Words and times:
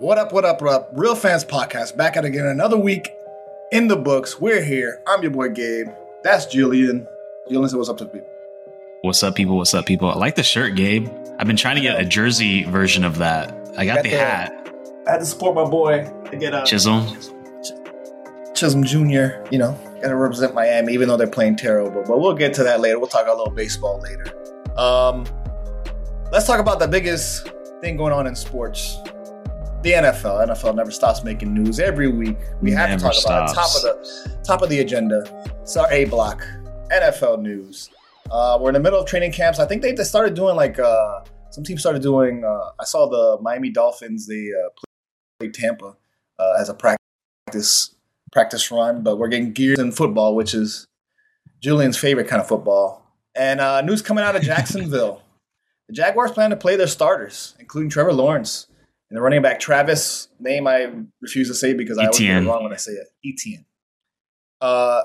What 0.00 0.16
up, 0.16 0.32
what 0.32 0.46
up, 0.46 0.62
what 0.62 0.72
up? 0.72 0.88
Real 0.94 1.14
Fans 1.14 1.44
Podcast 1.44 1.94
back 1.94 2.16
at 2.16 2.24
again. 2.24 2.46
Another 2.46 2.78
week 2.78 3.12
in 3.70 3.86
the 3.86 3.96
books. 3.96 4.40
We're 4.40 4.62
here. 4.62 5.02
I'm 5.06 5.20
your 5.20 5.30
boy 5.30 5.50
Gabe. 5.50 5.88
That's 6.22 6.46
Julian. 6.46 7.06
Julian 7.48 7.68
say 7.68 7.76
what's 7.76 7.90
up 7.90 7.98
to 7.98 8.06
people. 8.06 8.26
What's 9.02 9.22
up, 9.22 9.34
people? 9.34 9.58
What's 9.58 9.74
up, 9.74 9.84
people? 9.84 10.10
I 10.10 10.14
like 10.14 10.36
the 10.36 10.42
shirt, 10.42 10.74
Gabe. 10.74 11.06
I've 11.38 11.46
been 11.46 11.56
trying 11.56 11.76
to 11.76 11.82
get 11.82 12.00
a 12.00 12.04
jersey 12.06 12.64
version 12.64 13.04
of 13.04 13.18
that. 13.18 13.52
I 13.76 13.84
got, 13.84 13.96
Got 13.96 14.04
the 14.04 14.10
the- 14.10 14.16
hat. 14.16 14.72
I 15.06 15.12
had 15.12 15.18
to 15.18 15.26
support 15.26 15.54
my 15.54 15.64
boy 15.68 16.10
to 16.30 16.36
get 16.36 16.54
a 16.54 16.64
Chisholm. 16.64 17.06
Chisholm 18.54 18.82
Jr., 18.84 19.42
you 19.50 19.58
know, 19.58 19.78
gotta 20.00 20.16
represent 20.16 20.54
Miami, 20.54 20.94
even 20.94 21.08
though 21.08 21.18
they're 21.18 21.26
playing 21.26 21.56
terrible. 21.56 22.02
But 22.06 22.20
we'll 22.20 22.34
get 22.34 22.54
to 22.54 22.64
that 22.64 22.80
later. 22.80 22.98
We'll 22.98 23.08
talk 23.08 23.26
a 23.26 23.30
little 23.30 23.50
baseball 23.52 24.00
later. 24.00 24.24
Um, 24.78 25.26
let's 26.32 26.46
talk 26.46 26.58
about 26.58 26.78
the 26.78 26.88
biggest 26.88 27.50
thing 27.82 27.98
going 27.98 28.14
on 28.14 28.26
in 28.26 28.34
sports. 28.34 28.98
The 29.82 29.92
NFL. 29.92 30.46
NFL 30.46 30.74
never 30.76 30.90
stops 30.90 31.24
making 31.24 31.54
news 31.54 31.80
every 31.80 32.08
week. 32.08 32.36
We 32.60 32.70
have 32.72 32.90
Never 32.90 33.10
to 33.10 33.20
talk 33.22 33.24
about 33.24 33.50
it. 33.50 33.54
Top 33.54 33.74
of 33.74 33.82
the 33.82 34.38
top 34.44 34.60
of 34.60 34.68
the 34.68 34.80
agenda. 34.80 35.24
It's 35.62 35.74
our 35.74 35.90
A 35.90 36.04
block. 36.04 36.46
NFL 36.92 37.40
news. 37.40 37.88
Uh, 38.30 38.58
we're 38.60 38.68
in 38.68 38.74
the 38.74 38.80
middle 38.80 39.00
of 39.00 39.06
training 39.06 39.32
camps. 39.32 39.58
I 39.58 39.64
think 39.64 39.80
they 39.80 39.92
they 39.92 40.04
started 40.04 40.34
doing 40.34 40.54
like 40.54 40.78
uh, 40.78 41.20
some 41.48 41.64
teams 41.64 41.80
started 41.80 42.02
doing. 42.02 42.44
Uh, 42.44 42.72
I 42.78 42.84
saw 42.84 43.08
the 43.08 43.40
Miami 43.40 43.70
Dolphins. 43.70 44.26
They 44.26 44.50
uh, 44.52 44.68
played 45.38 45.54
Tampa 45.54 45.96
uh, 46.38 46.56
as 46.60 46.68
a 46.68 46.74
practice 46.74 47.94
practice 48.32 48.70
run, 48.70 49.02
but 49.02 49.16
we're 49.16 49.28
getting 49.28 49.52
geared 49.52 49.78
in 49.78 49.92
football, 49.92 50.34
which 50.36 50.52
is 50.52 50.84
Julian's 51.62 51.96
favorite 51.96 52.28
kind 52.28 52.42
of 52.42 52.46
football. 52.46 53.02
And 53.34 53.62
uh, 53.62 53.80
news 53.80 54.02
coming 54.02 54.24
out 54.24 54.36
of 54.36 54.42
Jacksonville: 54.52 55.22
the 55.88 55.94
Jaguars 55.94 56.32
plan 56.32 56.50
to 56.50 56.56
play 56.56 56.76
their 56.76 56.86
starters, 56.86 57.54
including 57.58 57.88
Trevor 57.88 58.12
Lawrence 58.12 58.66
and 59.10 59.16
the 59.16 59.20
running 59.20 59.42
back 59.42 59.60
Travis. 59.60 60.28
Name 60.38 60.66
I 60.66 60.90
refuse 61.20 61.48
to 61.48 61.54
say 61.54 61.74
because 61.74 61.98
I 61.98 62.04
always 62.06 62.18
get 62.18 62.42
it 62.42 62.46
wrong 62.46 62.62
when 62.64 62.72
I 62.72 62.76
say 62.76 62.92
it. 62.92 63.08
Etienne. 63.24 63.64
Uh, 64.60 65.02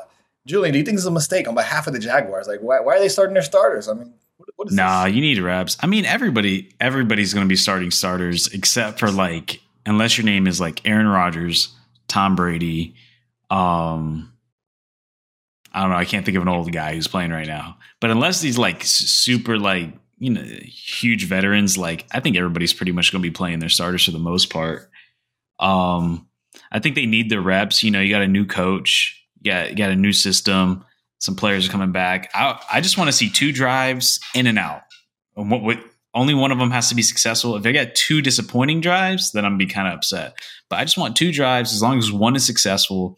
Julian, 0.48 0.74
do 0.74 0.80
you 0.80 0.86
think 0.86 0.96
this 0.96 1.04
is 1.04 1.08
a 1.08 1.12
mistake 1.12 1.48
on 1.48 1.56
behalf 1.56 1.88
of 1.88 1.94
the 1.94 2.00
Jaguars? 2.00 2.48
Like, 2.48 2.60
why, 2.60 2.80
why 2.80 2.96
are 2.96 3.00
they 3.00 3.10
starting 3.10 3.34
their 3.34 3.42
starters? 3.44 3.88
I 3.90 3.94
mean, 3.94 4.14
what, 4.38 4.50
what 4.58 4.68
is 4.70 4.76
Nah, 4.76 5.06
this? 5.06 5.16
you 5.16 5.22
need 5.22 5.40
reps. 5.40 5.78
I 5.82 5.88
mean, 5.88 6.06
everybody, 6.06 6.72
everybody's 6.80 7.34
going 7.34 7.46
to 7.46 7.50
be 7.50 7.56
starting 7.56 7.90
starters 7.90 8.48
except 8.54 9.00
for 9.00 9.10
like, 9.10 9.62
unless 9.86 10.18
your 10.18 10.26
name 10.26 10.46
is 10.46 10.62
like 10.62 10.86
Aaron 10.88 11.08
Rodgers, 11.08 11.74
Tom 12.08 12.36
Brady. 12.36 12.96
Um, 13.50 14.32
I 15.72 15.82
don't 15.82 15.90
know. 15.90 15.98
I 15.98 16.06
can't 16.06 16.26
think 16.26 16.38
of 16.38 16.44
an 16.44 16.50
old 16.50 16.72
guy 16.72 16.94
who's 16.96 17.08
playing 17.08 17.32
right 17.32 17.48
now. 17.48 17.78
But 18.00 18.12
unless 18.12 18.42
he's 18.42 18.58
like 18.58 18.84
super 18.84 19.58
like 19.58 19.90
you 20.18 20.30
know 20.30 20.44
huge 20.44 21.26
veterans, 21.26 21.78
like 21.78 22.06
I 22.12 22.20
think 22.20 22.38
everybody's 22.38 22.74
pretty 22.74 22.92
much 22.92 23.12
going 23.12 23.22
to 23.22 23.30
be 23.30 23.34
playing 23.34 23.60
their 23.60 23.70
starters 23.70 24.06
for 24.06 24.12
the 24.12 24.20
most 24.20 24.52
part. 24.52 24.90
Um, 25.60 26.28
I 26.72 26.80
think 26.80 26.96
they 26.96 27.06
need 27.06 27.30
the 27.30 27.42
reps. 27.42 27.84
You 27.84 27.92
know, 27.92 28.02
you 28.02 28.10
got 28.10 28.22
a 28.22 28.28
new 28.28 28.46
coach, 28.46 29.22
you 29.42 29.52
got 29.52 29.70
you 29.72 29.76
got 29.76 29.92
a 29.92 29.96
new 29.96 30.14
system. 30.14 30.86
Some 31.20 31.36
players 31.36 31.68
are 31.68 31.72
coming 31.72 31.92
back. 31.92 32.30
I 32.34 32.60
I 32.72 32.82
just 32.82 32.98
want 32.98 33.08
to 33.08 33.14
see 33.14 33.30
two 33.30 33.52
drives 33.52 34.20
in 34.34 34.48
and 34.48 34.60
out. 34.60 34.82
And 35.36 35.52
what, 35.52 35.80
only 36.14 36.34
one 36.34 36.52
of 36.52 36.60
them 36.60 36.72
has 36.72 36.88
to 36.90 36.96
be 36.96 37.02
successful. 37.02 37.58
If 37.58 37.64
they 37.64 37.74
got 37.74 37.94
two 37.94 38.22
disappointing 38.22 38.80
drives, 38.80 39.32
then 39.32 39.44
I'm 39.44 39.52
gonna 39.52 39.58
be 39.58 39.66
kind 39.66 39.88
of 39.88 39.96
upset. 39.96 40.36
But 40.70 40.80
I 40.80 40.86
just 40.86 40.98
want 40.98 41.16
two 41.16 41.32
drives 41.34 41.74
as 41.74 41.82
long 41.82 41.98
as 41.98 42.12
one 42.12 42.36
is 42.36 42.46
successful 42.46 43.18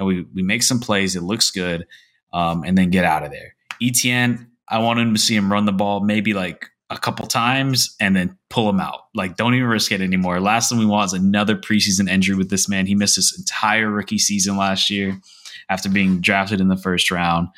and 0.00 0.06
we 0.06 0.26
we 0.34 0.42
make 0.42 0.64
some 0.64 0.80
plays. 0.80 1.14
It 1.14 1.22
looks 1.22 1.50
good, 1.50 1.86
um, 2.32 2.64
and 2.64 2.76
then 2.76 2.90
get 2.90 3.04
out 3.04 3.22
of 3.22 3.30
there. 3.30 3.54
ETN, 3.80 4.48
I 4.70 4.78
want 4.78 5.00
him 5.00 5.14
to 5.14 5.20
see 5.20 5.34
him 5.34 5.50
run 5.50 5.64
the 5.64 5.72
ball 5.72 6.00
maybe 6.00 6.32
like 6.32 6.66
a 6.90 6.98
couple 6.98 7.26
times 7.26 7.94
and 8.00 8.16
then 8.16 8.36
pull 8.48 8.68
him 8.68 8.80
out. 8.80 9.00
Like 9.14 9.36
don't 9.36 9.54
even 9.54 9.68
risk 9.68 9.92
it 9.92 10.00
anymore. 10.00 10.40
Last 10.40 10.68
thing 10.68 10.78
we 10.78 10.86
want 10.86 11.06
is 11.06 11.12
another 11.12 11.56
preseason 11.56 12.08
injury 12.08 12.36
with 12.36 12.50
this 12.50 12.68
man. 12.68 12.86
He 12.86 12.94
missed 12.94 13.16
his 13.16 13.34
entire 13.38 13.90
rookie 13.90 14.18
season 14.18 14.56
last 14.56 14.90
year 14.90 15.20
after 15.68 15.88
being 15.88 16.20
drafted 16.20 16.60
in 16.60 16.68
the 16.68 16.76
first 16.76 17.10
round. 17.10 17.48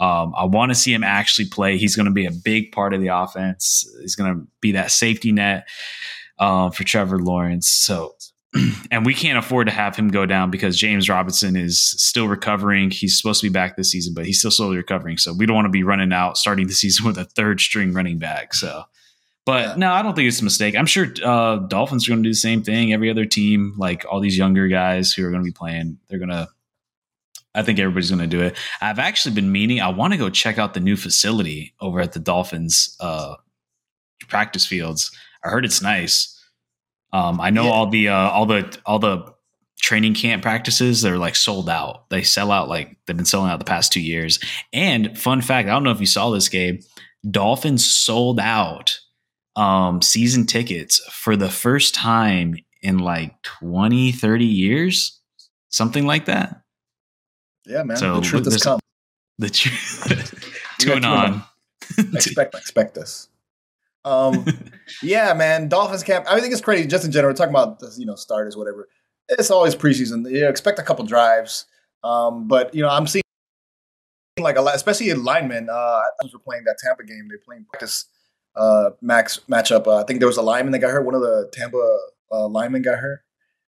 Um, 0.00 0.32
I 0.36 0.44
want 0.44 0.70
to 0.70 0.74
see 0.74 0.92
him 0.92 1.04
actually 1.04 1.48
play. 1.48 1.76
He's 1.76 1.94
going 1.94 2.06
to 2.06 2.12
be 2.12 2.26
a 2.26 2.30
big 2.30 2.72
part 2.72 2.94
of 2.94 3.00
the 3.00 3.08
offense. 3.08 3.86
He's 4.00 4.16
going 4.16 4.34
to 4.34 4.46
be 4.60 4.72
that 4.72 4.90
safety 4.90 5.32
net 5.32 5.68
uh, 6.38 6.70
for 6.70 6.82
Trevor 6.82 7.18
Lawrence. 7.18 7.68
So, 7.68 8.14
and 8.90 9.06
we 9.06 9.14
can't 9.14 9.38
afford 9.38 9.66
to 9.66 9.72
have 9.72 9.96
him 9.96 10.08
go 10.08 10.26
down 10.26 10.50
because 10.50 10.78
James 10.78 11.08
Robinson 11.08 11.56
is 11.56 11.80
still 11.82 12.28
recovering. 12.28 12.90
He's 12.90 13.16
supposed 13.16 13.40
to 13.40 13.46
be 13.48 13.52
back 13.52 13.76
this 13.76 13.90
season, 13.90 14.12
but 14.14 14.26
he's 14.26 14.38
still 14.38 14.50
slowly 14.50 14.76
recovering. 14.76 15.16
So 15.18 15.32
we 15.32 15.46
don't 15.46 15.56
want 15.56 15.66
to 15.66 15.70
be 15.70 15.82
running 15.82 16.12
out 16.12 16.36
starting 16.36 16.66
the 16.66 16.74
season 16.74 17.06
with 17.06 17.18
a 17.18 17.24
third 17.24 17.60
string 17.60 17.92
running 17.94 18.18
back. 18.18 18.54
So, 18.54 18.84
but 19.46 19.60
Yeah. 19.68 19.74
no, 19.76 19.92
I 19.92 20.02
don't 20.02 20.14
think 20.14 20.28
it's 20.28 20.40
a 20.40 20.44
mistake. 20.44 20.76
I'm 20.76 20.86
sure 20.86 21.08
uh, 21.24 21.56
Dolphins 21.68 22.06
are 22.06 22.12
going 22.12 22.22
to 22.22 22.26
do 22.28 22.32
the 22.32 22.36
same 22.36 22.62
thing. 22.62 22.92
Every 22.92 23.10
other 23.10 23.24
team, 23.24 23.74
like 23.78 24.04
all 24.10 24.20
these 24.20 24.36
younger 24.38 24.68
guys 24.68 25.12
who 25.12 25.26
are 25.26 25.30
going 25.30 25.42
to 25.42 25.46
be 25.48 25.52
playing, 25.52 25.98
they're 26.08 26.18
going 26.18 26.28
to. 26.30 26.48
I 27.54 27.62
think 27.62 27.78
everybody's 27.78 28.08
going 28.10 28.22
to 28.22 28.26
do 28.26 28.40
it. 28.40 28.56
I've 28.80 28.98
actually 28.98 29.34
been 29.34 29.52
meaning. 29.52 29.78
I 29.80 29.90
want 29.90 30.14
to 30.14 30.18
go 30.18 30.30
check 30.30 30.56
out 30.58 30.72
the 30.72 30.80
new 30.80 30.96
facility 30.96 31.74
over 31.82 32.00
at 32.00 32.12
the 32.12 32.18
Dolphins 32.18 32.96
uh, 32.98 33.34
practice 34.28 34.64
fields. 34.64 35.10
I 35.44 35.50
heard 35.50 35.66
it's 35.66 35.82
nice. 35.82 36.31
Um, 37.12 37.40
I 37.40 37.50
know 37.50 37.64
Yeah. 37.64 37.70
all 37.70 37.86
the 37.88 38.08
uh, 38.08 38.30
all 38.30 38.46
the 38.46 38.78
all 38.86 38.98
the 38.98 39.32
training 39.80 40.14
camp 40.14 40.42
practices 40.42 41.02
they're 41.02 41.18
like 41.18 41.34
sold 41.36 41.68
out. 41.68 42.08
They 42.08 42.22
sell 42.22 42.50
out 42.52 42.68
like 42.68 42.96
they've 43.06 43.16
been 43.16 43.26
selling 43.26 43.50
out 43.50 43.58
the 43.58 43.64
past 43.64 43.92
two 43.92 44.00
years. 44.00 44.38
And 44.72 45.18
fun 45.18 45.40
fact, 45.40 45.68
I 45.68 45.72
don't 45.72 45.82
know 45.84 45.90
if 45.90 46.00
you 46.00 46.06
saw 46.06 46.30
this, 46.30 46.48
Gabe. 46.48 46.80
Dolphins 47.28 47.84
sold 47.84 48.40
out 48.40 48.98
um, 49.56 50.00
season 50.00 50.46
tickets 50.46 50.98
for 51.10 51.36
the 51.36 51.50
first 51.50 51.94
time 51.94 52.56
in 52.80 52.98
like 52.98 53.40
20, 53.42 54.10
30 54.12 54.44
years, 54.44 55.20
something 55.68 56.06
like 56.06 56.24
that. 56.26 56.62
Yeah, 57.66 57.82
man. 57.84 57.96
So, 57.96 58.16
the 58.16 58.20
truth 58.22 58.44
has 58.46 58.62
come. 58.62 58.80
The 59.38 59.50
truth 59.50 60.34
You 60.80 60.86
to 60.86 60.86
got 60.86 60.96
and 61.04 61.06
on. 61.06 61.42
expect 62.14 62.54
expect 62.54 62.94
this. 62.94 63.28
Um, 64.04 64.44
yeah, 65.02 65.32
man. 65.34 65.68
Dolphins 65.68 66.02
camp. 66.02 66.26
I 66.28 66.40
think 66.40 66.52
it's 66.52 66.62
crazy. 66.62 66.86
Just 66.86 67.04
in 67.04 67.12
general, 67.12 67.34
talking 67.34 67.54
about 67.54 67.82
you 67.96 68.06
know 68.06 68.14
starters, 68.14 68.56
whatever. 68.56 68.88
It's 69.28 69.50
always 69.50 69.74
preseason. 69.74 70.30
You 70.30 70.48
expect 70.48 70.78
a 70.78 70.82
couple 70.82 71.04
drives. 71.04 71.66
Um, 72.04 72.48
but 72.48 72.74
you 72.74 72.82
know, 72.82 72.88
I'm 72.88 73.06
seeing 73.06 73.22
like 74.38 74.56
a 74.56 74.62
lot, 74.62 74.74
especially 74.74 75.10
in 75.10 75.24
linemen. 75.24 75.68
Uh, 75.70 76.00
we're 76.24 76.38
playing 76.40 76.64
that 76.64 76.78
Tampa 76.78 77.04
game, 77.04 77.28
they're 77.28 77.38
playing 77.38 77.66
practice 77.70 78.06
uh, 78.56 78.90
max 79.00 79.40
matchup. 79.50 79.86
Uh, 79.86 79.98
I 79.98 80.04
think 80.04 80.20
there 80.20 80.28
was 80.28 80.36
a 80.36 80.42
lineman 80.42 80.72
that 80.72 80.80
got 80.80 80.90
hurt. 80.90 81.04
One 81.04 81.14
of 81.14 81.22
the 81.22 81.48
Tampa 81.52 81.98
uh, 82.30 82.48
linemen 82.48 82.82
got 82.82 82.98
hurt. 82.98 83.20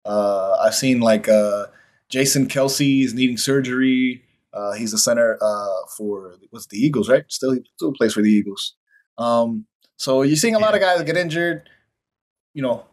Uh, 0.06 0.58
I've 0.62 0.76
seen 0.76 1.00
like 1.00 1.28
uh, 1.28 1.68
Jason 2.10 2.48
Kelce 2.48 3.04
is 3.04 3.14
needing 3.14 3.38
surgery. 3.38 4.24
Uh, 4.54 4.74
he's 4.74 4.92
the 4.92 4.98
center 4.98 5.38
uh, 5.42 5.86
for 5.98 6.36
what's 6.50 6.68
the 6.68 6.78
Eagles, 6.78 7.10
right? 7.10 7.24
Still, 7.28 7.58
still 7.76 7.94
plays 7.94 8.14
for 8.14 8.22
the 8.22 8.30
Eagles. 8.30 8.76
Um, 9.18 9.66
so 9.98 10.22
you're 10.22 10.36
seeing 10.36 10.56
a 10.56 10.60
lot 10.60 10.76
of 10.76 10.82
guys 10.82 11.02
get 11.04 11.18
injured. 11.18 11.70
You 12.54 12.64
know, 12.64 12.86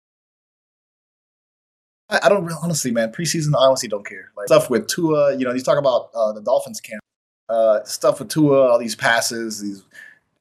I, 2.09 2.21
I 2.25 2.29
don't 2.29 2.45
really, 2.45 2.59
honestly, 2.63 2.91
man. 2.91 3.13
Preseason, 3.13 3.55
I 3.55 3.67
honestly 3.67 3.89
don't 3.89 4.07
care. 4.07 4.31
Like 4.37 4.47
stuff 4.47 4.71
with 4.71 4.87
Tua. 4.89 5.37
You 5.37 5.45
know, 5.45 5.53
you 5.53 5.61
talk 5.61 5.79
about 5.79 6.11
uh, 6.15 6.33
the 6.33 6.41
Dolphins 6.41 6.81
camp. 6.81 7.01
Uh, 7.49 7.85
stuff 7.85 8.19
with 8.19 8.29
Tua, 8.29 8.71
all 8.71 8.79
these 8.79 8.95
passes, 8.95 9.61
these 9.61 9.85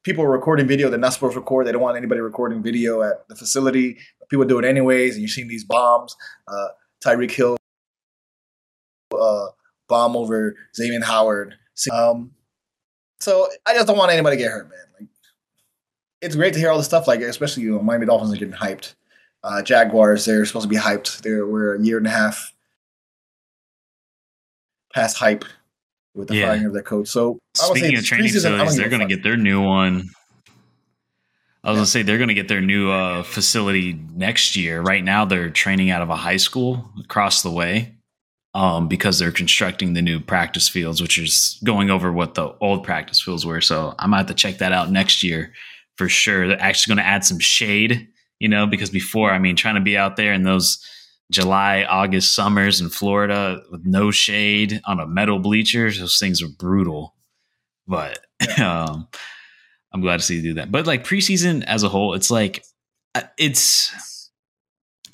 people 0.04 0.26
recording 0.26 0.66
video 0.66 0.88
they're 0.90 0.98
not 0.98 1.12
supposed 1.12 1.34
to 1.34 1.40
record. 1.40 1.66
They 1.66 1.72
don't 1.72 1.82
want 1.82 1.96
anybody 1.96 2.20
recording 2.20 2.62
video 2.62 3.02
at 3.02 3.28
the 3.28 3.34
facility. 3.34 3.98
People 4.28 4.46
do 4.46 4.58
it 4.58 4.64
anyways, 4.64 5.14
and 5.14 5.22
you're 5.22 5.28
seeing 5.28 5.48
these 5.48 5.64
bombs. 5.64 6.16
Uh, 6.48 6.68
Tyreek 7.04 7.30
Hill 7.30 7.56
uh, 9.18 9.46
bomb 9.88 10.16
over 10.16 10.56
Xavier 10.74 11.02
Howard. 11.04 11.56
Um, 11.92 12.32
so 13.20 13.48
I 13.66 13.74
just 13.74 13.86
don't 13.86 13.98
want 13.98 14.12
anybody 14.12 14.36
to 14.36 14.42
get 14.42 14.50
hurt, 14.50 14.68
man. 14.70 14.78
Like, 14.98 15.08
it's 16.24 16.36
great 16.36 16.54
to 16.54 16.58
hear 16.58 16.70
all 16.70 16.78
this 16.78 16.86
stuff, 16.86 17.06
like 17.06 17.20
especially 17.20 17.64
you 17.64 17.72
know, 17.72 17.82
Miami 17.82 18.06
Dolphins 18.06 18.32
are 18.32 18.36
getting 18.36 18.54
hyped. 18.54 18.94
Uh, 19.42 19.62
Jaguars, 19.62 20.24
they're 20.24 20.44
supposed 20.46 20.64
to 20.64 20.68
be 20.68 20.76
hyped. 20.76 21.20
They're 21.20 21.46
we're 21.46 21.76
a 21.76 21.80
year 21.80 21.98
and 21.98 22.06
a 22.06 22.10
half 22.10 22.52
past 24.92 25.18
hype 25.18 25.44
with 26.14 26.28
the 26.28 26.36
Yeah. 26.36 26.46
firing 26.46 26.64
of 26.64 26.72
their 26.72 26.82
coach. 26.82 27.08
So 27.08 27.38
I 27.60 27.64
Speaking 27.66 27.98
of 27.98 28.04
training 28.04 28.26
I 28.26 28.32
facilities, 28.32 28.76
they're 28.76 28.88
going 28.88 29.06
to 29.06 29.14
get 29.14 29.22
their 29.22 29.36
new 29.36 29.60
one. 29.60 30.10
I 31.62 31.70
was 31.70 31.76
Yeah. 31.76 31.78
gonna 31.78 31.86
say 31.86 32.02
they're 32.02 32.18
gonna 32.18 32.34
get 32.34 32.48
their 32.48 32.60
new 32.60 32.90
uh, 32.90 33.22
facility 33.22 33.98
next 34.14 34.54
year. 34.54 34.82
Right 34.82 35.02
now, 35.02 35.24
they're 35.24 35.48
training 35.48 35.90
out 35.90 36.02
of 36.02 36.10
a 36.10 36.16
high 36.16 36.36
school 36.36 36.90
across 37.02 37.40
the 37.40 37.50
way 37.50 37.94
um, 38.52 38.86
because 38.86 39.18
they're 39.18 39.32
constructing 39.32 39.94
the 39.94 40.02
new 40.02 40.20
practice 40.20 40.68
fields, 40.68 41.00
which 41.00 41.16
is 41.18 41.58
going 41.64 41.90
over 41.90 42.12
what 42.12 42.34
the 42.34 42.54
old 42.60 42.84
practice 42.84 43.18
fields 43.20 43.46
were. 43.46 43.62
So 43.62 43.94
I'm 43.98 44.10
gonna 44.10 44.18
have 44.18 44.26
to 44.26 44.34
check 44.34 44.58
that 44.58 44.72
out 44.72 44.90
next 44.90 45.22
year 45.22 45.54
for 45.96 46.08
sure. 46.08 46.48
They're 46.48 46.60
actually 46.60 46.94
gonna 46.94 47.06
add 47.06 47.24
some 47.24 47.38
shade, 47.38 48.08
you 48.38 48.48
know, 48.48 48.66
because 48.66 48.90
before, 48.90 49.30
I 49.30 49.38
mean, 49.38 49.56
trying 49.56 49.76
to 49.76 49.80
be 49.80 49.96
out 49.96 50.16
there 50.16 50.32
in 50.32 50.42
those 50.42 50.84
July, 51.30 51.84
August 51.84 52.34
summers 52.34 52.80
in 52.80 52.90
Florida 52.90 53.62
with 53.70 53.84
no 53.84 54.10
shade 54.10 54.80
on 54.84 55.00
a 55.00 55.06
metal 55.06 55.38
bleacher, 55.38 55.90
those 55.90 56.18
things 56.18 56.42
are 56.42 56.48
brutal. 56.48 57.14
But 57.86 58.18
um, 58.58 59.08
I'm 59.92 60.00
glad 60.00 60.18
to 60.18 60.22
see 60.24 60.36
you 60.36 60.42
do 60.42 60.54
that. 60.54 60.70
But 60.70 60.86
like 60.86 61.04
preseason 61.04 61.64
as 61.64 61.82
a 61.82 61.88
whole, 61.88 62.14
it's 62.14 62.30
like 62.30 62.64
uh, 63.14 63.22
it's 63.38 63.92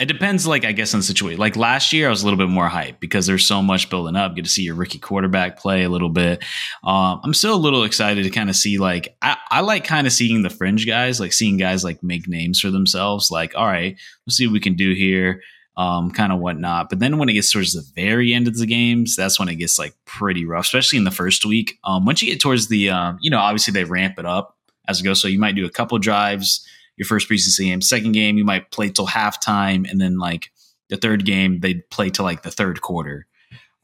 it 0.01 0.07
depends. 0.07 0.47
Like 0.47 0.65
I 0.65 0.73
guess 0.73 0.95
on 0.95 1.01
the 1.01 1.05
situation. 1.05 1.39
Like 1.39 1.57
last 1.57 1.93
year, 1.93 2.07
I 2.07 2.11
was 2.11 2.23
a 2.23 2.25
little 2.25 2.39
bit 2.39 2.49
more 2.49 2.69
hype 2.69 3.01
because 3.01 3.27
there's 3.27 3.45
so 3.45 3.61
much 3.61 3.91
building 3.91 4.17
up. 4.17 4.35
Get 4.35 4.45
to 4.47 4.51
see 4.51 4.63
your 4.63 4.75
rookie 4.75 4.99
quarterback 4.99 5.59
play 5.59 5.85
a 5.85 5.91
little 5.91 6.09
bit. 6.09 6.43
Um, 6.83 7.21
I'm 7.23 7.35
still 7.35 7.55
a 7.55 7.57
little 7.57 7.85
excited 7.85 8.25
to 8.25 8.31
kind 8.31 8.49
of 8.49 8.57
see. 8.57 8.79
Like 8.79 9.15
I, 9.21 9.37
I 9.51 9.61
like 9.61 9.85
kind 9.85 10.07
of 10.07 10.13
seeing 10.15 10.43
the 10.43 10.49
fringe 10.49 10.87
guys, 10.87 11.21
like 11.21 11.35
seeing 11.35 11.59
guys 11.59 11.85
like 11.85 12.03
make 12.03 12.27
names 12.27 12.61
for 12.61 12.71
themselves. 12.71 13.31
Like 13.31 13.55
all 13.55 13.67
right, 13.67 13.95
let's 14.27 14.39
see 14.39 14.47
what 14.47 14.55
we 14.55 14.61
can 14.61 14.75
do 14.75 14.95
here. 14.95 15.43
Um, 15.77 16.11
kind 16.11 16.33
of 16.33 16.41
whatnot. 16.41 16.89
But 16.89 16.99
then 16.99 17.19
when 17.19 17.29
it 17.29 17.35
gets 17.35 17.53
towards 17.53 17.75
the 17.75 17.85
very 17.95 18.33
end 18.33 18.49
of 18.49 18.57
the 18.57 18.67
games, 18.67 19.17
that's 19.17 19.39
when 19.39 19.49
it 19.49 19.57
gets 19.57 19.79
like 19.79 19.95
pretty 20.07 20.47
rough, 20.47 20.65
especially 20.65 20.99
in 20.99 21.05
the 21.05 21.11
first 21.11 21.45
week. 21.45 21.79
Um, 21.85 22.07
once 22.07 22.23
you 22.23 22.31
get 22.31 22.41
towards 22.41 22.69
the, 22.69 22.91
um, 22.91 23.19
you 23.21 23.31
know, 23.31 23.39
obviously 23.39 23.73
they 23.73 23.85
ramp 23.85 24.19
it 24.19 24.27
up 24.27 24.59
as 24.89 25.01
it 25.01 25.05
goes. 25.05 25.23
So 25.23 25.29
you 25.29 25.39
might 25.39 25.55
do 25.55 25.65
a 25.65 25.71
couple 25.71 25.99
drives 25.99 26.67
your 27.01 27.07
first 27.07 27.31
preseason 27.31 27.65
game. 27.65 27.81
Second 27.81 28.13
game, 28.13 28.37
you 28.37 28.45
might 28.45 28.71
play 28.71 28.91
till 28.91 29.07
halftime, 29.07 29.91
and 29.91 29.99
then 29.99 30.19
like 30.19 30.53
the 30.91 30.99
third 30.99 31.25
game, 31.25 31.61
they'd 31.61 31.89
play 31.89 32.11
till 32.11 32.27
like 32.27 32.43
the 32.43 32.51
third 32.51 32.83
quarter. 32.83 33.27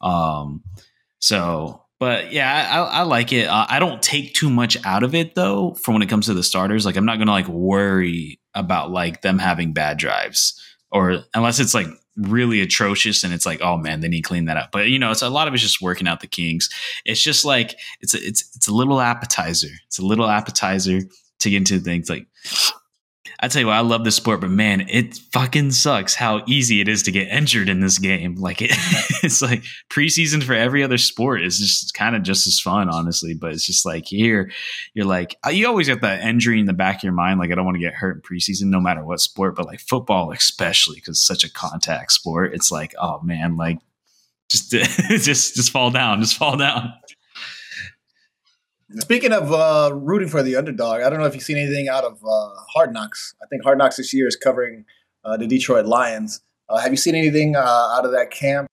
Um, 0.03 0.63
so, 1.19 1.83
but 1.99 2.31
yeah, 2.31 2.69
I, 2.71 2.99
I 2.99 3.03
like 3.05 3.33
it. 3.33 3.49
Uh, 3.49 3.67
I 3.71 3.79
don't 3.79 4.03
take 4.03 4.35
too 4.35 4.51
much 4.51 4.77
out 4.85 5.03
of 5.03 5.15
it 5.15 5.35
though. 5.35 5.75
For 5.81 5.93
when 5.93 6.03
it 6.03 6.11
comes 6.11 6.27
to 6.27 6.35
the 6.35 6.43
starters, 6.43 6.85
like 6.85 6.97
I'm 6.97 7.07
not 7.07 7.19
gonna 7.19 7.33
like 7.33 7.49
worry 7.49 8.39
about 8.55 8.91
like 8.91 9.23
them 9.23 9.39
having 9.39 9.73
bad 9.73 9.97
drives, 9.97 10.61
or 10.91 11.25
unless 11.33 11.59
it's 11.59 11.73
like 11.73 11.89
really 12.19 12.61
atrocious 12.61 13.25
and 13.25 13.35
it's 13.35 13.45
like 13.45 13.61
oh 13.61 13.77
man 13.77 14.01
they 14.01 14.09
need 14.09 14.23
to 14.23 14.27
clean 14.27 14.47
that 14.47 14.57
up 14.57 14.73
but 14.73 14.89
you 14.89 14.99
know 14.99 15.11
it's 15.11 15.21
a 15.21 15.29
lot 15.29 15.47
of 15.47 15.53
it's 15.53 15.62
just 15.62 15.83
working 15.83 16.09
out 16.09 16.21
the 16.21 16.27
kinks 16.27 16.71
it's 17.05 17.23
just 17.23 17.45
like 17.45 17.77
it's 18.01 18.15
a, 18.15 18.27
it's 18.27 18.57
it's 18.57 18.69
a 18.69 18.73
little 18.73 19.03
appetizer 19.03 19.69
it's 19.87 19.99
a 19.99 20.03
little 20.03 20.27
appetizer 20.27 21.01
to 21.39 21.51
get 21.51 21.59
into 21.59 21.79
things 21.79 22.09
like 22.09 22.27
I 23.40 23.49
tell 23.49 23.61
you 23.61 23.67
what, 23.67 23.76
I 23.76 23.81
love 23.81 24.05
this 24.05 24.17
sport, 24.17 24.40
but 24.40 24.50
man, 24.50 24.87
it 24.88 25.17
fucking 25.32 25.73
sucks 25.73 26.14
how 26.14 26.43
easy 26.46 26.81
it 26.81 26.88
is 26.88 27.02
to 27.05 27.12
get 27.12 27.28
injured 27.28 27.69
in 27.69 27.81
this 27.81 27.99
game. 27.99 28.37
Like 28.37 28.62
it, 28.62 28.70
it's 29.23 29.43
like 29.43 29.62
preseason 29.90 30.43
for 30.43 30.55
every 30.55 30.82
other 30.82 30.99
sport 30.99 31.43
is 31.43 31.58
just 31.58 31.94
kind 31.94 32.17
of 32.17 32.23
just 32.23 32.46
as 32.46 32.61
fun, 32.61 32.88
honestly. 32.88 33.34
But 33.34 33.52
it's 33.52 33.67
just 33.67 33.84
like 33.84 34.06
here, 34.06 34.50
you're 34.94 35.06
like 35.06 35.37
uh, 35.46 35.50
you 35.50 35.67
always 35.67 35.88
get 35.88 36.00
that 36.02 36.23
injury 36.23 36.61
in 36.61 36.67
the 36.67 36.73
back 36.73 36.96
of 36.96 37.02
your 37.02 37.12
mind. 37.12 37.38
Like 37.40 37.52
I 37.52 37.55
don't 37.55 37.64
want 37.64 37.76
to 37.76 37.81
get 37.81 37.94
hurt 37.94 38.17
in 38.17 38.23
preseason, 38.23 38.64
no 38.64 38.81
matter 38.81 39.05
what 39.05 39.20
sport. 39.20 39.56
But 39.56 39.67
like 39.67 39.81
football, 39.81 40.32
especially 40.32 40.96
because 40.96 41.19
it's 41.19 41.26
such 41.26 41.44
a 41.44 41.52
contact 41.52 42.12
sport, 42.12 42.55
it's 42.55 42.70
like 42.70 42.94
oh 43.00 43.20
man, 43.23 43.56
like 43.56 43.78
just 44.49 44.70
just 45.08 45.55
just 45.55 45.70
fall 45.70 45.90
down, 45.90 46.20
just 46.20 46.37
fall 46.37 46.56
down. 46.56 46.93
Speaking 48.99 49.33
of 49.33 49.53
uh, 49.53 49.93
rooting 49.93 50.29
for 50.29 50.43
the 50.43 50.55
underdog, 50.56 51.03
I 51.03 51.11
don't 51.11 51.19
know 51.19 51.27
if 51.27 51.35
you've 51.35 51.43
seen 51.43 51.56
anything 51.56 51.88
out 51.88 52.05
of 52.05 52.23
uh, 52.25 52.50
Hard 52.73 52.93
Knocks. 52.93 53.35
I 53.43 53.47
think 53.47 53.65
Hard 53.65 53.79
Knocks 53.79 53.97
this 53.97 54.15
year 54.15 54.29
is 54.29 54.37
covering 54.37 54.85
uh, 55.25 55.37
the 55.37 55.47
Detroit 55.47 55.87
Lions. 55.87 56.41
Uh, 56.69 56.79
have 56.79 56.93
you 56.93 56.97
seen 56.97 57.15
anything 57.17 57.56
uh, 57.56 57.61
out 57.61 58.05
of 58.05 58.12
that 58.12 58.31
camp? 58.31 58.69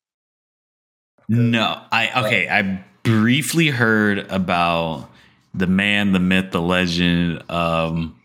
No, 1.27 1.81
I 1.91 2.25
okay. 2.25 2.47
I 2.47 2.83
briefly 3.01 3.69
heard 3.69 4.19
about 4.31 5.09
the 5.53 5.67
man, 5.67 6.11
the 6.11 6.19
myth, 6.19 6.51
the 6.51 6.61
legend, 6.61 7.49
um, 7.49 8.19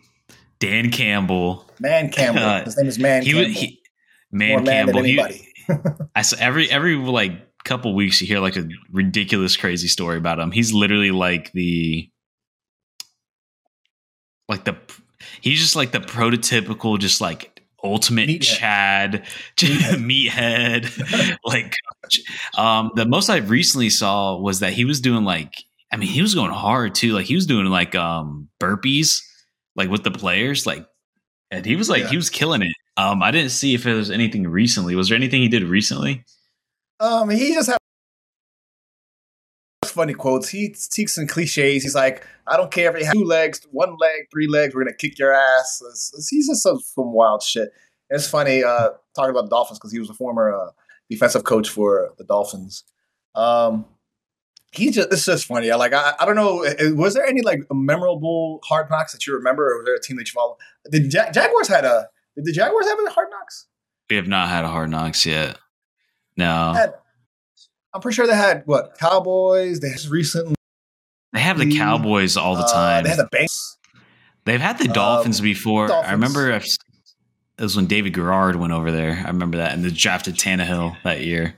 Dan 0.58 0.90
Campbell. 0.90 1.64
Man 1.80 2.10
Campbell. 2.10 2.42
Uh, 2.48 2.64
His 2.64 2.76
name 2.76 2.86
is 2.86 2.98
Man. 2.98 3.22
He 3.22 3.32
Campbell. 3.32 3.52
He, 3.52 3.82
man 4.30 4.48
More 4.50 4.62
Campbell. 4.62 5.02
Man 5.02 5.04
he, 5.04 5.40
I 6.14 6.22
saw 6.22 6.36
every 6.38 6.70
every 6.70 6.96
like 6.96 7.47
couple 7.68 7.94
weeks 7.94 8.20
you 8.20 8.26
hear 8.26 8.40
like 8.40 8.56
a 8.56 8.66
ridiculous 8.90 9.56
crazy 9.56 9.88
story 9.88 10.16
about 10.16 10.38
him. 10.38 10.50
He's 10.50 10.72
literally 10.72 11.10
like 11.10 11.52
the 11.52 12.10
like 14.48 14.64
the 14.64 14.76
he's 15.40 15.60
just 15.60 15.76
like 15.76 15.92
the 15.92 16.00
prototypical 16.00 16.98
just 16.98 17.20
like 17.20 17.62
ultimate 17.84 18.28
meathead. 18.28 18.42
Chad 18.42 19.24
meathead, 19.56 20.84
meathead. 20.84 21.36
like 21.44 21.74
um 22.56 22.90
the 22.94 23.06
most 23.06 23.28
I've 23.28 23.50
recently 23.50 23.90
saw 23.90 24.36
was 24.38 24.60
that 24.60 24.72
he 24.72 24.84
was 24.86 25.00
doing 25.00 25.24
like 25.24 25.54
I 25.92 25.96
mean 25.96 26.08
he 26.08 26.22
was 26.22 26.34
going 26.34 26.50
hard 26.50 26.94
too 26.94 27.12
like 27.12 27.26
he 27.26 27.34
was 27.34 27.46
doing 27.46 27.66
like 27.66 27.94
um 27.94 28.48
burpees 28.58 29.20
like 29.76 29.90
with 29.90 30.04
the 30.04 30.10
players 30.10 30.66
like 30.66 30.86
and 31.50 31.64
he 31.64 31.76
was 31.76 31.90
like 31.90 32.04
yeah. 32.04 32.08
he 32.08 32.16
was 32.16 32.30
killing 32.30 32.62
it 32.62 32.74
um 32.96 33.22
I 33.22 33.30
didn't 33.30 33.50
see 33.50 33.74
if 33.74 33.84
there 33.84 33.94
was 33.94 34.10
anything 34.10 34.48
recently 34.48 34.96
was 34.96 35.10
there 35.10 35.16
anything 35.16 35.42
he 35.42 35.48
did 35.48 35.64
recently 35.64 36.24
um, 37.00 37.30
he 37.30 37.54
just 37.54 37.68
has 37.68 37.78
funny 39.86 40.14
quotes. 40.14 40.48
He 40.48 40.74
speaks 40.74 41.18
in 41.18 41.26
cliches. 41.26 41.82
He's 41.82 41.94
like, 41.94 42.24
I 42.46 42.56
don't 42.56 42.70
care 42.70 42.90
if 42.94 43.00
you 43.00 43.04
have 43.06 43.14
two 43.14 43.24
legs, 43.24 43.66
one 43.70 43.96
leg, 43.98 44.22
three 44.30 44.46
legs, 44.48 44.74
we're 44.74 44.84
gonna 44.84 44.96
kick 44.96 45.18
your 45.18 45.32
ass. 45.32 45.82
It's, 45.90 46.12
it's, 46.16 46.28
he's 46.28 46.48
just 46.48 46.62
some, 46.62 46.78
some 46.78 47.12
wild 47.12 47.42
shit. 47.42 47.70
It's 48.10 48.28
funny 48.28 48.62
uh, 48.64 48.90
talking 49.14 49.30
about 49.30 49.44
the 49.44 49.50
Dolphins 49.50 49.78
because 49.78 49.92
he 49.92 49.98
was 49.98 50.08
a 50.08 50.14
former 50.14 50.54
uh, 50.54 50.70
defensive 51.10 51.44
coach 51.44 51.68
for 51.68 52.10
the 52.16 52.24
Dolphins. 52.24 52.84
Um, 53.34 53.86
he 54.72 54.90
just 54.90 55.12
it's 55.12 55.24
just 55.24 55.46
funny. 55.46 55.70
I 55.70 55.76
like 55.76 55.92
I, 55.92 56.14
I 56.18 56.26
don't 56.26 56.36
know. 56.36 56.64
Was 56.94 57.14
there 57.14 57.26
any 57.26 57.42
like 57.42 57.60
memorable 57.72 58.60
hard 58.64 58.90
knocks 58.90 59.12
that 59.12 59.26
you 59.26 59.34
remember, 59.34 59.70
or 59.70 59.78
was 59.78 59.86
there 59.86 59.94
a 59.94 60.00
team 60.00 60.16
that 60.18 60.28
you 60.28 60.32
follow? 60.32 60.56
Did 60.90 61.10
Jag- 61.10 61.32
Jaguars 61.32 61.68
had 61.68 61.84
a? 61.84 62.08
Did 62.36 62.44
the 62.44 62.52
Jaguars 62.52 62.86
have 62.86 62.98
a 62.98 63.10
hard 63.10 63.28
knocks? 63.30 63.66
We 64.10 64.16
have 64.16 64.28
not 64.28 64.48
had 64.48 64.64
a 64.64 64.68
hard 64.68 64.90
knocks 64.90 65.26
yet. 65.26 65.58
No. 66.38 66.72
Had, 66.72 66.94
I'm 67.92 68.00
pretty 68.00 68.14
sure 68.14 68.26
they 68.26 68.34
had 68.34 68.62
what 68.64 68.96
Cowboys. 68.98 69.80
They 69.80 69.90
just 69.90 70.08
recently. 70.08 70.54
They 71.32 71.40
have 71.40 71.58
the 71.58 71.76
Cowboys 71.76 72.38
all 72.38 72.56
the 72.56 72.62
time. 72.62 73.00
Uh, 73.00 73.02
they 73.02 73.08
had 73.10 73.18
the 73.18 73.28
Banks. 73.30 73.76
They've 74.46 74.60
had 74.60 74.78
the 74.78 74.88
Dolphins 74.88 75.40
um, 75.40 75.44
before. 75.44 75.88
Dolphins. 75.88 76.08
I 76.08 76.12
remember 76.12 76.50
it 76.52 76.78
was 77.60 77.76
when 77.76 77.86
David 77.86 78.14
Garrard 78.14 78.56
went 78.56 78.72
over 78.72 78.90
there. 78.90 79.22
I 79.22 79.26
remember 79.26 79.58
that, 79.58 79.74
and 79.74 79.84
they 79.84 79.90
drafted 79.90 80.36
Tannehill 80.36 80.96
that 81.02 81.20
year. 81.20 81.54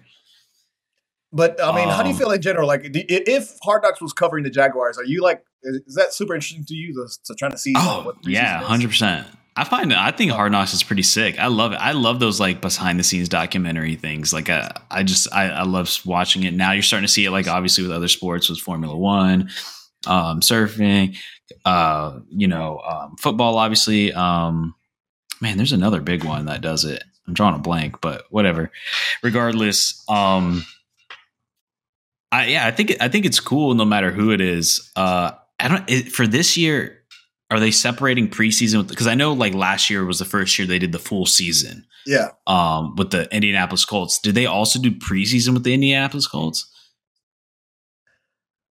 But 1.33 1.63
I 1.63 1.77
mean, 1.77 1.89
um, 1.89 1.95
how 1.95 2.03
do 2.03 2.09
you 2.09 2.15
um, 2.15 2.19
feel 2.19 2.31
in 2.33 2.43
general? 2.43 2.67
Like, 2.67 2.81
if 2.85 3.57
Hard 3.63 3.83
Knocks 3.83 4.01
was 4.01 4.13
covering 4.13 4.43
the 4.43 4.51
Jaguars, 4.51 4.99
are 4.99 5.05
you 5.05 5.23
like, 5.23 5.45
is 5.63 5.95
that 5.95 6.13
super 6.13 6.35
interesting 6.35 6.65
to 6.65 6.75
you? 6.75 6.95
To, 6.95 7.19
to 7.27 7.35
trying 7.35 7.53
to 7.53 7.59
see? 7.59 7.75
Oh, 7.77 8.13
yeah, 8.23 8.61
hundred 8.63 8.89
percent. 8.89 9.29
I 9.57 9.65
find 9.65 9.93
I 9.93 10.11
think 10.11 10.31
Hard 10.31 10.53
Knocks 10.53 10.73
is 10.73 10.83
pretty 10.83 11.03
sick. 11.03 11.39
I 11.39 11.49
love 11.49 11.73
it. 11.73 11.77
I 11.77 11.93
love 11.93 12.21
those 12.21 12.39
like 12.39 12.61
behind 12.61 12.99
the 12.99 13.05
scenes 13.05 13.29
documentary 13.29 13.97
things. 13.97 14.33
Like 14.33 14.49
I, 14.49 14.61
uh, 14.61 14.69
I 14.91 15.03
just 15.03 15.33
I, 15.33 15.49
I 15.49 15.63
love 15.63 15.91
watching 16.05 16.45
it. 16.45 16.55
Now 16.55 16.73
you're 16.73 16.83
starting 16.83 17.07
to 17.07 17.13
see 17.13 17.25
it 17.25 17.31
like 17.31 17.49
obviously 17.49 17.83
with 17.83 17.93
other 17.93 18.09
sports 18.09 18.49
with 18.49 18.61
Formula 18.61 18.97
One, 18.97 19.51
um, 20.07 20.41
surfing, 20.41 21.17
uh, 21.65 22.21
you 22.31 22.47
know, 22.47 22.79
um, 22.79 23.17
football. 23.17 23.59
Obviously, 23.59 24.13
um, 24.13 24.75
man, 25.41 25.57
there's 25.57 25.73
another 25.73 26.01
big 26.01 26.25
one 26.25 26.47
that 26.47 26.61
does 26.61 26.85
it. 26.85 27.03
I'm 27.27 27.35
drawing 27.35 27.57
a 27.57 27.59
blank, 27.59 28.01
but 28.01 28.25
whatever. 28.31 28.71
Regardless, 29.23 30.05
um, 30.09 30.65
I 32.33 32.47
yeah, 32.47 32.67
I 32.67 32.71
think 32.71 32.97
I 33.01 33.09
think 33.09 33.27
it's 33.27 33.41
cool 33.41 33.75
no 33.75 33.85
matter 33.85 34.13
who 34.13 34.31
it 34.31 34.41
is. 34.41 34.91
Uh, 34.95 35.33
I 35.59 35.69
don't 35.69 35.91
it, 35.91 36.13
for 36.13 36.27
this 36.27 36.57
year 36.57 37.00
are 37.51 37.61
they 37.61 37.71
separating 37.71 38.29
preseason 38.29 38.87
because 38.87 39.07
I 39.07 39.15
know 39.15 39.33
like 39.33 39.55
last 39.55 39.91
year 39.91 40.05
was 40.05 40.19
the 40.19 40.25
first 40.25 40.59
year 40.59 40.67
they 40.67 40.79
did 40.79 40.93
the 40.93 40.99
full 40.99 41.27
season. 41.27 41.87
Yeah. 42.07 42.29
Um, 42.47 42.95
with 42.97 43.11
the 43.11 43.29
Indianapolis 43.35 43.85
Colts, 43.85 44.19
did 44.19 44.35
they 44.35 44.47
also 44.47 44.81
do 44.81 44.91
preseason 44.91 45.53
with 45.55 45.65
the 45.65 45.75
Indianapolis 45.75 46.27
Colts? 46.27 46.71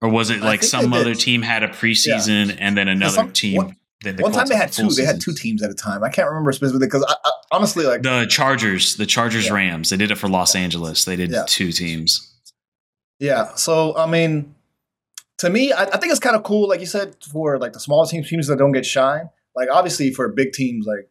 Or 0.02 0.10
was 0.10 0.30
it 0.30 0.42
like 0.42 0.64
some 0.64 0.94
other 0.94 1.16
team 1.16 1.42
had 1.42 1.64
a 1.64 1.70
preseason 1.70 2.50
yeah. 2.50 2.56
and 2.60 2.78
then 2.78 2.88
another 2.88 3.16
some, 3.16 3.32
team? 3.34 3.58
One, 3.58 3.76
the 4.04 4.14
one 4.14 4.32
time 4.32 4.46
they 4.46 4.56
had 4.56 4.72
two. 4.72 4.90
They 4.90 5.06
had 5.06 5.20
two 5.20 5.34
teams 5.34 5.64
at 5.64 5.72
a 5.72 5.74
time. 5.74 6.04
I 6.04 6.10
can't 6.10 6.30
remember 6.30 6.52
specifically 6.52 6.86
because 6.86 7.04
honestly, 7.52 7.84
like 7.86 8.04
the 8.04 8.28
Chargers, 8.30 8.96
the 8.96 9.08
Chargers 9.08 9.48
yeah. 9.48 9.54
Rams, 9.54 9.90
they 9.90 9.98
did 9.98 10.12
it 10.12 10.16
for 10.16 10.30
Los 10.30 10.56
Angeles. 10.56 11.06
They 11.06 11.16
did 11.16 11.32
yeah. 11.32 11.46
two 11.48 11.72
teams. 11.72 12.32
Yeah. 13.20 13.56
So 13.56 13.98
I 13.98 14.06
mean, 14.06 14.54
to 15.39 15.50
me, 15.50 15.72
I, 15.72 15.84
I 15.84 15.98
think 15.98 16.12
it's 16.12 16.20
kind 16.20 16.36
of 16.36 16.44
cool, 16.44 16.67
like 16.67 16.79
you 16.79 16.86
said, 16.86 17.15
for 17.32 17.58
like 17.60 17.74
the 17.74 17.79
smaller 17.79 18.08
teams, 18.08 18.29
teams 18.29 18.48
that 18.48 18.58
don't 18.58 18.72
get 18.72 18.86
shine. 18.86 19.29
Like 19.56 19.70
obviously 19.72 20.12
for 20.12 20.27
big 20.29 20.53
teams, 20.53 20.86
like 20.86 21.10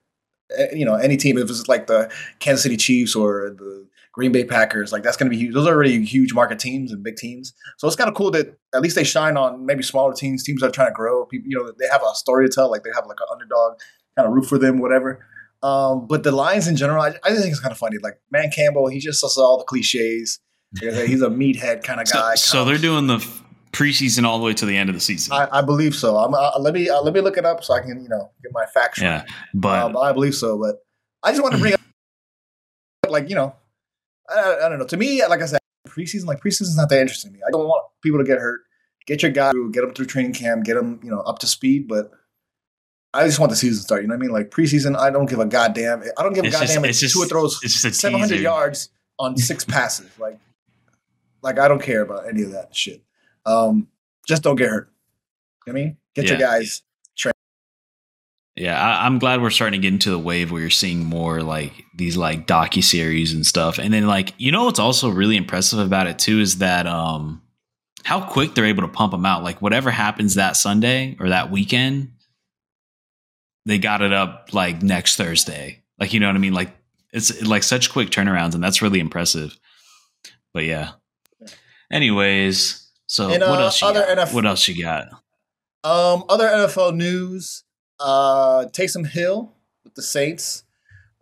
eh, 0.57 0.75
you 0.75 0.85
know 0.85 0.95
any 0.95 1.17
team, 1.17 1.39
if 1.39 1.51
it's 1.51 1.69
like 1.69 1.87
the 1.87 2.13
Kansas 2.39 2.63
City 2.63 2.77
Chiefs 2.77 3.15
or 3.15 3.55
the 3.57 3.87
Green 4.13 4.33
Bay 4.33 4.45
Packers, 4.45 4.93
like 4.93 5.03
that's 5.03 5.17
going 5.17 5.31
to 5.31 5.37
be 5.37 5.43
huge. 5.43 5.55
Those 5.55 5.67
are 5.67 5.75
already 5.75 6.05
huge 6.05 6.33
market 6.33 6.59
teams 6.59 6.93
and 6.93 7.03
big 7.03 7.17
teams. 7.17 7.53
So 7.79 7.87
it's 7.87 7.97
kind 7.97 8.09
of 8.09 8.15
cool 8.15 8.31
that 8.33 8.57
at 8.75 8.81
least 8.81 8.97
they 8.97 9.05
shine 9.05 9.37
on 9.37 9.67
maybe 9.67 9.83
smaller 9.83 10.15
teams, 10.15 10.43
teams 10.43 10.61
that 10.61 10.69
are 10.69 10.73
trying 10.73 10.89
to 10.89 10.95
grow. 10.95 11.27
People, 11.27 11.49
you 11.49 11.59
know, 11.59 11.73
they 11.79 11.87
have 11.89 12.03
a 12.03 12.15
story 12.15 12.49
to 12.49 12.53
tell. 12.53 12.71
Like 12.71 12.83
they 12.83 12.91
have 12.95 13.07
like 13.07 13.19
an 13.21 13.27
underdog, 13.31 13.79
kind 14.17 14.27
of 14.27 14.35
root 14.35 14.47
for 14.47 14.59
them, 14.59 14.79
whatever. 14.79 15.25
Um, 15.63 16.07
but 16.07 16.23
the 16.23 16.33
Lions 16.33 16.69
in 16.69 16.77
general, 16.77 17.03
I, 17.03 17.15
I 17.25 17.35
think 17.35 17.47
it's 17.47 17.61
kind 17.61 17.73
of 17.73 17.79
funny. 17.79 17.99
Like 18.03 18.21
Man 18.31 18.51
Campbell, 18.55 18.89
he 18.89 19.01
just 19.01 19.21
says 19.21 19.37
all 19.37 19.59
the 19.59 19.65
cliches. 19.65 20.41
He's 20.79 21.23
a 21.23 21.29
meathead 21.29 21.83
kind 21.83 22.01
of 22.01 22.11
guy. 22.11 22.35
So, 22.35 22.59
so 22.59 22.65
they're 22.65 22.79
doing 22.79 23.07
the 23.07 23.19
preseason 23.73 24.25
all 24.25 24.39
the 24.39 24.45
way 24.45 24.55
to 24.55 24.67
the 24.67 24.77
end 24.77 24.89
of 24.89 24.95
the 24.95 25.01
season. 25.01 25.33
I, 25.33 25.49
I 25.53 25.63
believe 25.63 25.95
so. 25.95 26.17
I'm, 26.17 26.35
uh, 26.35 26.59
let 26.59 26.75
me 26.75 26.89
uh, 26.89 27.03
let 27.03 27.15
me 27.15 27.21
look 27.21 27.37
it 27.37 27.45
up 27.45 27.63
so 27.63 27.75
I 27.75 27.81
can 27.81 28.03
you 28.03 28.09
know 28.09 28.31
get 28.43 28.53
my 28.53 28.67
facts. 28.67 29.01
Yeah, 29.01 29.25
but, 29.55 29.69
uh, 29.69 29.89
but 29.91 30.01
I 30.01 30.13
believe 30.13 30.35
so. 30.35 30.59
But 30.59 30.77
I 31.23 31.31
just 31.31 31.43
want 31.43 31.55
to 31.55 31.61
bring 31.61 31.75
up 31.75 31.81
like 33.09 33.29
you 33.29 33.35
know 33.35 33.55
I, 34.29 34.59
I, 34.65 34.69
don't 34.69 34.79
know. 34.79 34.87
To 34.87 34.97
me, 34.97 35.25
like 35.27 35.43
I 35.43 35.47
said, 35.47 35.61
preseason 35.89 36.27
like 36.27 36.41
preseason 36.41 36.63
is 36.63 36.77
not 36.77 36.89
that 36.91 37.01
interesting 37.01 37.33
to 37.33 37.37
me. 37.37 37.43
I 37.47 37.51
don't 37.51 37.67
want 37.67 37.85
people 38.03 38.19
to 38.19 38.25
get 38.25 38.39
hurt. 38.39 38.61
Get 39.07 39.23
your 39.23 39.31
guy, 39.31 39.53
get 39.71 39.83
them 39.83 39.95
through 39.95 40.07
training 40.07 40.33
camp, 40.33 40.65
get 40.65 40.75
them 40.75 41.01
you 41.03 41.11
know 41.11 41.21
up 41.21 41.39
to 41.41 41.47
speed. 41.47 41.87
But 41.89 42.11
I 43.15 43.25
just 43.27 43.39
want 43.39 43.51
the 43.51 43.57
season 43.57 43.79
to 43.79 43.83
start. 43.83 44.03
You 44.03 44.09
know 44.09 44.15
what 44.15 44.19
I 44.19 44.27
mean? 44.27 44.33
Like 44.33 44.51
preseason, 44.51 44.97
I 44.97 45.11
don't 45.11 45.27
give 45.27 45.39
a 45.39 45.47
goddamn. 45.47 46.03
I 46.19 46.23
don't 46.23 46.33
give 46.33 46.45
a 46.45 46.49
It's 46.49 46.59
goddamn 46.59 46.85
if 46.85 46.91
it's 46.91 47.01
just- 47.01 47.15
Tua 47.15 47.27
throws 47.27 47.61
it's 47.63 47.83
just 47.83 48.01
700 48.01 48.41
yards 48.41 48.91
on 49.19 49.37
six 49.37 49.65
passes. 49.67 50.11
Like, 50.19 50.39
like 51.43 51.59
I 51.59 51.69
don't 51.69 51.83
care 51.83 52.03
about 52.03 52.29
any 52.29 52.43
of 52.43 52.53
that 52.53 52.75
shit. 52.75 53.03
Um, 53.47 53.89
just 54.27 54.43
don't 54.43 54.57
get 54.57 54.69
hurt. 54.69 54.91
You 55.67 55.73
know 55.73 55.79
I 55.79 55.83
mean? 55.83 55.97
Get 56.15 56.29
your 56.29 56.39
guys. 56.39 56.83
Trained. 57.17 57.35
Yeah, 58.57 58.81
I, 58.81 59.07
I'm 59.07 59.19
glad 59.19 59.41
we're 59.41 59.51
starting 59.51 59.81
to 59.81 59.87
get 59.87 59.93
into 59.93 60.11
the 60.11 60.19
wave 60.19 60.51
where 60.51 60.61
you're 60.61 60.71
seeing 60.71 61.05
more 61.05 61.43
like 61.43 61.73
these 61.95 62.17
like 62.17 62.47
docu 62.47 62.83
series 62.83 63.33
and 63.33 63.47
stuff. 63.47 63.79
And 63.79 63.93
then 63.95 64.07
like 64.07 64.35
you 64.39 64.51
know 64.53 64.65
what's 64.65 64.79
also 64.79 65.11
really 65.11 65.37
impressive 65.37 65.79
about 65.79 66.07
it 66.07 66.19
too 66.19 66.41
is 66.41 66.59
that 66.59 66.87
um 66.87 67.43
how 68.05 68.21
quick 68.21 68.55
they're 68.55 68.67
able 68.67 68.83
to 68.83 68.89
pump 68.89 69.13
them 69.13 69.27
out. 69.27 69.43
Like 69.43 69.61
whatever 69.61 69.91
happens 69.91 70.35
that 70.35 70.57
Sunday 70.57 71.17
or 71.21 71.29
that 71.29 71.51
weekend, 71.51 72.13
they 73.65 73.79
got 73.79 74.01
it 74.01 74.13
up 74.13 74.51
like 74.53 74.83
next 74.83 75.17
Thursday. 75.17 75.83
Like 75.99 76.13
you 76.13 76.21
know 76.21 76.29
what 76.29 76.37
I 76.37 76.41
mean? 76.41 76.55
Like 76.55 76.75
it's 77.13 77.43
like 77.43 77.63
such 77.63 77.91
quick 77.91 78.11
turnarounds, 78.11 78.55
and 78.55 78.63
that's 78.63 78.83
really 78.83 79.01
impressive. 79.01 79.59
But 80.53 80.65
yeah. 80.65 80.93
Anyways, 81.91 82.86
so 83.07 83.31
And, 83.31 83.43
what 83.43 83.61
uh, 83.61 83.65
else? 83.65 83.81
You 83.81 83.89
other 83.89 84.01
got? 84.01 84.29
NF 84.29 84.35
what 84.35 84.47
else 84.47 84.67
you 84.69 84.83
got? 84.83 85.09
Um, 85.85 86.25
other 86.29 86.47
NFL 86.47 86.97
news: 86.97 87.65
uh, 88.01 88.67
Taysom 88.67 89.07
Hill 89.07 89.53
with 89.85 89.95
the 89.95 90.03
Saints. 90.03 90.65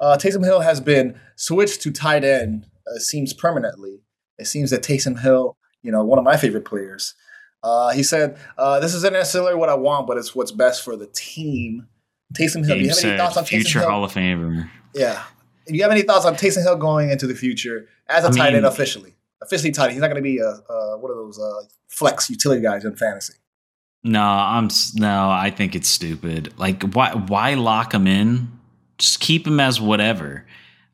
Uh, 0.00 0.16
Taysom 0.18 0.44
Hill 0.44 0.60
has 0.60 0.80
been 0.80 1.18
switched 1.36 1.82
to 1.82 1.90
tight 1.90 2.24
end. 2.24 2.66
Uh, 2.86 2.98
seems 2.98 3.32
permanently. 3.32 4.02
It 4.38 4.46
seems 4.46 4.70
that 4.70 4.82
Taysom 4.82 5.20
Hill, 5.20 5.56
you 5.82 5.92
know, 5.92 6.02
one 6.02 6.18
of 6.18 6.24
my 6.24 6.36
favorite 6.36 6.64
players. 6.64 7.14
Uh, 7.62 7.90
he 7.90 8.02
said, 8.02 8.36
uh, 8.58 8.80
"This 8.80 8.94
isn't 8.94 9.12
necessarily 9.12 9.54
what 9.54 9.68
I 9.68 9.74
want, 9.74 10.06
but 10.06 10.16
it's 10.16 10.34
what's 10.34 10.52
best 10.52 10.84
for 10.84 10.96
the 10.96 11.06
team." 11.06 11.86
Taysom 12.34 12.66
Hill. 12.66 12.76
Do 12.76 12.82
you 12.82 12.88
have 12.88 13.04
any 13.04 13.16
thoughts 13.16 13.36
on 13.36 13.44
future 13.44 13.78
Taysom 13.78 13.82
Hill? 13.82 13.90
Hall 13.90 14.04
of 14.04 14.12
Famer. 14.12 14.68
Yeah. 14.94 15.22
Do 15.66 15.74
you 15.74 15.82
have 15.82 15.92
any 15.92 16.02
thoughts 16.02 16.26
on 16.26 16.34
Taysom 16.34 16.62
Hill 16.62 16.76
going 16.76 17.10
into 17.10 17.26
the 17.26 17.34
future 17.34 17.88
as 18.08 18.24
a 18.24 18.28
I 18.28 18.30
tight 18.30 18.54
end 18.54 18.66
officially? 18.66 19.13
Officially 19.44 19.72
tight. 19.72 19.92
He's 19.92 20.00
not 20.00 20.08
going 20.08 20.16
to 20.16 20.22
be 20.22 20.38
a, 20.38 20.48
a 20.48 20.98
one 20.98 21.10
of 21.10 21.16
those 21.16 21.38
uh, 21.38 21.62
flex 21.88 22.28
utility 22.30 22.62
guys 22.62 22.84
in 22.84 22.96
fantasy. 22.96 23.34
No, 24.02 24.22
I'm 24.22 24.68
no. 24.94 25.30
I 25.30 25.50
think 25.50 25.74
it's 25.74 25.88
stupid. 25.88 26.58
Like, 26.58 26.82
why? 26.94 27.14
Why 27.14 27.54
lock 27.54 27.94
him 27.94 28.06
in? 28.06 28.48
Just 28.98 29.20
keep 29.20 29.46
him 29.46 29.60
as 29.60 29.80
whatever. 29.80 30.46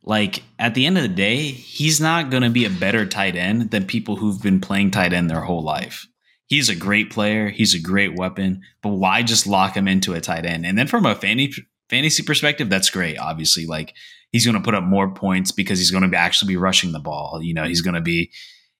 Like 0.02 0.42
at 0.58 0.74
the 0.74 0.86
end 0.86 0.96
of 0.96 1.02
the 1.02 1.08
day, 1.08 1.48
he's 1.48 2.00
not 2.00 2.30
going 2.30 2.42
to 2.42 2.50
be 2.50 2.64
a 2.64 2.70
better 2.70 3.04
tight 3.04 3.36
end 3.36 3.70
than 3.70 3.86
people 3.86 4.16
who've 4.16 4.42
been 4.42 4.60
playing 4.60 4.90
tight 4.92 5.12
end 5.12 5.28
their 5.28 5.42
whole 5.42 5.62
life. 5.62 6.06
He's 6.46 6.68
a 6.68 6.74
great 6.74 7.10
player. 7.10 7.48
He's 7.48 7.74
a 7.74 7.80
great 7.80 8.16
weapon. 8.16 8.62
But 8.82 8.90
why 8.90 9.22
just 9.22 9.46
lock 9.46 9.76
him 9.76 9.86
into 9.86 10.14
a 10.14 10.20
tight 10.20 10.46
end? 10.46 10.66
And 10.66 10.76
then 10.76 10.86
from 10.86 11.06
a 11.06 11.14
fantasy 11.14 11.66
fantasy 11.90 12.22
perspective, 12.22 12.70
that's 12.70 12.88
great. 12.88 13.18
Obviously, 13.18 13.66
like 13.66 13.94
he's 14.32 14.44
going 14.44 14.56
to 14.56 14.62
put 14.62 14.74
up 14.74 14.84
more 14.84 15.12
points 15.12 15.52
because 15.52 15.78
he's 15.78 15.90
going 15.90 16.08
to 16.08 16.16
actually 16.16 16.52
be 16.52 16.56
rushing 16.56 16.92
the 16.92 17.00
ball. 17.00 17.40
You 17.42 17.54
know, 17.54 17.64
he's 17.64 17.82
going 17.82 17.94
to 17.94 18.00
be, 18.00 18.30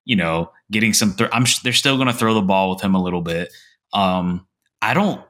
you 0.05 0.15
know, 0.15 0.51
getting 0.71 0.93
some. 0.93 1.13
Th- 1.13 1.29
I'm. 1.31 1.45
They're 1.63 1.73
still 1.73 1.97
going 1.97 2.07
to 2.07 2.13
throw 2.13 2.33
the 2.33 2.41
ball 2.41 2.71
with 2.71 2.81
him 2.81 2.95
a 2.95 3.01
little 3.01 3.21
bit. 3.21 3.51
Um, 3.93 4.47
I 4.81 4.93
don't 4.93 5.21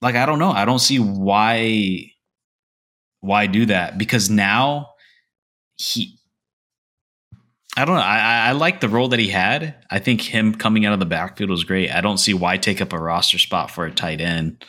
like. 0.00 0.14
I 0.14 0.26
don't 0.26 0.38
know. 0.38 0.50
I 0.50 0.64
don't 0.64 0.78
see 0.78 0.98
why. 0.98 2.10
Why 3.20 3.46
do 3.46 3.66
that? 3.66 3.98
Because 3.98 4.30
now 4.30 4.90
he. 5.76 6.18
I 7.76 7.84
don't 7.84 7.96
know. 7.96 8.02
I 8.02 8.48
I 8.48 8.52
like 8.52 8.80
the 8.80 8.88
role 8.88 9.08
that 9.08 9.18
he 9.18 9.28
had. 9.28 9.74
I 9.90 9.98
think 9.98 10.20
him 10.20 10.54
coming 10.54 10.86
out 10.86 10.92
of 10.92 11.00
the 11.00 11.06
backfield 11.06 11.50
was 11.50 11.64
great. 11.64 11.90
I 11.90 12.00
don't 12.00 12.18
see 12.18 12.32
why 12.32 12.56
take 12.56 12.80
up 12.80 12.92
a 12.92 12.98
roster 12.98 13.38
spot 13.38 13.70
for 13.70 13.84
a 13.84 13.90
tight 13.90 14.20
end, 14.20 14.64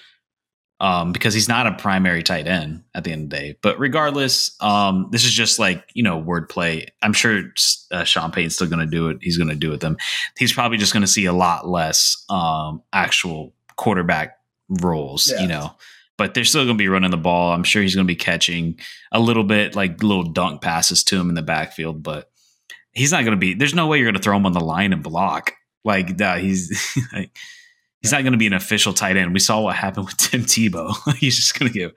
um, 0.79 1.11
because 1.13 1.33
he's 1.33 1.47
not 1.47 1.67
a 1.67 1.73
primary 1.73 2.21
tight 2.23 2.47
end 2.47 2.83
at 2.93 3.03
the 3.03 3.11
end 3.11 3.23
of 3.23 3.29
the 3.29 3.35
day. 3.37 3.57
But 3.61 3.79
regardless, 3.79 4.55
um, 4.61 5.07
this 5.11 5.23
is 5.23 5.31
just 5.31 5.57
like 5.59 5.83
you 5.93 6.03
know 6.03 6.21
wordplay. 6.21 6.87
I'm 7.01 7.13
sure 7.13 7.43
uh, 7.91 8.03
Sean 8.03 8.31
Payton's 8.31 8.55
still 8.55 8.67
going 8.67 8.79
to 8.79 8.85
do 8.85 9.09
it. 9.09 9.17
He's 9.21 9.37
going 9.37 9.49
to 9.49 9.55
do 9.55 9.69
it 9.69 9.71
with 9.71 9.81
them. 9.81 9.97
He's 10.37 10.53
probably 10.53 10.77
just 10.77 10.93
going 10.93 11.01
to 11.01 11.07
see 11.07 11.25
a 11.25 11.33
lot 11.33 11.67
less 11.67 12.23
um, 12.29 12.81
actual 12.93 13.53
quarterback 13.77 14.37
roles, 14.81 15.31
Yeah. 15.31 15.41
you 15.41 15.47
know. 15.47 15.71
But 16.17 16.33
they're 16.33 16.45
still 16.45 16.63
going 16.63 16.77
to 16.77 16.81
be 16.81 16.87
running 16.87 17.11
the 17.11 17.17
ball. 17.17 17.51
I'm 17.53 17.65
sure 17.65 17.81
he's 17.81 17.93
going 17.93 18.07
to 18.07 18.11
be 18.11 18.15
catching 18.15 18.79
a 19.11 19.19
little 19.19 19.43
bit, 19.43 19.75
like 19.75 20.01
little 20.01 20.23
dunk 20.23 20.61
passes 20.61 21.03
to 21.05 21.19
him 21.19 21.27
in 21.27 21.35
the 21.35 21.41
backfield. 21.41 22.03
But 22.03 22.31
he's 22.93 23.11
not 23.11 23.23
going 23.25 23.31
to 23.35 23.39
be. 23.39 23.53
There's 23.53 23.73
no 23.73 23.87
way 23.87 23.97
you're 23.97 24.05
going 24.05 24.15
to 24.15 24.21
throw 24.21 24.37
him 24.37 24.45
on 24.45 24.53
the 24.53 24.61
line 24.61 24.93
and 24.93 25.03
block. 25.03 25.51
Like 25.83 26.17
nah, 26.17 26.37
he's 26.37 26.97
like, 27.13 27.37
he's 28.05 28.11
not 28.11 28.21
going 28.21 28.33
to 28.33 28.37
be 28.37 28.47
an 28.47 28.53
official 28.53 28.93
tight 28.93 29.17
end. 29.17 29.33
We 29.33 29.39
saw 29.39 29.61
what 29.61 29.75
happened 29.75 30.05
with 30.07 30.17
Tim 30.17 30.41
Tebow. 30.43 30.93
he's 31.17 31.35
just 31.35 31.57
going 31.59 31.71
to 31.71 31.77
get 31.79 31.93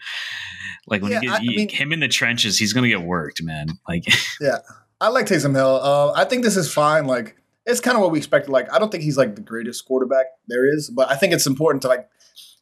like 0.87 1.03
when 1.03 1.13
Yeah, 1.13 1.21
you 1.23 1.29
get 1.31 1.41
I 1.41 1.43
you- 1.43 1.57
mean- 1.57 1.69
him 1.69 1.93
in 1.93 2.01
the 2.01 2.09
trenches. 2.09 2.59
He's 2.59 2.73
going 2.73 2.85
to 2.85 2.89
get 2.89 3.03
worked, 3.03 3.43
man. 3.43 3.69
Like 3.89 4.05
Yeah, 4.41 4.59
I 5.01 5.09
like 5.09 5.27
Taysom 5.27 5.55
Hill. 5.55 5.81
Uh, 5.83 6.13
I 6.13 6.25
think 6.25 6.43
this 6.45 6.57
is 6.57 6.73
fine. 6.73 7.07
Like, 7.07 7.37
it's 7.67 7.81
kind 7.81 7.97
of 7.97 8.03
what 8.03 8.11
we 8.11 8.19
expected. 8.19 8.51
Like, 8.51 8.73
I 8.73 8.79
don't 8.79 8.91
think 8.91 9.05
he's 9.05 9.19
like 9.19 9.35
the 9.35 9.43
greatest 9.43 9.85
quarterback 9.85 10.27
there 10.49 10.67
is, 10.67 10.89
but 10.91 11.11
I 11.11 11.17
think 11.17 11.33
it's 11.35 11.47
important 11.47 11.83
to 11.83 11.89
like, 11.89 12.09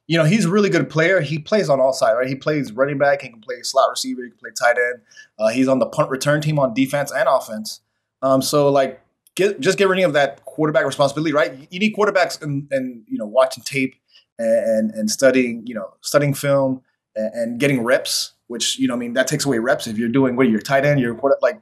you 0.09 0.19
know, 0.19 0.25
he's 0.25 0.45
a 0.45 0.49
really 0.51 0.69
good 0.69 0.91
player. 0.91 1.21
He 1.21 1.39
plays 1.39 1.69
on 1.69 1.81
all 1.81 1.93
sides, 1.93 2.17
right? 2.19 2.29
He 2.29 2.35
plays 2.35 2.73
running 2.73 2.99
back. 2.99 3.23
He 3.23 3.29
can 3.29 3.41
play 3.41 3.57
slot 3.63 3.89
receiver. 3.91 4.23
He 4.25 4.31
can 4.31 4.39
play 4.39 4.51
tight 4.61 4.77
end. 4.79 5.03
Uh, 5.39 5.49
he's 5.49 5.69
on 5.69 5.79
the 5.79 5.87
punt 5.87 6.11
return 6.11 6.41
team 6.41 6.59
on 6.59 6.75
defense 6.75 7.13
and 7.13 7.29
offense. 7.29 7.81
Um, 8.23 8.43
so 8.43 8.69
like, 8.71 9.01
get 9.37 9.61
just 9.61 9.79
get 9.79 9.89
rid 9.89 10.03
of 10.03 10.15
that 10.15 10.45
quarterback 10.45 10.85
responsibility, 10.85 11.33
right? 11.33 11.69
You 11.71 11.79
need 11.79 11.95
quarterbacks 11.95 12.43
and 12.43 12.67
and 12.73 13.05
you 13.07 13.19
know 13.19 13.27
watching 13.27 13.63
tape 13.63 13.95
and 14.39 14.91
and 14.91 15.11
studying, 15.11 15.65
you 15.67 15.75
know, 15.75 15.95
studying 16.01 16.35
film 16.35 16.83
and, 17.15 17.33
and 17.35 17.61
getting 17.61 17.85
reps. 17.85 18.33
Which 18.49 18.79
you 18.79 18.89
know, 18.89 18.95
I 18.95 18.97
mean, 18.97 19.15
that 19.15 19.27
takes 19.27 19.45
away 19.45 19.59
reps 19.59 19.87
if 19.87 19.99
you're 19.99 20.09
doing 20.09 20.37
what 20.37 20.47
you, 20.47 20.53
your 20.53 20.61
tight 20.61 20.85
end, 20.85 21.01
your 21.01 21.15
quarter, 21.15 21.37
like 21.43 21.61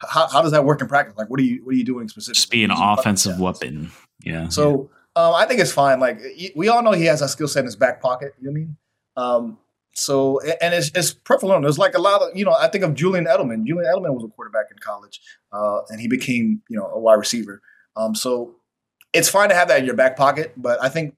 how, 0.00 0.28
how 0.28 0.42
does 0.42 0.52
that 0.52 0.64
work 0.64 0.80
in 0.80 0.88
practice? 0.88 1.16
Like, 1.16 1.30
what 1.30 1.40
are 1.40 1.42
you 1.42 1.64
what 1.64 1.74
are 1.74 1.78
you 1.78 1.84
doing 1.84 2.08
specifically? 2.08 2.34
just 2.34 2.50
be 2.50 2.64
an 2.64 2.70
offensive 2.70 3.40
weapon. 3.40 3.90
Yeah. 4.22 4.48
So 4.48 4.90
um, 5.14 5.34
I 5.34 5.46
think 5.46 5.60
it's 5.60 5.72
fine. 5.72 5.98
Like 6.00 6.20
we 6.54 6.68
all 6.68 6.82
know 6.82 6.92
he 6.92 7.06
has 7.06 7.22
a 7.22 7.28
skill 7.28 7.48
set 7.48 7.60
in 7.60 7.66
his 7.66 7.76
back 7.76 8.02
pocket. 8.02 8.34
You 8.38 8.46
know 8.46 8.52
what 8.52 8.56
I 8.56 8.60
mean? 8.60 8.76
Um, 9.16 9.58
so 9.96 10.40
and 10.40 10.74
it's 10.74 10.90
it's 10.94 11.12
perfect. 11.12 11.50
There's 11.62 11.78
like 11.78 11.94
a 11.94 12.00
lot 12.00 12.22
of 12.22 12.36
you 12.36 12.44
know. 12.44 12.52
I 12.52 12.68
think 12.68 12.84
of 12.84 12.94
Julian 12.94 13.24
Edelman. 13.24 13.64
Julian 13.64 13.90
Edelman 13.90 14.14
was 14.14 14.24
a 14.24 14.28
quarterback 14.28 14.66
in 14.70 14.78
college, 14.78 15.20
uh, 15.52 15.80
and 15.88 16.00
he 16.00 16.06
became 16.06 16.62
you 16.68 16.78
know 16.78 16.86
a 16.86 16.98
wide 16.98 17.14
receiver. 17.14 17.62
Um, 17.96 18.14
so 18.14 18.56
it's 19.12 19.28
fine 19.28 19.48
to 19.48 19.54
have 19.54 19.68
that 19.68 19.80
in 19.80 19.86
your 19.86 19.94
back 19.94 20.16
pocket, 20.16 20.52
but 20.56 20.82
I 20.82 20.90
think 20.90 21.14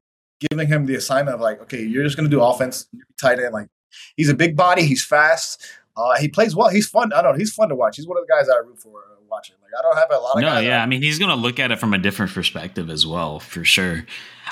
giving 0.49 0.69
him 0.69 0.87
the 0.87 0.95
assignment 0.95 1.35
of 1.35 1.41
like, 1.41 1.61
okay, 1.63 1.83
you're 1.83 2.05
just 2.05 2.17
going 2.17 2.31
to 2.31 2.35
do 2.35 2.41
offense, 2.41 2.87
tight 3.21 3.41
end. 3.41 3.53
Like 3.53 3.69
he's 4.17 4.29
a 4.29 4.35
big 4.35 4.57
body, 4.57 4.85
he's 4.85 5.05
fast, 5.05 5.67
uh, 5.97 6.17
he 6.21 6.29
plays 6.29 6.55
well, 6.55 6.69
he's 6.69 6.89
fun. 6.89 7.13
I 7.13 7.23
don't 7.23 7.33
know, 7.33 7.39
he's 7.39 7.53
fun 7.53 7.69
to 7.71 7.75
watch. 7.75 7.97
He's 7.97 8.07
one 8.07 8.17
of 8.17 8.25
the 8.27 8.33
guys 8.33 8.49
I 8.49 8.59
root 8.59 8.81
for 8.81 9.03
uh, 9.29 9.35
watching. 9.35 9.57
Like 9.63 9.73
I 9.79 9.83
don't 9.83 9.97
have 9.97 10.11
a 10.11 10.23
lot 10.23 10.37
of 10.37 10.43
no, 10.43 10.59
yeah. 10.61 10.83
I- 10.83 10.87
mean, 10.87 11.03
he's 11.03 11.19
going 11.19 11.31
to 11.31 11.37
look 11.37 11.59
at 11.59 11.71
it 11.71 11.79
from 11.79 11.95
a 11.95 11.99
different 11.99 12.33
perspective 12.33 12.91
as 12.91 13.07
well, 13.07 13.41
for 13.41 13.65
sure. 13.65 14.05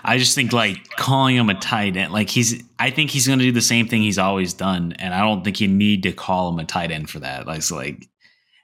I 0.05 0.19
just 0.19 0.35
think 0.35 0.53
like 0.53 0.89
calling 0.97 1.37
him 1.37 1.49
a 1.49 1.55
tight 1.55 1.97
end, 1.97 2.13
like 2.13 2.29
he's, 2.29 2.63
I 2.79 2.91
think 2.91 3.11
he's 3.11 3.27
going 3.27 3.39
to 3.39 3.45
do 3.45 3.53
the 3.53 3.61
same 3.61 3.89
thing 3.89 4.03
he's 4.03 4.19
always 4.19 4.55
done, 4.55 4.93
and 4.99 5.15
I 5.15 5.21
don't 5.21 5.43
think 5.43 5.61
you 5.61 5.69
need 5.69 6.03
to 6.05 6.13
call 6.13 6.51
him 6.51 6.59
a 6.59 6.65
tight 6.65 6.91
end 6.91 7.11
for 7.11 7.19
that. 7.21 7.47
Like, 7.47 7.69
like 7.71 8.07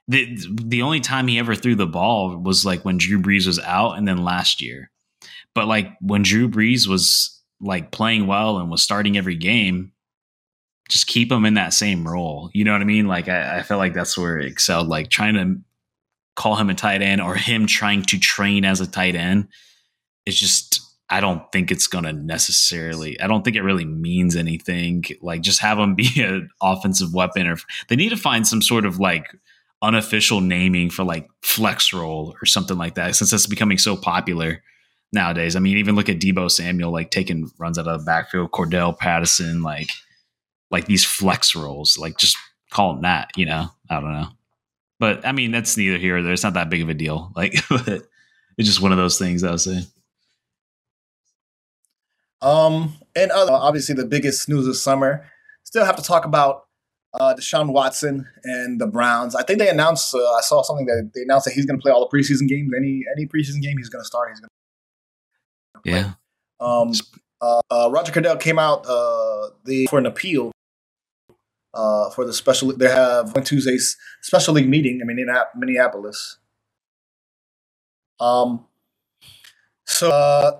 the 0.07 0.37
the 0.61 0.81
only 0.81 0.99
time 0.99 1.27
he 1.27 1.39
ever 1.39 1.55
threw 1.55 1.75
the 1.75 1.87
ball 1.87 2.37
was 2.37 2.65
like 2.65 2.85
when 2.85 2.97
Drew 2.97 3.19
Brees 3.21 3.47
was 3.47 3.59
out, 3.59 3.97
and 3.97 4.07
then 4.07 4.23
last 4.23 4.61
year. 4.61 4.91
But 5.55 5.67
like 5.67 5.91
when 6.01 6.23
Drew 6.23 6.49
Brees 6.49 6.87
was 6.87 7.41
like 7.59 7.91
playing 7.91 8.27
well 8.27 8.57
and 8.57 8.69
was 8.69 8.81
starting 8.81 9.17
every 9.17 9.35
game, 9.35 9.91
just 10.89 11.07
keep 11.07 11.31
him 11.31 11.45
in 11.45 11.53
that 11.55 11.73
same 11.73 12.07
role. 12.07 12.49
You 12.53 12.63
know 12.65 12.73
what 12.73 12.81
I 12.81 12.85
mean? 12.85 13.07
Like 13.07 13.27
I, 13.27 13.59
I 13.59 13.61
feel 13.63 13.77
like 13.77 13.93
that's 13.93 14.17
where 14.17 14.37
it 14.39 14.47
excelled. 14.47 14.87
Like 14.87 15.09
trying 15.09 15.33
to 15.35 15.57
call 16.35 16.55
him 16.55 16.69
a 16.69 16.73
tight 16.73 17.01
end 17.01 17.21
or 17.21 17.35
him 17.35 17.67
trying 17.67 18.01
to 18.01 18.19
train 18.19 18.65
as 18.65 18.81
a 18.81 18.87
tight 18.87 19.15
end 19.15 19.47
it's 20.25 20.37
just 20.37 20.81
I 21.09 21.19
don't 21.19 21.51
think 21.51 21.71
it's 21.71 21.87
gonna 21.87 22.13
necessarily. 22.13 23.19
I 23.19 23.27
don't 23.27 23.43
think 23.43 23.55
it 23.55 23.61
really 23.61 23.85
means 23.85 24.35
anything. 24.35 25.03
Like 25.21 25.41
just 25.41 25.59
have 25.59 25.77
him 25.77 25.95
be 25.95 26.09
an 26.17 26.49
offensive 26.61 27.13
weapon, 27.13 27.47
or 27.47 27.57
they 27.87 27.95
need 27.95 28.09
to 28.09 28.17
find 28.17 28.47
some 28.47 28.61
sort 28.61 28.85
of 28.85 28.99
like 28.99 29.35
unofficial 29.81 30.39
naming 30.39 30.89
for 30.89 31.03
like 31.03 31.29
flex 31.41 31.91
role 31.91 32.35
or 32.41 32.45
something 32.45 32.77
like 32.77 32.95
that. 32.95 33.15
Since 33.15 33.31
that's 33.31 33.47
becoming 33.47 33.77
so 33.77 33.97
popular 33.97 34.63
nowadays. 35.11 35.55
I 35.55 35.59
mean, 35.59 35.77
even 35.77 35.95
look 35.95 36.09
at 36.09 36.19
Deebo 36.19 36.49
Samuel 36.49 36.91
like 36.91 37.11
taking 37.11 37.51
runs 37.59 37.77
out 37.77 37.87
of 37.87 37.99
the 37.99 38.05
backfield, 38.05 38.51
Cordarrelle 38.51 38.97
Patterson, 38.97 39.61
like 39.61 39.89
like 40.71 40.85
these 40.85 41.05
flex 41.05 41.53
roles. 41.53 41.97
Like 41.97 42.17
just 42.17 42.37
call 42.71 42.93
them 42.93 43.03
that. 43.03 43.31
You 43.35 43.45
know, 43.45 43.69
I 43.89 43.99
don't 43.99 44.13
know. 44.13 44.29
But 44.99 45.25
I 45.25 45.31
mean, 45.31 45.51
that's 45.51 45.75
neither 45.77 45.97
here 45.97 46.17
or 46.17 46.21
there. 46.21 46.33
It's 46.33 46.43
not 46.43 46.53
that 46.53 46.69
big 46.69 46.81
of 46.81 46.89
a 46.89 46.93
deal. 46.93 47.31
Like, 47.35 47.55
but 47.69 48.03
it's 48.57 48.67
just 48.67 48.81
one 48.81 48.91
of 48.91 48.97
those 48.97 49.17
things. 49.17 49.43
I 49.43 49.51
would 49.51 49.61
say. 49.61 49.83
Um, 52.41 52.95
and 53.15 53.31
other, 53.31 53.53
obviously 53.53 53.95
the 53.95 54.05
biggest 54.05 54.49
news 54.49 54.67
of 54.67 54.75
summer. 54.75 55.25
Still 55.63 55.85
have 55.85 55.95
to 55.95 56.03
talk 56.03 56.25
about 56.25 56.65
uh, 57.13 57.35
Deshaun 57.35 57.71
Watson 57.71 58.27
and 58.43 58.79
the 58.81 58.87
Browns. 58.87 59.35
I 59.35 59.43
think 59.43 59.59
they 59.59 59.69
announced. 59.69 60.13
Uh, 60.13 60.19
I 60.33 60.41
saw 60.41 60.61
something 60.61 60.85
that 60.87 61.11
they 61.15 61.21
announced 61.21 61.45
that 61.45 61.53
he's 61.53 61.65
going 61.65 61.79
to 61.79 61.81
play 61.81 61.91
all 61.91 62.07
the 62.07 62.15
preseason 62.15 62.47
games. 62.47 62.71
Any 62.77 63.03
any 63.15 63.25
preseason 63.27 63.61
game 63.61 63.77
he's 63.77 63.89
going 63.89 64.01
to 64.01 64.07
start. 64.07 64.29
He's 64.29 64.39
going 64.39 64.49
to 65.83 65.89
Yeah. 65.89 66.13
Um, 66.59 66.93
uh, 67.41 67.61
uh, 67.69 67.89
Roger 67.91 68.11
Goodell 68.11 68.37
came 68.37 68.59
out 68.59 68.85
uh, 68.87 69.49
the 69.65 69.87
for 69.89 69.99
an 69.99 70.05
appeal 70.05 70.51
uh, 71.73 72.09
for 72.11 72.25
the 72.25 72.33
special. 72.33 72.75
They 72.75 72.89
have 72.89 73.35
on 73.35 73.43
Tuesday's 73.43 73.97
special 74.21 74.53
league 74.53 74.69
meeting 74.69 74.99
I 75.01 75.05
mean, 75.05 75.19
in 75.19 75.27
Minneapolis. 75.55 76.37
Um. 78.19 78.65
So, 79.85 80.09
uh, 80.09 80.59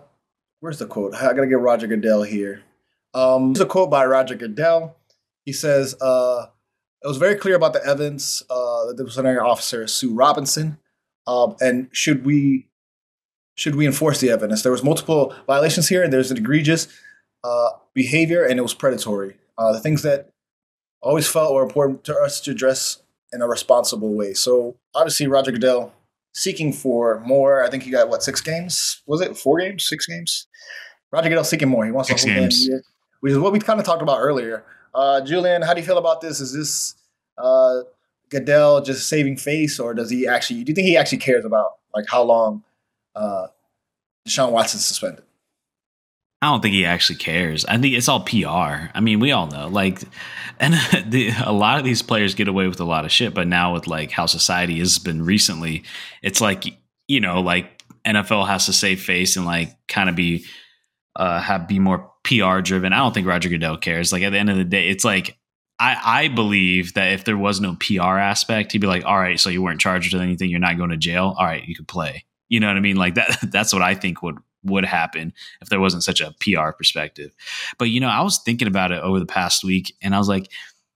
where's 0.60 0.80
the 0.80 0.86
quote? 0.86 1.14
I 1.16 1.34
gotta 1.34 1.48
get 1.48 1.60
Roger 1.60 1.88
Goodell 1.88 2.24
here. 2.24 2.64
Um, 3.14 3.54
there's 3.54 3.66
a 3.66 3.68
quote 3.68 3.90
by 3.90 4.06
Roger 4.06 4.36
Goodell. 4.36 4.98
He 5.46 5.54
says, 5.54 5.96
uh, 6.02 6.48
"It 7.04 7.08
was 7.08 7.18
very 7.18 7.36
clear 7.36 7.56
about 7.56 7.74
the 7.74 7.86
evidence 7.86 8.44
uh, 8.50 8.88
that 8.88 8.98
the 8.98 9.04
disciplinary 9.06 9.40
officer 9.40 9.88
Sue 9.88 10.14
Robinson, 10.14 10.78
um, 11.28 11.56
and 11.62 11.90
should 11.92 12.26
we 12.26 12.68
should 13.56 13.76
we 13.76 13.86
enforce 13.86 14.20
the 14.20 14.30
evidence? 14.30 14.64
There 14.64 14.72
was 14.72 14.84
multiple 14.84 15.34
violations 15.48 15.88
here, 15.88 16.04
and 16.04 16.12
there's 16.12 16.32
an 16.32 16.38
egregious 16.38 16.88
uh, 17.44 17.70
behavior, 17.94 18.44
and 18.44 18.60
it 18.60 18.64
was 18.64 18.74
predatory. 18.74 19.38
Uh, 19.58 19.72
the 19.72 19.80
things 19.80 20.02
that 20.02 20.33
always 21.04 21.28
felt 21.28 21.54
were 21.54 21.64
important 21.64 22.04
to 22.06 22.16
us 22.16 22.42
to 22.42 22.52
address 22.52 23.02
in 23.32 23.42
a 23.42 23.48
responsible 23.48 24.14
way. 24.14 24.34
So 24.34 24.76
obviously, 24.96 25.28
Roger 25.28 25.52
Goodell 25.52 25.94
seeking 26.34 26.74
for 26.74 27.20
more. 27.20 27.64
I 27.64 27.70
think 27.70 27.84
he 27.84 27.92
got 27.92 28.10
what 28.10 28.24
six 28.24 28.42
games? 28.42 29.02
Was 29.06 29.22
it 29.22 29.38
four 29.38 29.60
games? 29.60 29.86
Six 29.88 30.06
games? 30.06 30.48
Roger 31.12 31.30
Goodell 31.30 31.44
seeking 31.44 31.70
more. 31.70 31.86
He 31.86 31.92
wants 31.92 32.10
six 32.10 32.26
games. 32.26 32.68
Which 33.20 33.32
is 33.32 33.40
what 33.40 33.54
we 33.54 33.60
kind 33.60 33.80
of 33.80 33.86
talked 33.86 34.02
about 34.02 34.20
earlier. 34.20 34.66
Uh, 34.94 35.22
Julian, 35.22 35.62
how 35.62 35.74
do 35.74 35.80
you 35.80 35.86
feel 35.86 35.98
about 35.98 36.22
this? 36.22 36.40
Is 36.40 36.54
this 36.54 36.96
uh, 37.38 37.82
Goodell 38.30 38.82
just 38.82 39.08
saving 39.08 39.38
face, 39.38 39.80
or 39.80 39.94
does 39.94 40.10
he 40.10 40.28
actually? 40.28 40.64
Do 40.64 40.72
you 40.72 40.76
think 40.76 40.88
he 40.88 40.98
actually 40.98 41.20
cares 41.20 41.46
about 41.46 41.74
like 41.96 42.06
how 42.10 42.24
long 42.24 42.64
uh, 43.16 43.48
Deshaun 44.28 44.52
Watson 44.52 44.80
suspended? 44.80 45.24
I 46.44 46.48
don't 46.48 46.60
think 46.60 46.74
he 46.74 46.86
actually 46.86 47.20
cares. 47.20 47.64
I 47.64 47.78
think 47.78 47.96
it's 47.96 48.10
all 48.10 48.20
PR. 48.20 48.90
I 48.94 49.00
mean, 49.00 49.22
we 49.22 49.32
all 49.32 49.48
know, 49.48 49.70
like, 49.70 50.02
and 50.60 50.74
the, 51.10 51.32
a 51.42 51.54
lot 51.54 51.80
of 51.80 51.86
these 51.86 52.02
players 52.02 52.36
get 52.36 52.50
away 52.50 52.68
with 52.68 52.82
a 52.82 52.84
lot 52.84 53.06
of 53.06 53.14
shit. 53.14 53.34
But 53.34 53.48
now 53.48 53.72
with 53.72 53.88
like 53.88 54.12
how 54.12 54.26
society 54.26 54.80
has 54.80 55.00
been 55.00 55.24
recently, 55.24 55.84
it's 56.22 56.42
like 56.42 56.66
you 57.08 57.22
know, 57.22 57.40
like 57.40 57.82
NFL 58.06 58.46
has 58.48 58.66
to 58.66 58.74
save 58.74 59.02
face 59.02 59.38
and 59.38 59.46
like 59.46 59.70
kind 59.88 60.10
of 60.10 60.18
be 60.18 60.44
uh 61.16 61.40
have 61.40 61.66
be 61.66 61.80
more 61.80 62.12
PR 62.26 62.60
driven. 62.60 62.92
I 62.92 62.98
don't 62.98 63.14
think 63.14 63.26
Roger 63.26 63.48
Goodell 63.48 63.78
cares. 63.78 64.12
Like 64.12 64.24
at 64.24 64.32
the 64.32 64.38
end 64.38 64.50
of 64.50 64.58
the 64.58 64.66
day, 64.66 64.90
it's 64.90 65.06
like 65.06 65.38
I 65.80 65.98
I 66.04 66.28
believe 66.28 66.96
that 66.96 67.14
if 67.14 67.24
there 67.24 67.38
was 67.38 67.62
no 67.62 67.78
PR 67.80 68.18
aspect, 68.18 68.74
he'd 68.74 68.80
be 68.80 68.88
like, 68.88 69.06
all 69.06 69.18
right, 69.18 69.40
so 69.40 69.50
you 69.50 69.62
weren't 69.62 69.80
charged 69.80 70.12
with 70.12 70.22
anything, 70.22 70.50
you're 70.50 70.60
not 70.60 70.76
going 70.76 70.90
to 70.90 70.98
jail. 70.98 71.36
All 71.38 71.46
right, 71.46 71.64
you 71.66 71.74
could 71.74 71.88
play. 71.88 72.26
You 72.50 72.60
know 72.60 72.68
what 72.68 72.76
I 72.76 72.82
mean? 72.82 72.98
Like 72.98 73.16
that. 73.16 73.38
That's 73.50 73.72
what 73.72 73.82
I 73.82 73.96
think 73.96 74.22
would 74.22 74.40
would 74.64 74.86
happen 74.86 75.34
if 75.62 75.70
there 75.70 75.80
wasn't 75.80 76.04
such 76.04 76.22
a 76.22 76.34
PR 76.40 76.72
perspective. 76.72 77.32
But 77.78 77.86
you 77.90 78.00
know, 78.00 78.08
I 78.10 78.22
was 78.22 78.40
thinking 78.40 78.68
about 78.68 78.92
it 78.92 79.02
over 79.02 79.20
the 79.20 79.26
past 79.26 79.64
week 79.64 79.96
and 80.02 80.16
I 80.16 80.18
was 80.18 80.28
like, 80.30 80.50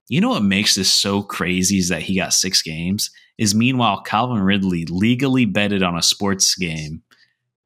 you 0.08 0.20
know 0.20 0.30
what 0.30 0.42
makes 0.42 0.74
this 0.74 0.92
so 0.92 1.22
crazy 1.22 1.78
is 1.78 1.88
that 1.90 2.02
he 2.02 2.16
got 2.16 2.32
6 2.32 2.62
games 2.62 3.10
is 3.36 3.54
meanwhile 3.54 4.00
Calvin 4.02 4.40
Ridley 4.40 4.84
legally 4.86 5.44
betted 5.44 5.82
on 5.82 5.96
a 5.96 6.02
sports 6.02 6.54
game 6.56 7.02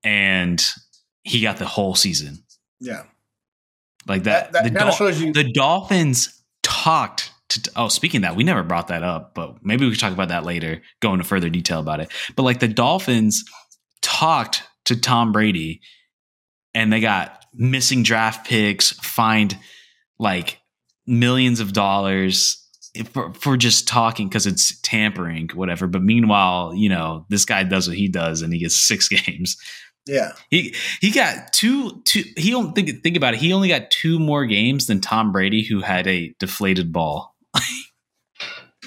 and 0.05 0.63
he 1.23 1.41
got 1.41 1.59
the 1.59 1.67
whole 1.67 1.95
season. 1.95 2.43
Yeah. 2.81 3.05
Like 4.07 4.25
that, 4.25 4.53
that, 4.53 4.65
that 4.65 4.73
the, 4.73 4.79
Dol- 4.81 4.91
shows 4.91 5.21
you- 5.23 5.33
the 5.33 5.53
Dolphins 5.53 6.43
talked 6.63 7.31
to, 7.51 7.71
oh, 7.77 7.89
speaking 7.89 8.23
that, 8.23 8.35
we 8.35 8.43
never 8.45 8.63
brought 8.63 8.89
that 8.89 9.03
up, 9.03 9.35
but 9.35 9.65
maybe 9.65 9.85
we 9.85 9.93
could 9.93 10.01
talk 10.01 10.13
about 10.13 10.29
that 10.29 10.45
later, 10.45 10.83
go 11.01 11.13
into 11.13 11.25
further 11.25 11.49
detail 11.49 11.79
about 11.81 12.01
it. 12.01 12.11
But 12.35 12.43
like 12.43 12.59
the 12.61 12.69
Dolphins 12.69 13.45
talked 14.01 14.65
to 14.87 15.01
Tom 15.01 15.33
Brady 15.33 15.81
and 16.75 16.93
they 16.93 17.01
got 17.01 17.45
missing 17.55 18.03
draft 18.03 18.47
picks, 18.47 18.91
fined 18.91 19.59
like 20.19 20.61
millions 21.07 21.61
of 21.61 21.73
dollars 21.73 22.59
for, 23.07 23.33
for 23.35 23.57
just 23.57 23.89
talking 23.89 24.29
because 24.29 24.47
it's 24.47 24.79
tampering, 24.81 25.51
whatever. 25.55 25.87
But 25.87 26.03
meanwhile, 26.03 26.75
you 26.75 26.89
know, 26.89 27.27
this 27.29 27.45
guy 27.45 27.62
does 27.62 27.89
what 27.89 27.97
he 27.97 28.09
does 28.09 28.43
and 28.43 28.53
he 28.53 28.61
gets 28.61 28.77
six 28.87 29.09
games. 29.09 29.57
Yeah. 30.07 30.33
He 30.51 30.75
he 31.01 31.12
got 31.12 31.53
two 31.53 32.03
two 32.05 32.25
he 32.37 32.51
don't 32.51 32.75
think 32.75 33.03
think 33.03 33.16
about 33.16 33.35
it. 33.35 33.40
He 33.40 33.53
only 33.53 33.68
got 33.68 33.90
two 33.90 34.18
more 34.18 34.47
games 34.47 34.87
than 34.88 35.01
Tom 35.01 35.31
Brady 35.31 35.62
who 35.62 35.81
had 35.81 36.09
a 36.09 36.35
deflated 36.40 36.92
ball. 36.92 37.37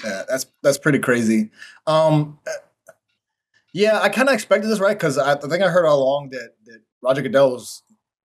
yeah, 0.04 0.24
that's 0.28 0.44
that's 0.62 0.76
pretty 0.76 0.98
crazy. 0.98 1.50
Um 1.86 2.38
yeah, 3.76 4.00
I 4.00 4.08
kind 4.08 4.26
of 4.26 4.34
expected 4.34 4.68
this, 4.68 4.80
right? 4.80 4.96
Because 4.96 5.18
I, 5.18 5.34
I, 5.34 5.36
think 5.36 5.62
I 5.62 5.68
heard 5.68 5.84
all 5.84 6.02
along 6.02 6.30
that, 6.30 6.52
that 6.64 6.80
Roger 7.02 7.20
Goodell 7.20 7.50
was 7.50 7.82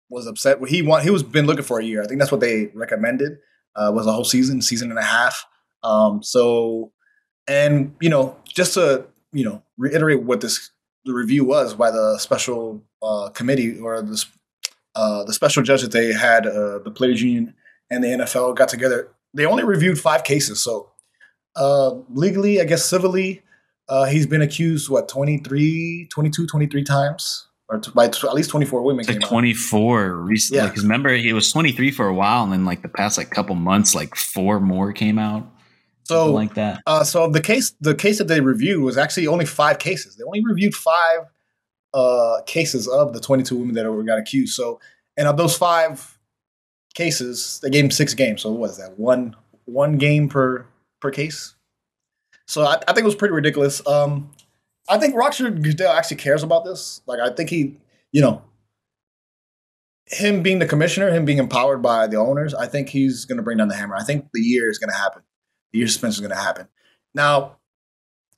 was 0.10 0.26
upset. 0.26 0.66
He 0.66 0.82
want 0.82 1.04
he 1.04 1.10
was 1.10 1.24
been 1.24 1.46
looking 1.46 1.66
for 1.66 1.78
a 1.78 1.84
year. 1.84 2.02
I 2.02 2.08
think 2.08 2.20
that's 2.20 2.32
what 2.32 2.40
they 2.40 2.68
recommended. 2.68 3.34
Uh, 3.76 3.92
was 3.94 4.08
a 4.08 4.14
whole 4.14 4.24
season, 4.24 4.62
season 4.62 4.92
and 4.92 5.00
a 5.00 5.04
half. 5.04 5.46
Um, 5.84 6.24
so, 6.24 6.94
and 7.50 7.94
you 8.00 8.08
know, 8.08 8.38
just 8.46 8.76
to 8.76 9.08
you 9.34 9.44
know 9.44 9.62
reiterate 9.78 10.24
what 10.24 10.40
this 10.40 10.72
the 11.04 11.14
review 11.14 11.44
was 11.44 11.74
by 11.74 11.92
the 11.92 12.18
special 12.18 12.82
uh, 13.04 13.28
committee 13.34 13.78
or 13.78 14.02
the 14.02 14.24
uh, 14.96 15.26
the 15.26 15.34
special 15.34 15.64
judge 15.64 15.82
that 15.82 15.92
they 15.92 16.14
had, 16.14 16.48
uh, 16.48 16.80
the 16.80 16.92
players 16.92 17.22
union 17.22 17.54
and 17.90 18.06
the 18.06 18.08
NFL 18.08 18.56
got 18.56 18.70
together. 18.70 19.10
They 19.34 19.46
only 19.46 19.66
reviewed 19.66 20.00
five 20.00 20.24
cases, 20.24 20.64
so 20.64 20.92
uh, 21.58 21.96
legally, 22.10 22.62
I 22.62 22.64
guess 22.64 22.86
civilly, 22.86 23.44
uh, 23.90 24.06
he's 24.06 24.26
been 24.26 24.42
accused, 24.42 24.90
what, 24.90 25.08
23, 25.08 26.08
22, 26.10 26.48
23 26.48 26.84
times? 26.84 27.48
Or 27.70 27.80
t- 27.80 27.92
by 27.96 28.10
t- 28.10 28.28
at 28.28 28.34
least 28.34 28.50
24 28.50 28.82
women 28.82 29.06
like 29.06 29.22
24 29.22 30.16
recently. 30.16 30.68
Because 30.68 30.84
yeah. 30.84 30.88
remember, 30.88 31.14
he 31.16 31.32
was 31.34 31.52
23 31.52 31.92
for 31.92 32.08
a 32.08 32.14
while, 32.14 32.44
and 32.44 32.52
then 32.52 32.66
like 32.66 32.82
the 32.82 32.90
past 32.90 33.18
like 33.18 33.30
couple 33.30 33.56
months, 33.56 33.96
like 33.96 34.16
four 34.16 34.60
more 34.60 34.92
came 34.92 35.18
out. 35.18 35.50
So 36.04 36.34
like 36.34 36.56
that. 36.56 36.82
Uh, 36.86 37.04
so 37.06 37.30
the 37.30 37.40
case, 37.40 37.74
the 37.80 37.96
case 37.96 38.18
that 38.18 38.28
they 38.28 38.42
reviewed 38.42 38.84
was 38.84 38.98
actually 38.98 39.28
only 39.28 39.46
five 39.46 39.80
cases. 39.80 40.18
They 40.18 40.24
only 40.26 40.44
reviewed 40.44 40.74
five 40.74 41.28
uh, 41.94 42.42
cases 42.46 42.88
of 42.88 43.14
the 43.14 43.20
22 43.20 43.56
women 43.56 43.76
that 43.76 43.90
were 43.90 44.04
got 44.04 44.18
accused. 44.18 44.54
So, 44.54 44.80
and 45.16 45.28
of 45.28 45.38
those 45.38 45.56
five 45.56 46.18
cases, 46.94 47.60
they 47.64 47.70
gave 47.70 47.86
him 47.86 47.92
six 47.92 48.14
games. 48.14 48.42
So 48.42 48.52
what 48.52 48.72
is 48.72 48.78
that? 48.78 48.98
One 49.00 49.36
one 49.66 49.98
game 49.98 50.28
per 50.28 50.66
per 51.00 51.12
case. 51.12 51.56
So 52.52 52.66
I, 52.66 52.76
I 52.86 52.92
think 52.92 53.00
it 53.00 53.06
was 53.06 53.16
pretty 53.16 53.34
ridiculous. 53.34 53.82
Um, 53.88 54.30
I 54.90 54.98
think 54.98 55.16
Roger 55.16 55.50
Goodell 55.50 55.94
actually 55.94 56.18
cares 56.18 56.44
about 56.44 56.66
this. 56.66 57.02
Like 57.06 57.22
I 57.22 57.30
think 57.30 57.50
he, 57.50 57.78
you 58.12 58.20
know, 58.20 58.42
him 60.08 60.44
being 60.44 60.60
the 60.60 60.66
commissioner, 60.66 61.10
him 61.12 61.24
being 61.24 61.38
empowered 61.38 61.82
by 61.82 62.08
the 62.08 62.18
owners, 62.18 62.54
I 62.54 62.68
think 62.68 62.90
he's 62.90 63.24
going 63.24 63.38
to 63.38 63.42
bring 63.42 63.58
down 63.58 63.70
the 63.70 63.76
hammer. 63.76 63.96
I 63.96 64.04
think 64.04 64.28
the 64.34 64.42
year 64.42 64.70
is 64.70 64.80
going 64.80 64.90
to 64.90 64.98
happen. 64.98 65.22
The 65.72 65.80
year 65.80 65.88
suspension 65.88 66.26
is 66.26 66.28
going 66.28 66.38
to 66.38 66.44
happen. 66.44 66.68
Now, 67.14 67.56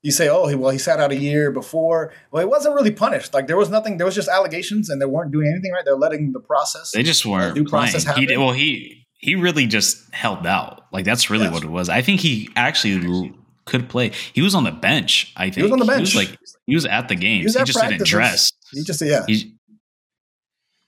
you 0.03 0.11
say, 0.11 0.29
oh, 0.29 0.45
he, 0.45 0.53
well, 0.53 0.69
he 0.69 0.77
sat 0.77 0.99
out 0.99 1.11
a 1.11 1.15
year 1.15 1.49
before. 1.49 2.13
Well, 2.29 2.43
he 2.43 2.47
wasn't 2.47 2.75
really 2.75 2.91
punished. 2.91 3.33
Like 3.33 3.47
there 3.47 3.57
was 3.57 3.71
nothing. 3.71 3.97
There 3.97 4.05
was 4.05 4.13
just 4.13 4.29
allegations, 4.29 4.91
and 4.91 5.01
they 5.01 5.07
weren't 5.07 5.31
doing 5.31 5.47
anything 5.47 5.71
right. 5.71 5.83
They're 5.83 5.95
letting 5.95 6.33
the 6.33 6.39
process. 6.39 6.91
They 6.91 7.01
just 7.01 7.25
weren't 7.25 7.55
due 7.55 7.63
process 7.63 8.03
happen. 8.03 8.21
He 8.21 8.27
did, 8.27 8.37
well, 8.37 8.51
he 8.51 9.07
he 9.17 9.33
really 9.33 9.65
just 9.65 10.13
held 10.13 10.45
out. 10.45 10.85
Like 10.91 11.03
that's 11.03 11.31
really 11.31 11.45
yes. 11.45 11.53
what 11.53 11.63
it 11.63 11.71
was. 11.71 11.89
I 11.89 12.03
think 12.03 12.19
he 12.19 12.49
actually 12.55 13.33
could 13.65 13.89
play. 13.89 14.11
He 14.33 14.41
was 14.41 14.55
on 14.55 14.63
the 14.63 14.71
bench. 14.71 15.33
I 15.35 15.45
think 15.45 15.55
he 15.55 15.63
was 15.63 15.71
on 15.71 15.79
the 15.79 15.85
bench. 15.85 16.11
He 16.11 16.17
was 16.19 16.29
like 16.29 16.39
he 16.65 16.75
was 16.75 16.85
at 16.85 17.07
the 17.07 17.15
games. 17.15 17.53
He, 17.53 17.59
he 17.59 17.65
just 17.65 17.79
didn't 17.79 18.05
dress. 18.05 18.51
He 18.71 18.83
just 18.83 19.01
yeah. 19.01 19.25
He, 19.27 19.55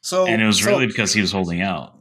so 0.01 0.27
and 0.27 0.41
it 0.41 0.45
was 0.45 0.61
so, 0.61 0.69
really 0.69 0.87
because 0.87 1.13
he 1.13 1.21
was 1.21 1.31
holding 1.31 1.61
out. 1.61 1.97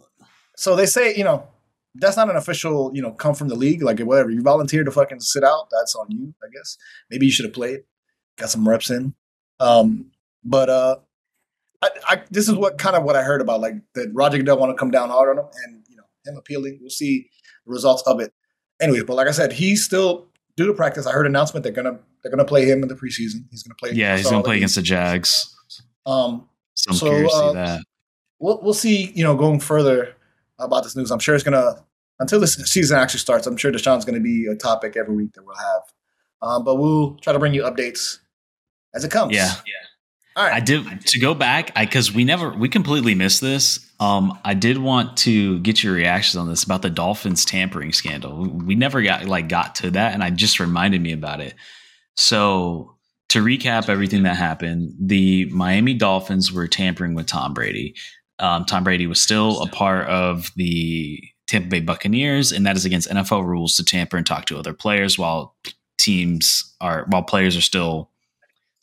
So 0.57 0.77
they 0.77 0.87
say 0.87 1.15
you 1.15 1.25
know 1.25 1.49
that's 1.95 2.17
not 2.17 2.29
an 2.29 2.37
official 2.37 2.91
you 2.95 3.03
know 3.03 3.13
come 3.13 3.35
from 3.35 3.49
the 3.49 3.55
league 3.55 3.83
like 3.83 4.01
whatever 4.01 4.31
you 4.31 4.43
volunteered 4.43 4.87
to 4.87 4.93
fucking 4.93 5.21
sit 5.21 5.45
out 5.45 5.69
that's 5.71 5.95
on 5.95 6.07
you 6.11 6.35
I 6.43 6.49
guess 6.53 6.77
maybe 7.09 7.27
you 7.27 7.33
should 7.33 7.45
have 7.45 7.55
played 7.55 7.83
got 8.37 8.51
some 8.51 8.69
reps 8.69 8.91
in. 8.91 9.15
Um, 9.61 10.11
but 10.45 10.69
uh, 10.69 10.97
I, 11.83 11.89
I, 12.09 12.23
this 12.31 12.49
is 12.49 12.55
what 12.55 12.79
kind 12.79 12.97
of 12.97 13.05
what 13.05 13.17
I 13.17 13.23
heard 13.23 13.41
about 13.41 13.61
like 13.61 13.75
that 13.95 14.11
Roger 14.13 14.39
Goodell 14.39 14.59
want 14.59 14.71
to 14.71 14.79
come 14.79 14.91
down 14.91 15.11
hard 15.11 15.31
on 15.31 15.45
him 15.45 15.51
and 15.65 15.85
you 15.89 15.97
know 15.97 16.05
him 16.27 16.37
appealing. 16.37 16.79
We'll 16.81 16.91
see 16.91 17.29
the 17.67 17.73
results 17.73 18.03
of 18.07 18.21
it. 18.21 18.33
Anyway, 18.81 19.03
but 19.03 19.15
like 19.15 19.29
I 19.29 19.33
said, 19.33 19.53
he's 19.53 19.85
still 19.85 20.27
due 20.57 20.67
to 20.67 20.75
practice, 20.75 21.07
I 21.07 21.13
heard 21.13 21.27
announcement 21.27 21.65
they're 21.65 21.73
gonna 21.73 21.99
they're 22.23 22.31
gonna 22.31 22.45
play 22.45 22.65
him 22.65 22.83
in 22.83 22.89
the 22.89 22.95
preseason. 22.95 23.45
He's 23.51 23.63
gonna 23.63 23.75
play. 23.79 23.91
Yeah, 23.93 24.17
he's 24.17 24.31
gonna 24.31 24.43
play 24.43 24.57
against 24.57 24.77
the 24.77 24.83
Jags. 24.83 25.55
Um, 26.07 26.49
so 26.75 26.91
I'm 26.91 26.97
so, 26.97 27.07
curious 27.07 27.35
uh, 27.35 27.41
to 27.41 27.47
see 27.47 27.49
uh, 27.49 27.65
that. 27.65 27.85
We'll 28.39 28.61
we'll 28.63 28.75
see. 28.75 29.13
You 29.13 29.25
know, 29.25 29.37
going 29.37 29.61
further 29.61 30.15
about 30.59 30.85
this 30.85 30.97
news, 30.97 31.11
I'm 31.11 31.19
sure 31.19 31.35
it's 31.35 31.45
gonna 31.45 31.85
until 32.21 32.41
the 32.41 32.47
season 32.47 32.99
actually 32.99 33.21
starts. 33.21 33.47
I'm 33.47 33.57
sure 33.57 33.73
Deshaun's 33.73 34.05
gonna 34.05 34.21
be 34.21 34.47
a 34.47 34.55
topic 34.55 34.97
every 34.97 35.15
week 35.15 35.33
that 35.35 35.45
we'll 35.45 35.57
have. 35.57 35.83
Um, 36.43 36.65
but 36.65 36.77
we'll 36.77 37.17
try 37.17 37.33
to 37.33 37.39
bring 37.39 37.55
you 37.55 37.63
updates 37.63 38.19
as 38.95 39.05
it 39.05 39.11
comes. 39.11 39.35
Yeah, 39.35 39.53
yeah. 39.67 39.84
All 40.37 40.45
right. 40.45 40.55
I 40.55 40.61
did 40.61 41.07
to 41.07 41.21
go 41.21 41.33
back 41.33 41.75
because 41.79 42.13
we 42.13 42.25
never 42.25 42.51
we 42.51 42.69
completely 42.69 43.15
missed 43.15 43.41
this. 43.41 43.89
Um, 44.01 44.39
I 44.45 44.55
did 44.55 44.79
want 44.79 45.17
to 45.19 45.61
get 45.61 45.83
your 45.83 45.95
reactions 45.95 46.37
on 46.37 46.49
this 46.49 46.65
about 46.65 46.83
the 46.83 46.91
Dolphins 46.91 47.45
tampering 47.45 47.93
scandal. 47.93 48.49
We 48.49 48.75
never 48.75 49.01
got 49.01 49.27
like 49.27 49.49
got 49.49 49.77
to 49.77 49.93
that, 49.93 50.13
and 50.13 50.25
I 50.25 50.31
just 50.31 50.59
reminded 50.59 51.01
me 51.01 51.13
about 51.13 51.41
it. 51.41 51.55
So 52.17 52.97
to 53.29 53.45
recap 53.45 53.89
everything 53.89 54.25
that 54.25 54.37
happened, 54.37 54.95
the 54.99 55.47
Miami 55.47 55.95
Dolphins 55.95 56.53
were 56.53 56.67
tampering 56.67 57.15
with 57.15 57.27
Tom 57.27 57.55
Brady. 57.55 57.95
Um, 58.41 58.65
Tom 58.65 58.83
Brady 58.83 59.07
was 59.07 59.21
still 59.21 59.63
a 59.63 59.69
part 59.69 60.09
of 60.09 60.51
the 60.57 61.23
Tampa 61.47 61.69
Bay 61.69 61.81
Buccaneers, 61.81 62.51
and 62.51 62.67
that 62.67 62.77
is 62.77 62.85
against 62.85 63.09
NFL 63.09 63.45
rules 63.45 63.77
to 63.77 63.85
tamper 63.85 64.17
and 64.17 64.27
talk 64.27 64.47
to 64.47 64.59
other 64.59 64.73
players 64.73 65.17
while 65.17 65.55
teams 65.97 66.75
are 66.81 67.07
while 67.09 67.23
players 67.23 67.57
are 67.57 67.61
still 67.61 68.11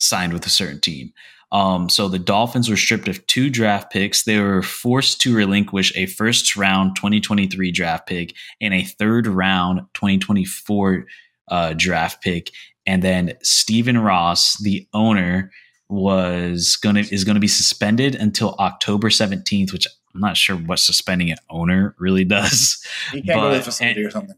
signed 0.00 0.32
with 0.32 0.46
a 0.46 0.50
certain 0.50 0.80
team. 0.80 1.12
Um, 1.52 1.90
so 1.90 2.08
the 2.08 2.18
Dolphins 2.18 2.70
were 2.70 2.78
stripped 2.78 3.08
of 3.08 3.24
two 3.26 3.50
draft 3.50 3.92
picks. 3.92 4.24
They 4.24 4.40
were 4.40 4.62
forced 4.62 5.20
to 5.20 5.36
relinquish 5.36 5.94
a 5.94 6.06
first 6.06 6.56
round 6.56 6.96
2023 6.96 7.70
draft 7.70 8.08
pick 8.08 8.34
and 8.60 8.72
a 8.72 8.82
third 8.82 9.26
round 9.26 9.82
2024 9.92 11.06
uh, 11.48 11.74
draft 11.76 12.22
pick. 12.22 12.50
And 12.86 13.02
then 13.02 13.34
Stephen 13.42 13.98
Ross, 13.98 14.60
the 14.62 14.88
owner, 14.94 15.52
was 15.90 16.76
gonna 16.76 17.00
is 17.00 17.22
gonna 17.22 17.38
be 17.38 17.48
suspended 17.48 18.14
until 18.14 18.54
October 18.58 19.10
17th, 19.10 19.74
which 19.74 19.86
I'm 20.14 20.22
not 20.22 20.38
sure 20.38 20.56
what 20.56 20.78
suspending 20.78 21.30
an 21.30 21.36
owner 21.50 21.94
really 21.98 22.24
does. 22.24 22.82
He 23.12 23.20
can't 23.20 23.38
but, 23.38 23.42
go 23.42 23.50
to 23.50 23.58
the 23.58 23.62
facility 23.62 24.00
and, 24.00 24.08
or 24.08 24.10
something. 24.10 24.36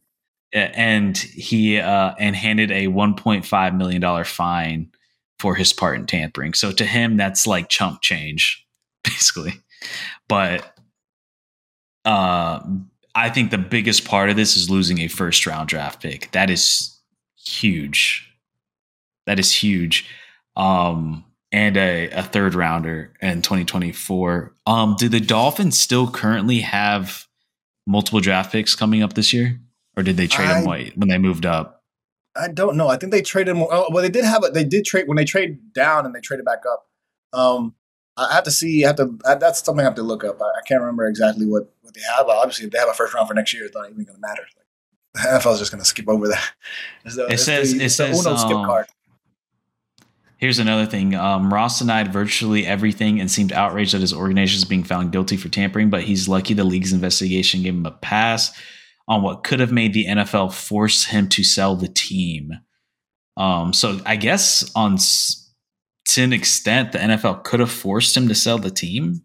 And 0.52 1.16
he 1.16 1.78
uh, 1.78 2.14
and 2.18 2.34
handed 2.34 2.72
a 2.72 2.88
1.5 2.88 3.76
million 3.76 4.00
dollar 4.00 4.24
fine 4.24 4.90
for 5.38 5.54
his 5.54 5.72
part 5.72 5.98
in 5.98 6.06
tampering. 6.06 6.54
So 6.54 6.72
to 6.72 6.84
him, 6.84 7.16
that's 7.16 7.46
like 7.46 7.68
chump 7.68 8.00
change, 8.00 8.66
basically. 9.04 9.54
But 10.28 10.78
uh, 12.04 12.60
I 13.14 13.30
think 13.30 13.50
the 13.50 13.58
biggest 13.58 14.04
part 14.04 14.30
of 14.30 14.36
this 14.36 14.56
is 14.56 14.70
losing 14.70 15.00
a 15.00 15.08
first 15.08 15.46
round 15.46 15.68
draft 15.68 16.02
pick. 16.02 16.30
That 16.32 16.50
is 16.50 16.98
huge. 17.36 18.30
That 19.26 19.38
is 19.38 19.52
huge. 19.52 20.08
Um, 20.56 21.24
and 21.52 21.76
a, 21.76 22.10
a 22.10 22.22
third 22.22 22.54
rounder 22.54 23.12
in 23.22 23.40
2024. 23.40 24.52
Um, 24.66 24.96
do 24.98 25.08
the 25.08 25.20
Dolphins 25.20 25.78
still 25.78 26.10
currently 26.10 26.60
have 26.60 27.26
multiple 27.86 28.20
draft 28.20 28.50
picks 28.50 28.74
coming 28.74 29.02
up 29.02 29.12
this 29.12 29.32
year, 29.32 29.60
or 29.96 30.02
did 30.02 30.16
they 30.16 30.26
trade 30.26 30.48
I, 30.48 30.54
them 30.54 30.64
white 30.64 30.98
when 30.98 31.08
they 31.08 31.18
moved 31.18 31.46
up? 31.46 31.83
I 32.36 32.48
don't 32.48 32.76
know. 32.76 32.88
I 32.88 32.96
think 32.96 33.12
they 33.12 33.22
traded 33.22 33.56
more. 33.56 33.68
Oh, 33.70 33.86
well, 33.90 34.02
they 34.02 34.10
did 34.10 34.24
have 34.24 34.42
it. 34.44 34.54
They 34.54 34.64
did 34.64 34.84
trade 34.84 35.06
when 35.06 35.16
they 35.16 35.24
trade 35.24 35.72
down 35.72 36.04
and 36.04 36.14
they 36.14 36.20
traded 36.20 36.44
back 36.44 36.62
up. 36.70 36.86
Um, 37.32 37.74
I 38.16 38.34
have 38.34 38.44
to 38.44 38.50
see. 38.50 38.84
I 38.84 38.88
have 38.88 38.96
to. 38.96 39.18
that's 39.24 39.62
something 39.62 39.80
I 39.80 39.84
have 39.84 39.96
to 39.96 40.02
look 40.02 40.24
up. 40.24 40.40
I, 40.40 40.46
I, 40.46 40.60
can't 40.66 40.80
remember 40.80 41.06
exactly 41.06 41.46
what, 41.46 41.72
what 41.82 41.94
they 41.94 42.00
have. 42.16 42.26
Obviously, 42.26 42.66
if 42.66 42.72
they 42.72 42.78
have 42.78 42.88
a 42.88 42.94
first 42.94 43.14
round 43.14 43.28
for 43.28 43.34
next 43.34 43.52
year, 43.52 43.64
it's 43.64 43.74
not 43.74 43.90
even 43.90 44.04
going 44.04 44.16
to 44.16 44.20
matter. 44.20 44.42
Like, 45.14 45.26
NFL's 45.42 45.58
just 45.58 45.70
going 45.70 45.82
to 45.82 45.88
skip 45.88 46.08
over 46.08 46.28
that. 46.28 46.52
So 47.08 47.26
it 47.26 47.38
says. 47.38 47.76
The, 47.76 47.84
it 47.84 47.90
says. 47.90 48.26
Um, 48.26 48.36
skip 48.38 48.56
card. 48.56 48.86
Here's 50.36 50.58
another 50.58 50.86
thing. 50.86 51.14
Um, 51.14 51.52
Ross 51.52 51.78
denied 51.78 52.12
virtually 52.12 52.66
everything 52.66 53.20
and 53.20 53.30
seemed 53.30 53.52
outraged 53.52 53.94
that 53.94 54.00
his 54.00 54.12
organization 54.12 54.58
is 54.58 54.64
being 54.64 54.84
found 54.84 55.12
guilty 55.12 55.36
for 55.36 55.48
tampering, 55.48 55.90
but 55.90 56.02
he's 56.02 56.28
lucky 56.28 56.54
the 56.54 56.64
league's 56.64 56.92
investigation 56.92 57.62
gave 57.62 57.74
him 57.74 57.86
a 57.86 57.92
pass 57.92 58.50
on 59.06 59.22
what 59.22 59.44
could 59.44 59.60
have 59.60 59.72
made 59.72 59.92
the 59.92 60.06
NFL 60.06 60.52
force 60.52 61.04
him 61.04 61.28
to 61.30 61.44
sell 61.44 61.76
the 61.76 61.88
team. 61.88 62.52
Um, 63.36 63.72
so 63.72 64.00
I 64.06 64.16
guess 64.16 64.70
on 64.74 64.96
to 66.06 66.22
an 66.22 66.32
extent, 66.32 66.92
the 66.92 66.98
NFL 66.98 67.44
could 67.44 67.60
have 67.60 67.70
forced 67.70 68.16
him 68.16 68.28
to 68.28 68.34
sell 68.34 68.58
the 68.58 68.70
team, 68.70 69.24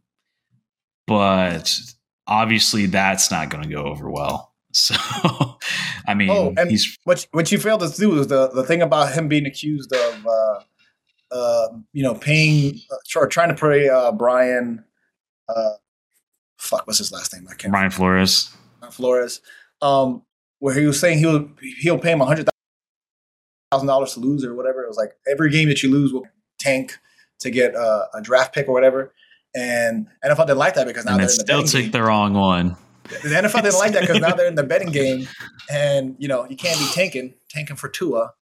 but 1.08 1.80
obviously 2.28 2.86
that's 2.86 3.32
not 3.32 3.50
going 3.50 3.64
to 3.64 3.70
go 3.70 3.84
over 3.84 4.10
well. 4.10 4.48
So, 4.72 4.94
I 6.08 6.14
mean, 6.14 6.30
oh, 6.30 6.54
and 6.56 6.70
he's 6.70 6.96
what 7.04 7.26
what 7.32 7.52
you 7.52 7.58
failed 7.58 7.80
to 7.80 7.90
do 7.90 8.20
is 8.20 8.28
the 8.28 8.50
the 8.50 8.64
thing 8.64 8.84
about 8.84 9.12
him 9.14 9.28
being 9.28 9.48
accused 9.48 9.92
of, 9.92 10.28
uh, 10.28 10.60
uh, 11.32 11.68
you 11.92 12.04
know, 12.04 12.14
paying 12.14 12.80
or 13.16 13.26
trying 13.26 13.50
to 13.50 13.56
pay 13.56 13.90
uh, 13.90 14.12
Brian, 14.12 14.86
uh, 15.50 15.72
fuck, 16.60 16.86
what's 16.86 17.00
his 17.00 17.12
last 17.12 17.34
name? 17.34 17.48
I 17.50 17.56
can't. 17.56 17.72
Brian 17.72 17.90
Flores. 17.90 18.56
Flores 18.92 19.42
um, 19.82 20.24
where 20.60 20.76
he 20.76 20.86
was 20.86 21.00
saying 21.00 21.20
he'll 21.20 21.50
he'll 21.82 22.00
pay 22.00 22.12
him 22.12 22.22
a 22.22 22.26
hundred 22.26 22.50
thousand 23.72 23.88
dollars 23.88 24.14
to 24.14 24.20
lose 24.20 24.44
or 24.44 24.56
whatever. 24.56 24.84
It 24.84 24.88
was 24.88 24.98
like 24.98 25.12
every 25.30 25.50
game 25.50 25.70
that 25.70 25.84
you 25.84 25.92
lose 25.92 26.14
will 26.14 26.28
tank 26.60 26.98
to 27.40 27.50
get 27.50 27.76
a, 27.76 28.08
a 28.14 28.22
draft 28.22 28.54
pick 28.54 28.68
or 28.68 28.74
whatever. 28.74 29.14
And 29.56 30.08
NFL 30.24 30.48
didn't 30.48 30.58
like 30.58 30.76
that 30.76 30.86
because 30.86 31.06
now 31.06 31.14
and 31.14 31.22
they're 31.22 31.30
in 31.30 31.38
the 31.38 31.44
still 31.44 31.64
took 31.64 31.82
game. 31.82 31.92
the 31.92 32.04
wrong 32.04 32.34
one. 32.34 32.76
The 33.04 33.30
NFL 33.30 33.64
didn't 33.64 33.80
like 33.80 33.94
that 33.94 34.02
because 34.02 34.20
now 34.20 34.36
they're 34.36 34.48
in 34.48 34.56
the 34.56 34.64
betting 34.64 34.92
game, 34.92 35.28
and 35.72 36.16
you 36.20 36.28
know 36.28 36.48
you 36.48 36.56
can't 36.56 36.78
be 36.78 36.88
tanking 36.94 37.34
tanking 37.50 37.76
for 37.76 37.90
Tua. 37.90 38.34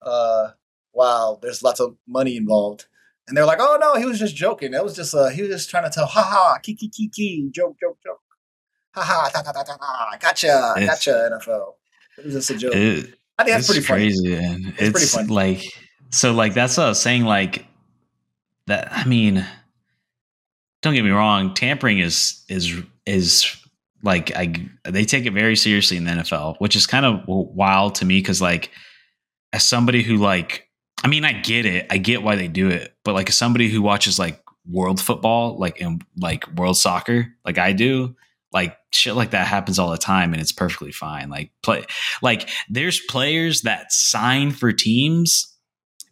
Uh, 0.00 0.50
wow, 0.94 1.38
there's 1.42 1.62
lots 1.62 1.80
of 1.80 1.96
money 2.06 2.36
involved. 2.36 2.86
And 3.26 3.36
they're 3.36 3.46
like, 3.46 3.58
"Oh 3.60 3.76
no, 3.80 3.94
he 3.94 4.06
was 4.06 4.18
just 4.18 4.34
joking. 4.34 4.70
That 4.72 4.84
was 4.84 4.94
just 4.94 5.14
uh, 5.14 5.28
he 5.28 5.42
was 5.42 5.50
just 5.50 5.70
trying 5.70 5.84
to 5.84 5.90
tell, 5.90 6.06
ha 6.06 6.22
ha, 6.22 6.58
kiki 6.62 6.88
kiki, 6.88 7.50
joke, 7.50 7.76
joke, 7.80 7.98
joke." 8.02 8.20
Ha 8.94 9.02
ha, 9.02 9.30
ta, 9.32 9.42
ta, 9.42 9.52
ta, 9.52 9.62
ta, 9.62 9.76
ta, 9.76 10.16
gotcha, 10.20 10.74
it's, 10.76 10.86
gotcha, 10.86 11.30
NFL. 11.32 11.74
It 12.18 12.24
was 12.26 12.34
just 12.34 12.50
a 12.50 12.56
joke. 12.56 12.74
It, 12.74 13.14
I 13.38 13.44
think 13.44 13.56
that's 13.56 13.66
pretty 13.66 13.84
crazy, 13.84 14.36
funny. 14.36 14.42
Man. 14.42 14.74
It's, 14.78 14.82
it's 14.82 15.14
pretty 15.14 15.28
funny. 15.28 15.28
Like, 15.28 15.64
so, 16.10 16.32
like, 16.32 16.54
that's 16.54 16.76
what 16.76 16.86
I 16.86 16.88
was 16.90 17.00
saying. 17.00 17.24
Like, 17.24 17.66
that, 18.66 18.92
I 18.92 19.04
mean, 19.04 19.44
don't 20.82 20.94
get 20.94 21.04
me 21.04 21.10
wrong, 21.10 21.54
tampering 21.54 21.98
is, 21.98 22.44
is, 22.48 22.80
is, 23.04 23.56
like 24.04 24.36
I 24.36 24.68
they 24.84 25.04
take 25.04 25.24
it 25.24 25.32
very 25.32 25.56
seriously 25.56 25.96
in 25.96 26.04
the 26.04 26.10
NFL, 26.10 26.56
which 26.58 26.76
is 26.76 26.86
kind 26.86 27.06
of 27.06 27.22
wild 27.26 27.96
to 27.96 28.04
me 28.04 28.18
because 28.18 28.40
like 28.40 28.70
as 29.52 29.64
somebody 29.64 30.02
who 30.02 30.16
like 30.16 30.68
I 31.02 31.08
mean 31.08 31.24
I 31.24 31.32
get 31.32 31.64
it, 31.64 31.86
I 31.90 31.96
get 31.96 32.22
why 32.22 32.36
they 32.36 32.46
do 32.46 32.68
it, 32.68 32.94
but 33.02 33.14
like 33.14 33.30
as 33.30 33.34
somebody 33.34 33.68
who 33.70 33.80
watches 33.80 34.18
like 34.18 34.40
world 34.70 35.00
football, 35.00 35.58
like 35.58 35.80
in 35.80 36.00
like 36.18 36.46
world 36.54 36.76
soccer, 36.76 37.34
like 37.46 37.58
I 37.58 37.72
do, 37.72 38.14
like 38.54 38.76
shit 38.92 39.16
like 39.16 39.32
that 39.32 39.48
happens 39.48 39.80
all 39.80 39.90
the 39.90 39.98
time 39.98 40.32
and 40.32 40.40
it's 40.40 40.52
perfectly 40.52 40.92
fine. 40.92 41.28
Like 41.28 41.50
play 41.62 41.84
like 42.22 42.48
there's 42.70 43.00
players 43.00 43.62
that 43.62 43.92
sign 43.92 44.52
for 44.52 44.72
teams 44.72 45.52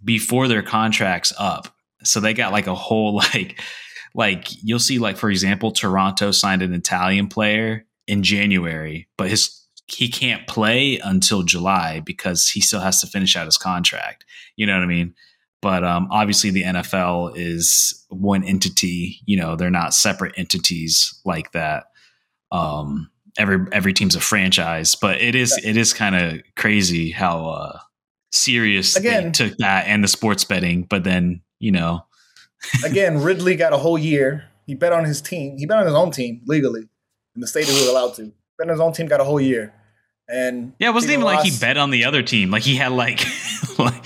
before 0.04 0.48
their 0.48 0.62
contract's 0.62 1.32
up. 1.38 1.68
So 2.02 2.18
they 2.18 2.34
got 2.34 2.52
like 2.52 2.66
a 2.66 2.74
whole 2.74 3.14
like 3.34 3.60
like 4.14 4.48
you'll 4.62 4.80
see 4.80 4.98
like 4.98 5.16
for 5.16 5.30
example 5.30 5.70
Toronto 5.70 6.32
signed 6.32 6.62
an 6.62 6.74
Italian 6.74 7.28
player 7.28 7.86
in 8.08 8.24
January, 8.24 9.08
but 9.16 9.30
his 9.30 9.60
he 9.86 10.08
can't 10.08 10.46
play 10.46 10.98
until 10.98 11.42
July 11.42 12.00
because 12.00 12.48
he 12.48 12.60
still 12.60 12.80
has 12.80 13.00
to 13.00 13.06
finish 13.06 13.36
out 13.36 13.46
his 13.46 13.58
contract. 13.58 14.24
You 14.56 14.66
know 14.66 14.74
what 14.74 14.84
I 14.84 14.86
mean? 14.86 15.14
But 15.60 15.84
um, 15.84 16.08
obviously, 16.10 16.50
the 16.50 16.62
NFL 16.62 17.36
is 17.36 18.04
one 18.08 18.42
entity. 18.42 19.20
You 19.26 19.36
know, 19.36 19.54
they're 19.54 19.70
not 19.70 19.94
separate 19.94 20.34
entities 20.36 21.20
like 21.24 21.52
that 21.52 21.84
um, 22.52 23.10
every 23.38 23.66
every 23.72 23.92
team's 23.92 24.14
a 24.14 24.20
franchise, 24.20 24.94
but 24.94 25.20
it 25.20 25.34
is 25.34 25.58
it 25.64 25.76
is 25.76 25.92
kind 25.92 26.14
of 26.14 26.40
crazy 26.54 27.10
how 27.10 27.48
uh, 27.48 27.78
serious 28.30 28.96
again, 28.96 29.24
they 29.24 29.30
took 29.30 29.56
that 29.58 29.86
and 29.86 30.04
the 30.04 30.08
sports 30.08 30.44
betting. 30.44 30.82
But 30.82 31.02
then 31.02 31.42
you 31.58 31.72
know, 31.72 32.06
again, 32.84 33.22
Ridley 33.22 33.56
got 33.56 33.72
a 33.72 33.78
whole 33.78 33.98
year. 33.98 34.44
He 34.66 34.74
bet 34.74 34.92
on 34.92 35.04
his 35.04 35.20
team. 35.20 35.58
He 35.58 35.66
bet 35.66 35.78
on 35.78 35.86
his 35.86 35.94
own 35.94 36.12
team 36.12 36.42
legally 36.46 36.88
in 37.34 37.40
the 37.40 37.46
state 37.46 37.66
he 37.66 37.72
was 37.72 37.88
allowed 37.88 38.14
to. 38.14 38.32
Bet 38.58 38.68
on 38.68 38.68
his 38.68 38.80
own 38.80 38.92
team, 38.92 39.06
got 39.06 39.20
a 39.20 39.24
whole 39.24 39.40
year. 39.40 39.74
And 40.28 40.72
yeah, 40.78 40.90
it 40.90 40.92
wasn't 40.92 41.14
even 41.14 41.24
Ross, 41.24 41.36
like 41.36 41.52
he 41.52 41.58
bet 41.58 41.76
on 41.76 41.90
the 41.90 42.04
other 42.04 42.22
team. 42.22 42.50
Like 42.50 42.62
he 42.62 42.76
had 42.76 42.92
like 42.92 43.24
like 43.78 44.04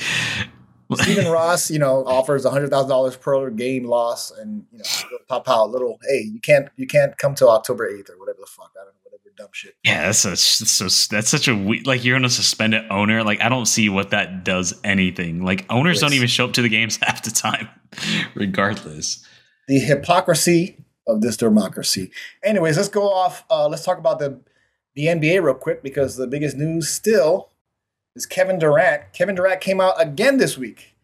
Stephen 0.94 1.26
Ross, 1.30 1.70
you 1.70 1.78
know, 1.78 2.04
offers 2.06 2.44
hundred 2.44 2.70
thousand 2.70 2.90
dollars 2.90 3.16
per 3.16 3.50
game 3.50 3.84
loss, 3.84 4.30
and 4.30 4.64
you 4.72 4.78
know, 4.78 4.84
pop 5.28 5.48
out 5.48 5.70
little. 5.70 5.98
Hey, 6.08 6.22
you 6.32 6.40
can't, 6.40 6.68
you 6.76 6.86
can't 6.86 7.16
come 7.18 7.34
till 7.34 7.50
October 7.50 7.88
eighth 7.88 8.10
or 8.10 8.18
whatever 8.18 8.38
the 8.40 8.46
fuck. 8.46 8.70
I 8.76 8.84
don't 8.84 8.94
know, 8.94 9.00
whatever 9.02 9.22
dumb 9.36 9.48
shit. 9.52 9.74
Yeah, 9.84 10.02
that's 10.06 10.18
so 10.18 10.84
that's 11.14 11.28
such 11.28 11.48
a 11.48 11.56
we- 11.56 11.82
like 11.82 12.04
you're 12.04 12.16
gonna 12.16 12.28
suspend 12.30 12.74
an 12.74 12.86
owner. 12.90 13.24
Like 13.24 13.40
I 13.40 13.48
don't 13.48 13.66
see 13.66 13.88
what 13.88 14.10
that 14.10 14.44
does 14.44 14.78
anything. 14.84 15.44
Like 15.44 15.66
owners 15.70 16.00
don't 16.00 16.12
even 16.12 16.28
show 16.28 16.46
up 16.46 16.52
to 16.54 16.62
the 16.62 16.68
games 16.68 16.96
half 17.02 17.22
the 17.22 17.30
time, 17.30 17.68
regardless. 18.34 19.24
The 19.68 19.80
hypocrisy 19.80 20.84
of 21.08 21.20
this 21.20 21.36
democracy. 21.36 22.10
Anyways, 22.44 22.76
let's 22.76 22.88
go 22.88 23.12
off. 23.12 23.44
Uh, 23.50 23.68
let's 23.68 23.84
talk 23.84 23.98
about 23.98 24.18
the 24.18 24.40
the 24.94 25.06
NBA 25.06 25.42
real 25.42 25.54
quick 25.54 25.82
because 25.82 26.16
the 26.16 26.26
biggest 26.26 26.56
news 26.56 26.88
still 26.88 27.50
is 28.16 28.26
Kevin 28.26 28.58
Durant. 28.58 29.12
Kevin 29.12 29.34
Durant 29.34 29.60
came 29.60 29.80
out 29.80 29.94
again 30.00 30.38
this 30.38 30.58
week. 30.58 30.96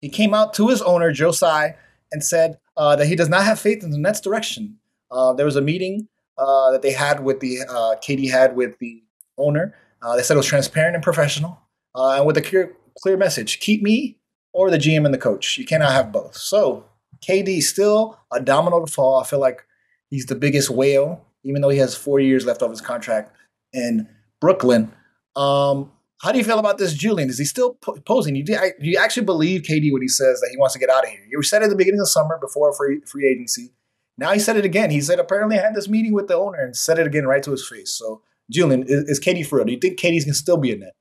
He 0.00 0.08
came 0.08 0.32
out 0.32 0.54
to 0.54 0.68
his 0.68 0.80
owner, 0.82 1.12
Joe 1.12 1.30
Tsai, 1.30 1.76
and 2.10 2.24
said 2.24 2.58
uh, 2.76 2.96
that 2.96 3.06
he 3.06 3.14
does 3.14 3.28
not 3.28 3.44
have 3.44 3.60
faith 3.60 3.84
in 3.84 3.90
the 3.90 3.98
Nets' 3.98 4.20
direction. 4.20 4.78
Uh, 5.10 5.34
there 5.34 5.46
was 5.46 5.56
a 5.56 5.60
meeting 5.60 6.08
uh, 6.38 6.70
that 6.72 6.82
they 6.82 6.92
had 6.92 7.22
with 7.22 7.40
the 7.40 7.60
uh, 7.68 7.96
KD 7.96 8.30
had 8.30 8.56
with 8.56 8.78
the 8.78 9.02
owner. 9.36 9.74
Uh, 10.02 10.16
they 10.16 10.22
said 10.22 10.34
it 10.34 10.38
was 10.38 10.46
transparent 10.46 10.94
and 10.94 11.04
professional, 11.04 11.60
uh, 11.94 12.16
and 12.16 12.26
with 12.26 12.38
a 12.38 12.42
clear, 12.42 12.74
clear 12.98 13.18
message: 13.18 13.60
keep 13.60 13.82
me 13.82 14.16
or 14.52 14.70
the 14.70 14.78
GM 14.78 15.04
and 15.04 15.12
the 15.12 15.18
coach. 15.18 15.58
You 15.58 15.66
cannot 15.66 15.92
have 15.92 16.10
both. 16.10 16.36
So 16.36 16.86
KD 17.26 17.62
still 17.62 18.18
a 18.32 18.40
domino 18.40 18.84
to 18.84 18.90
fall. 18.90 19.20
I 19.20 19.24
feel 19.24 19.40
like 19.40 19.66
he's 20.08 20.26
the 20.26 20.34
biggest 20.34 20.70
whale, 20.70 21.24
even 21.44 21.60
though 21.60 21.68
he 21.68 21.78
has 21.78 21.94
four 21.94 22.18
years 22.18 22.46
left 22.46 22.62
of 22.62 22.70
his 22.70 22.80
contract 22.80 23.36
in 23.72 24.08
Brooklyn. 24.40 24.90
Um, 25.36 25.92
how 26.20 26.32
do 26.32 26.38
you 26.38 26.44
feel 26.44 26.58
about 26.58 26.76
this, 26.76 26.92
Julian? 26.92 27.30
Is 27.30 27.38
he 27.38 27.46
still 27.46 27.74
posing? 28.04 28.34
Do 28.34 28.40
you, 28.40 28.44
do 28.44 28.74
you 28.90 28.98
actually 28.98 29.24
believe 29.24 29.62
KD 29.62 29.90
when 29.90 30.02
he 30.02 30.08
says 30.08 30.40
that 30.40 30.48
he 30.50 30.58
wants 30.58 30.74
to 30.74 30.78
get 30.78 30.90
out 30.90 31.04
of 31.04 31.10
here? 31.10 31.20
You 31.30 31.42
said 31.42 31.62
at 31.62 31.70
the 31.70 31.76
beginning 31.76 32.00
of 32.00 32.08
summer 32.08 32.38
before 32.38 32.74
free 32.74 33.00
free 33.06 33.26
agency, 33.26 33.70
Now 34.18 34.32
he 34.32 34.38
said 34.38 34.56
it 34.56 34.66
again. 34.66 34.90
He 34.90 35.00
said 35.00 35.18
apparently 35.18 35.58
I 35.58 35.62
had 35.62 35.74
this 35.74 35.88
meeting 35.88 36.12
with 36.12 36.28
the 36.28 36.34
owner 36.34 36.62
and 36.62 36.76
said 36.76 36.98
it 36.98 37.06
again 37.06 37.26
right 37.26 37.42
to 37.42 37.50
his 37.50 37.66
face. 37.66 37.92
So 37.92 38.22
Julian, 38.50 38.82
is, 38.82 39.04
is 39.04 39.20
KD 39.20 39.46
for 39.46 39.56
real? 39.56 39.64
Do 39.64 39.72
you 39.72 39.78
think 39.78 39.98
KD's 39.98 40.24
can 40.24 40.34
still 40.34 40.58
be 40.58 40.72
a 40.72 40.76
net? 40.76 40.94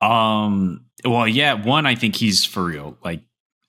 Um. 0.00 0.84
Well, 1.04 1.26
yeah. 1.26 1.54
One, 1.54 1.86
I 1.86 1.94
think 1.94 2.16
he's 2.16 2.44
for 2.44 2.64
real. 2.64 2.96
Like, 3.04 3.22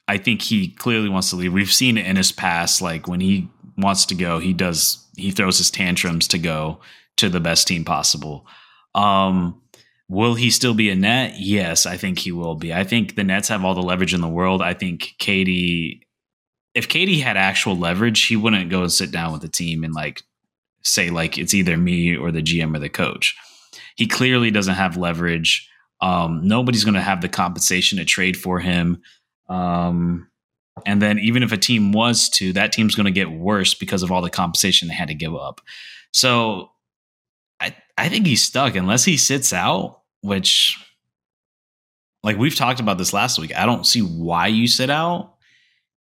I 0.08 0.18
think 0.18 0.42
he 0.42 0.70
clearly 0.70 1.10
wants 1.10 1.32
to 1.32 1.36
leave. 1.36 1.54
We've 1.54 1.72
seen 1.72 1.98
it 1.98 2.06
in 2.06 2.16
his 2.18 2.32
past. 2.32 2.82
Like 2.82 3.08
when 3.08 3.20
he 3.20 3.50
wants 3.78 4.06
to 4.08 4.16
go, 4.16 4.38
he 4.38 4.54
does. 4.54 5.04
He 5.16 5.32
throws 5.32 5.58
his 5.58 5.72
tantrums 5.72 6.28
to 6.28 6.38
go 6.38 6.82
to 7.16 7.30
the 7.30 7.40
best 7.40 7.68
team 7.68 7.84
possible. 7.84 8.46
Um. 8.94 9.62
Will 10.10 10.36
he 10.36 10.50
still 10.50 10.74
be 10.74 10.90
a 10.90 10.96
net? 10.96 11.34
Yes, 11.38 11.86
I 11.86 11.98
think 11.98 12.20
he 12.20 12.32
will 12.32 12.56
be. 12.56 12.74
I 12.74 12.84
think 12.84 13.16
the 13.16 13.24
Nets 13.24 13.50
have 13.50 13.66
all 13.66 13.76
the 13.76 13.82
leverage 13.82 14.14
in 14.14 14.22
the 14.22 14.30
world. 14.30 14.62
I 14.62 14.74
think 14.74 15.16
KD, 15.20 16.02
if 16.74 16.88
KD 16.88 17.22
had 17.22 17.36
actual 17.36 17.76
leverage, 17.76 18.24
he 18.26 18.38
wouldn't 18.38 18.70
go 18.70 18.82
and 18.82 18.92
sit 18.92 19.12
down 19.12 19.34
with 19.34 19.42
the 19.42 19.50
team 19.50 19.84
and 19.84 19.94
like 19.94 20.24
say 20.84 21.10
like 21.10 21.38
it's 21.38 21.54
either 21.54 21.76
me 21.76 22.16
or 22.16 22.32
the 22.32 22.42
GM 22.42 22.76
or 22.76 22.80
the 22.80 22.90
coach. 22.90 23.36
He 23.96 24.08
clearly 24.08 24.52
doesn't 24.52 24.76
have 24.76 24.96
leverage. 24.96 25.70
Um, 26.00 26.42
nobody's 26.44 26.86
going 26.86 26.94
to 26.94 27.02
have 27.02 27.22
the 27.22 27.30
compensation 27.30 27.98
to 27.98 28.06
trade 28.06 28.38
for 28.38 28.60
him. 28.60 29.02
Um, 29.50 30.30
and 30.86 31.02
then 31.02 31.20
even 31.20 31.44
if 31.44 31.52
a 31.52 31.58
team 31.58 31.92
was 31.92 32.30
to, 32.30 32.54
that 32.54 32.72
team's 32.72 32.96
going 32.96 33.06
to 33.06 33.12
get 33.12 33.32
worse 33.32 33.74
because 33.74 34.04
of 34.04 34.12
all 34.12 34.22
the 34.22 34.30
compensation 34.30 34.88
they 34.88 34.94
had 34.94 35.08
to 35.08 35.16
give 35.16 35.36
up. 35.36 35.62
So 36.14 36.70
I 37.60 37.76
I 37.98 38.10
think 38.10 38.28
he's 38.28 38.44
stuck 38.44 38.76
unless 38.76 39.04
he 39.04 39.18
sits 39.18 39.54
out, 39.54 39.97
which 40.22 40.78
like 42.24 42.38
we've 42.38 42.56
talked 42.56 42.80
about 42.80 42.98
this 42.98 43.14
last 43.14 43.40
week. 43.40 43.56
I 43.56 43.66
don't 43.66 43.86
see 43.86 44.02
why 44.02 44.48
you 44.48 44.68
sit 44.68 44.90
out 44.90 45.36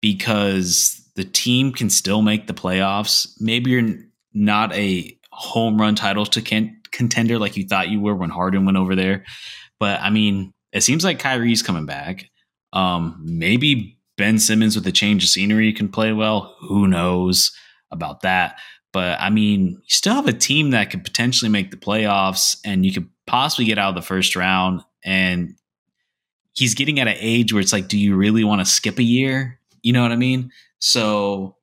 because 0.01 1.03
the 1.16 1.25
team 1.25 1.72
can 1.72 1.90
still 1.90 2.22
make 2.22 2.46
the 2.46 2.55
playoffs. 2.55 3.29
Maybe 3.40 3.70
you're 3.70 3.96
not 4.33 4.72
a 4.75 5.18
home 5.31 5.81
run 5.81 5.94
title 5.94 6.27
to 6.27 6.42
can- 6.42 6.81
contender 6.90 7.38
like 7.38 7.57
you 7.57 7.66
thought 7.66 7.88
you 7.88 8.01
were 8.01 8.14
when 8.14 8.31
Harden 8.31 8.64
went 8.64 8.79
over 8.79 8.94
there. 8.94 9.25
But 9.81 10.01
I 10.01 10.11
mean, 10.11 10.53
it 10.72 10.83
seems 10.83 11.05
like 11.05 11.18
Kyrie's 11.18 11.62
coming 11.62 11.87
back. 11.87 12.31
Um, 12.72 13.20
maybe 13.25 13.98
Ben 14.16 14.38
Simmons 14.38 14.77
with 14.77 14.87
a 14.87 14.92
change 14.92 15.25
of 15.25 15.31
scenery 15.31 15.72
can 15.72 15.88
play 15.88 16.12
well. 16.12 16.55
Who 16.61 16.87
knows 16.87 17.53
about 17.90 18.20
that? 18.22 18.59
But 18.92 19.20
I 19.20 19.31
mean, 19.31 19.70
you 19.70 19.81
still 19.88 20.14
have 20.14 20.29
a 20.29 20.33
team 20.33 20.70
that 20.70 20.90
could 20.90 21.05
potentially 21.05 21.51
make 21.51 21.70
the 21.70 21.77
playoffs 21.77 22.59
and 22.64 22.85
you 22.85 22.92
could 22.92 23.09
possibly 23.33 23.64
get 23.64 23.79
out 23.79 23.88
of 23.88 23.95
the 23.95 24.07
first 24.07 24.37
round. 24.37 24.83
And 25.03 25.57
he's 26.53 26.75
getting 26.75 27.01
at 27.01 27.09
an 27.09 27.16
age 27.18 27.53
where 27.53 27.61
it's 27.61 27.73
like, 27.73 27.88
do 27.88 27.99
you 27.99 28.14
really 28.14 28.45
want 28.45 28.61
to 28.61 28.66
skip 28.66 28.99
a 28.99 29.03
year? 29.03 29.59
You 29.83 29.92
know 29.92 30.03
what 30.03 30.12
I 30.12 30.16
mean? 30.16 30.53
So 30.79 31.57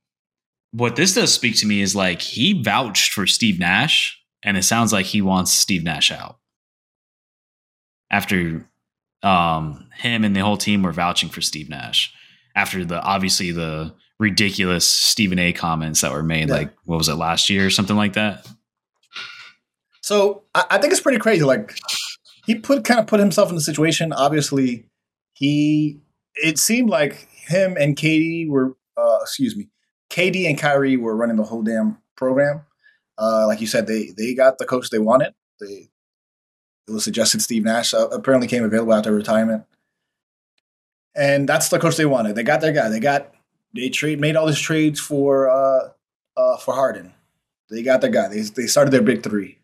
what 0.72 0.96
this 0.96 1.14
does 1.14 1.32
speak 1.32 1.56
to 1.58 1.68
me 1.68 1.82
is 1.82 1.96
like 1.96 2.22
he 2.22 2.62
vouched 2.62 3.14
for 3.14 3.26
Steve 3.28 3.60
Nash, 3.60 4.20
and 4.44 4.58
it 4.58 4.64
sounds 4.64 4.92
like 4.92 5.06
he 5.06 5.22
wants 5.22 5.54
Steve 5.54 5.84
Nash 5.84 6.12
out. 6.12 6.40
After 8.12 8.68
um, 9.22 9.88
him 9.96 10.24
and 10.24 10.36
the 10.36 10.42
whole 10.42 10.58
team 10.58 10.82
were 10.82 10.92
vouching 10.92 11.30
for 11.30 11.42
Steve 11.42 11.70
Nash, 11.70 12.12
after 12.56 12.84
the 12.84 13.02
obviously 13.02 13.52
the 13.52 13.94
ridiculous 14.20 14.88
Stephen 14.88 15.40
A. 15.40 15.54
comments 15.54 16.02
that 16.02 16.12
were 16.12 16.24
made, 16.24 16.50
yeah. 16.50 16.56
like 16.56 16.74
what 16.86 16.98
was 16.98 17.10
it 17.10 17.16
last 17.16 17.50
year 17.50 17.66
or 17.66 17.70
something 17.70 17.96
like 17.96 18.14
that. 18.14 18.48
So 20.10 20.42
I, 20.56 20.66
I 20.72 20.78
think 20.80 20.92
it's 20.92 21.02
pretty 21.02 21.20
crazy. 21.20 21.44
Like 21.44 21.78
he 22.48 22.56
put 22.56 22.84
kind 22.84 23.00
of 23.00 23.06
put 23.06 23.20
himself 23.20 23.50
in 23.50 23.56
the 23.56 23.62
situation. 23.62 24.12
Obviously, 24.12 24.86
he 25.34 26.00
it 26.34 26.58
seemed 26.58 26.90
like 26.90 27.28
him 27.30 27.78
and 27.80 27.96
KD 27.96 28.50
were 28.50 28.76
uh, 28.98 29.20
excuse 29.22 29.56
me, 29.56 29.68
KD 30.10 30.50
and 30.50 30.58
Kyrie 30.58 30.98
were 30.98 31.16
running 31.16 31.38
the 31.38 31.44
whole 31.44 31.62
damn 31.62 32.00
program. 32.18 32.62
Uh, 33.20 33.46
like 33.46 33.62
you 33.62 33.68
said, 33.68 33.86
they 33.86 34.12
they 34.18 34.34
got 34.34 34.58
the 34.58 34.66
coach 34.66 34.90
they 34.90 34.98
wanted. 34.98 35.36
They 35.62 35.92
it 36.88 36.92
was 36.92 37.04
suggested 37.04 37.44
Steve 37.44 37.64
Nash 37.64 37.94
uh, 37.94 38.08
apparently 38.08 38.48
came 38.48 38.64
available 38.64 38.96
after 38.96 39.14
retirement, 39.14 39.66
and 41.16 41.48
that's 41.48 41.70
the 41.70 41.78
coach 41.78 41.98
they 41.98 42.08
wanted. 42.08 42.34
They 42.34 42.42
got 42.42 42.62
their 42.62 42.72
guy. 42.72 42.90
They 42.90 43.00
got 43.00 43.32
they 43.76 43.90
trade 43.90 44.20
made 44.20 44.36
all 44.36 44.48
these 44.48 44.60
trades 44.60 45.00
for 45.00 45.52
uh, 45.52 45.90
uh, 46.36 46.58
for 46.58 46.74
Harden. 46.74 47.14
They 47.70 47.84
got 47.84 48.02
their 48.02 48.10
guy. 48.10 48.28
They 48.28 48.42
they 48.42 48.66
started 48.66 48.90
their 48.90 49.04
big 49.04 49.22
three. 49.22 49.59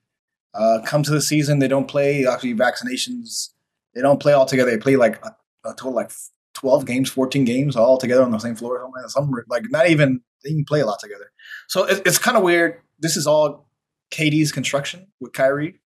Uh, 0.55 0.79
come 0.85 1.03
to 1.03 1.11
the 1.11 1.21
season, 1.21 1.59
they 1.59 1.67
don't 1.67 1.87
play. 1.87 2.25
Actually, 2.25 2.53
vaccinations. 2.53 3.49
They 3.93 4.01
don't 4.01 4.21
play 4.21 4.33
all 4.33 4.45
together. 4.45 4.71
They 4.71 4.77
play 4.77 4.95
like 4.95 5.23
a, 5.25 5.35
a 5.65 5.73
total 5.73 5.93
like 5.93 6.11
12 6.53 6.85
games, 6.85 7.09
14 7.09 7.43
games 7.43 7.75
all 7.75 7.97
together 7.97 8.23
on 8.23 8.31
the 8.31 8.39
same 8.39 8.55
floor. 8.55 8.79
Something, 9.07 9.09
some 9.09 9.43
like 9.49 9.63
not 9.69 9.89
even 9.89 10.21
they 10.43 10.51
even 10.51 10.65
play 10.65 10.79
a 10.79 10.85
lot 10.85 10.99
together. 10.99 11.31
So 11.67 11.83
it, 11.83 12.01
it's 12.05 12.17
kind 12.17 12.37
of 12.37 12.43
weird. 12.43 12.79
This 12.99 13.17
is 13.17 13.27
all 13.27 13.67
KD's 14.11 14.51
construction 14.51 15.07
with 15.19 15.33
Kyrie. 15.33 15.79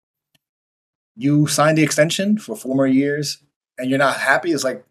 You 1.16 1.48
signed 1.48 1.78
the 1.78 1.84
extension 1.84 2.38
for 2.38 2.56
four 2.56 2.76
more 2.76 2.88
years, 2.88 3.44
and 3.78 3.90
you're 3.90 4.00
not 4.00 4.18
happy. 4.18 4.52
It's 4.52 4.64
like, 4.64 4.86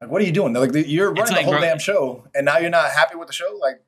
like 0.00 0.10
what 0.10 0.20
are 0.20 0.26
you 0.26 0.32
doing? 0.32 0.52
They're 0.52 0.66
Like 0.66 0.86
you're 0.86 1.12
running 1.12 1.34
like, 1.34 1.44
the 1.46 1.50
whole 1.50 1.52
bro, 1.54 1.60
damn 1.62 1.78
show, 1.78 2.24
and 2.34 2.44
now 2.44 2.58
you're 2.58 2.70
not 2.70 2.90
happy 2.90 3.16
with 3.16 3.28
the 3.28 3.34
show. 3.34 3.58
Like, 3.60 3.82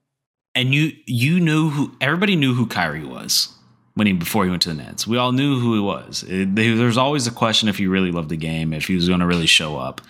and 0.55 0.75
you 0.75 0.93
you 1.07 1.39
knew 1.39 1.69
who 1.69 1.93
everybody 2.01 2.35
knew 2.35 2.55
who 2.55 2.67
Kyrie 2.67 3.05
was 3.05 3.55
when 3.99 4.07
he 4.07 4.13
before 4.13 4.45
he 4.45 4.51
went 4.51 4.63
to 4.63 4.69
the 4.69 4.77
Nets. 4.77 5.09
We 5.09 5.19
all 5.19 5.33
knew 5.33 5.59
who 5.59 5.75
he 5.75 5.81
was. 5.81 6.25
It, 6.29 6.55
there 6.55 6.99
always 6.99 7.27
a 7.27 7.33
question 7.33 7.69
if 7.69 7.79
he 7.79 7.89
really 7.89 8.13
loved 8.13 8.29
the 8.29 8.37
game, 8.37 8.73
if 8.73 8.87
he 8.87 8.95
was 8.95 9.09
going 9.09 9.19
to 9.19 9.27
really 9.27 9.49
show 9.49 9.77
up. 9.77 10.01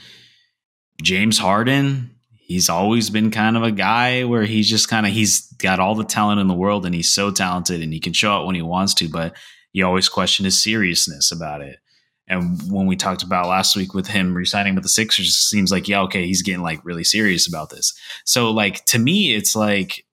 James 1.01 1.39
Harden, 1.39 2.15
he's 2.35 2.69
always 2.69 3.09
been 3.09 3.31
kind 3.31 3.57
of 3.57 3.63
a 3.63 3.71
guy 3.71 4.25
where 4.25 4.45
he's 4.45 4.69
just 4.69 4.91
kind 4.91 5.07
of 5.07 5.13
he's 5.13 5.51
got 5.55 5.81
all 5.81 5.95
the 5.95 6.05
talent 6.05 6.39
in 6.39 6.49
the 6.49 6.55
world 6.55 6.85
and 6.85 6.95
he's 6.95 7.11
so 7.11 7.31
talented 7.31 7.81
and 7.81 7.91
he 7.91 7.99
can 7.99 8.13
show 8.13 8.39
up 8.39 8.45
when 8.45 8.55
he 8.55 8.61
wants 8.61 8.93
to, 8.95 9.09
but 9.09 9.35
you 9.73 9.87
always 9.87 10.11
question 10.11 10.45
his 10.45 10.63
seriousness 10.63 11.33
about 11.33 11.63
it. 11.63 11.79
And 12.27 12.61
when 12.71 12.87
we 12.87 12.95
talked 12.95 13.23
about 13.23 13.49
last 13.49 13.75
week 13.75 13.95
with 13.95 14.07
him 14.07 14.35
resigning 14.35 14.75
with 14.75 14.85
the 14.85 14.91
Sixers, 14.91 15.29
it 15.29 15.33
seems 15.33 15.73
like, 15.73 15.89
yeah, 15.89 16.03
okay, 16.03 16.27
he's 16.27 16.43
getting 16.43 16.61
like 16.61 16.85
really 16.85 17.05
serious 17.05 17.49
about 17.49 17.71
this. 17.71 17.99
So, 18.27 18.51
like, 18.51 18.85
to 18.87 18.99
me, 18.99 19.35
it's 19.35 19.57
like, 19.57 20.05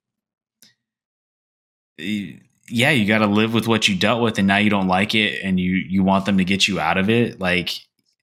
eh, 2.00 2.38
yeah, 2.68 2.92
you 2.92 3.08
got 3.08 3.20
to 3.20 3.28
live 3.28 3.54
with 3.54 3.68
what 3.68 3.88
you 3.88 3.96
dealt 3.96 4.22
with, 4.22 4.38
and 4.38 4.48
now 4.48 4.58
you 4.58 4.70
don't 4.70 4.88
like 4.88 5.16
it, 5.16 5.42
and 5.44 5.60
you 5.60 5.76
you 5.76 6.04
want 6.04 6.26
them 6.26 6.38
to 6.38 6.46
get 6.46 6.68
you 6.68 6.80
out 6.80 6.98
of 6.98 7.10
it. 7.10 7.40
Like, 7.40 7.72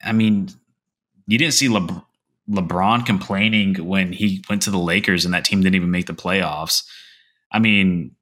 I 0.02 0.12
mean, 0.12 0.48
you 1.26 1.38
didn't 1.38 1.54
see 1.54 1.68
Le- 1.68 2.04
LeBron 2.48 3.06
complaining 3.06 3.74
when 3.86 4.12
he 4.12 4.44
went 4.48 4.62
to 4.62 4.70
the 4.70 4.78
Lakers 4.78 5.24
and 5.24 5.32
that 5.32 5.44
team 5.44 5.60
didn't 5.60 5.76
even 5.76 5.90
make 5.90 6.06
the 6.06 6.12
playoffs. 6.12 6.82
I 7.52 7.58
mean, 7.58 8.16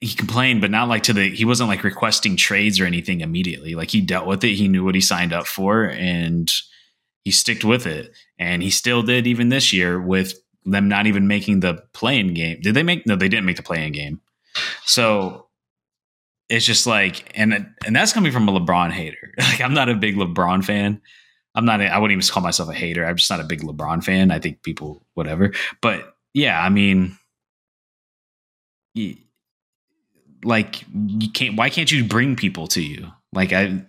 he 0.00 0.14
complained, 0.14 0.60
but 0.60 0.70
not 0.70 0.88
like 0.88 1.04
to 1.04 1.12
the 1.12 1.30
he 1.30 1.44
wasn't 1.44 1.68
like 1.68 1.84
requesting 1.84 2.36
trades 2.36 2.80
or 2.80 2.84
anything 2.84 3.20
immediately. 3.20 3.74
Like 3.74 3.90
he 3.90 4.00
dealt 4.00 4.26
with 4.26 4.44
it, 4.44 4.54
he 4.54 4.68
knew 4.68 4.84
what 4.84 4.94
he 4.94 5.00
signed 5.00 5.32
up 5.32 5.46
for, 5.46 5.84
and 5.84 6.50
he 7.24 7.30
sticked 7.30 7.64
with 7.64 7.86
it. 7.86 8.12
And 8.38 8.62
he 8.62 8.70
still 8.70 9.02
did 9.02 9.26
even 9.26 9.48
this 9.48 9.72
year 9.72 10.00
with 10.00 10.34
them 10.64 10.88
not 10.88 11.06
even 11.06 11.26
making 11.26 11.60
the 11.60 11.82
play-in 11.92 12.34
game. 12.34 12.60
Did 12.60 12.74
they 12.74 12.82
make 12.82 13.06
no, 13.06 13.16
they 13.16 13.28
didn't 13.28 13.46
make 13.46 13.56
the 13.56 13.62
play-in 13.62 13.92
game. 13.92 14.20
So 14.84 15.46
it's 16.48 16.66
just 16.66 16.86
like 16.86 17.30
and 17.34 17.72
and 17.86 17.96
that's 17.96 18.12
coming 18.12 18.32
from 18.32 18.48
a 18.48 18.52
LeBron 18.52 18.90
hater. 18.90 19.34
Like 19.38 19.60
I'm 19.60 19.74
not 19.74 19.88
a 19.88 19.94
big 19.94 20.16
LeBron 20.16 20.64
fan. 20.64 21.00
I'm 21.54 21.64
not. 21.64 21.80
A, 21.80 21.86
I 21.86 21.98
wouldn't 21.98 22.16
even 22.16 22.32
call 22.32 22.42
myself 22.42 22.68
a 22.68 22.74
hater. 22.74 23.04
I'm 23.04 23.16
just 23.16 23.30
not 23.30 23.40
a 23.40 23.44
big 23.44 23.62
LeBron 23.62 24.04
fan. 24.04 24.30
I 24.30 24.38
think 24.38 24.62
people, 24.62 25.04
whatever. 25.14 25.52
But 25.80 26.14
yeah, 26.34 26.60
I 26.62 26.68
mean, 26.68 27.18
like 30.44 30.84
you 30.94 31.30
can't. 31.32 31.56
Why 31.56 31.70
can't 31.70 31.90
you 31.90 32.04
bring 32.04 32.36
people 32.36 32.66
to 32.68 32.82
you? 32.82 33.08
Like 33.32 33.52
I, 33.52 33.82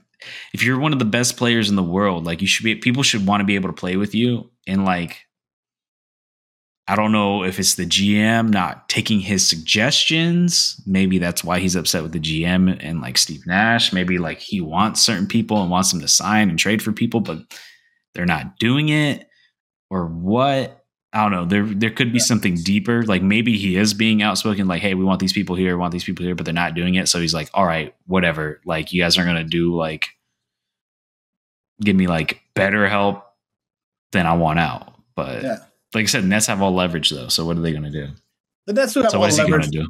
if 0.53 0.63
you're 0.63 0.79
one 0.79 0.93
of 0.93 0.99
the 0.99 1.05
best 1.05 1.37
players 1.37 1.69
in 1.69 1.75
the 1.75 1.83
world, 1.83 2.25
like 2.25 2.41
you 2.41 2.47
should 2.47 2.63
be. 2.63 2.75
People 2.75 3.03
should 3.03 3.27
want 3.27 3.41
to 3.41 3.45
be 3.45 3.55
able 3.55 3.69
to 3.69 3.73
play 3.73 3.95
with 3.95 4.15
you. 4.15 4.49
And 4.67 4.85
like, 4.85 5.21
I 6.87 6.95
don't 6.95 7.11
know 7.11 7.43
if 7.43 7.59
it's 7.59 7.75
the 7.75 7.85
GM 7.85 8.49
not 8.49 8.89
taking 8.89 9.19
his 9.19 9.47
suggestions. 9.47 10.81
Maybe 10.85 11.19
that's 11.19 11.43
why 11.43 11.59
he's 11.59 11.75
upset 11.75 12.03
with 12.03 12.11
the 12.11 12.19
GM 12.19 12.77
and 12.81 13.01
like 13.01 13.17
Steve 13.17 13.45
Nash. 13.45 13.93
Maybe 13.93 14.17
like 14.17 14.39
he 14.39 14.61
wants 14.61 15.01
certain 15.01 15.27
people 15.27 15.61
and 15.61 15.69
wants 15.69 15.91
them 15.91 16.01
to 16.01 16.07
sign 16.07 16.49
and 16.49 16.57
trade 16.57 16.81
for 16.81 16.91
people, 16.91 17.21
but 17.21 17.39
they're 18.13 18.25
not 18.25 18.57
doing 18.57 18.89
it 18.89 19.27
or 19.89 20.07
what. 20.07 20.77
I 21.13 21.23
don't 21.23 21.31
know. 21.31 21.45
There 21.45 21.65
there 21.65 21.89
could 21.91 22.13
be 22.13 22.19
something 22.19 22.55
deeper. 22.55 23.03
Like 23.03 23.21
maybe 23.21 23.57
he 23.57 23.75
is 23.75 23.93
being 23.93 24.21
outspoken, 24.21 24.67
like, 24.67 24.81
hey, 24.81 24.93
we 24.93 25.03
want 25.03 25.19
these 25.19 25.33
people 25.33 25.57
here, 25.57 25.77
want 25.77 25.91
these 25.91 26.05
people 26.05 26.25
here, 26.25 26.35
but 26.35 26.45
they're 26.45 26.53
not 26.53 26.73
doing 26.73 26.95
it. 26.95 27.09
So 27.09 27.19
he's 27.19 27.33
like, 27.33 27.49
all 27.53 27.65
right, 27.65 27.93
whatever. 28.07 28.61
Like 28.65 28.93
you 28.93 29.01
guys 29.01 29.17
aren't 29.17 29.27
gonna 29.27 29.43
do 29.43 29.75
like 29.75 30.07
give 31.81 31.95
me 31.95 32.07
like 32.07 32.41
better 32.53 32.87
help 32.87 33.25
than 34.13 34.25
I 34.25 34.35
want 34.35 34.59
out. 34.59 34.93
But 35.15 35.43
yeah 35.43 35.57
like 35.93 36.03
I 36.03 36.05
said, 36.07 36.25
Nets 36.25 36.47
have 36.47 36.61
all 36.61 36.73
leverage 36.73 37.09
though. 37.09 37.27
So 37.27 37.45
what 37.45 37.57
are 37.57 37.61
they 37.61 37.71
going 37.71 37.83
to 37.83 37.91
do? 37.91 38.07
The 38.67 38.73
Nets 38.73 38.93
do 38.93 39.01
have 39.01 39.11
so 39.11 39.21
all 39.21 39.29
leverage. 39.29 39.69
do? 39.69 39.87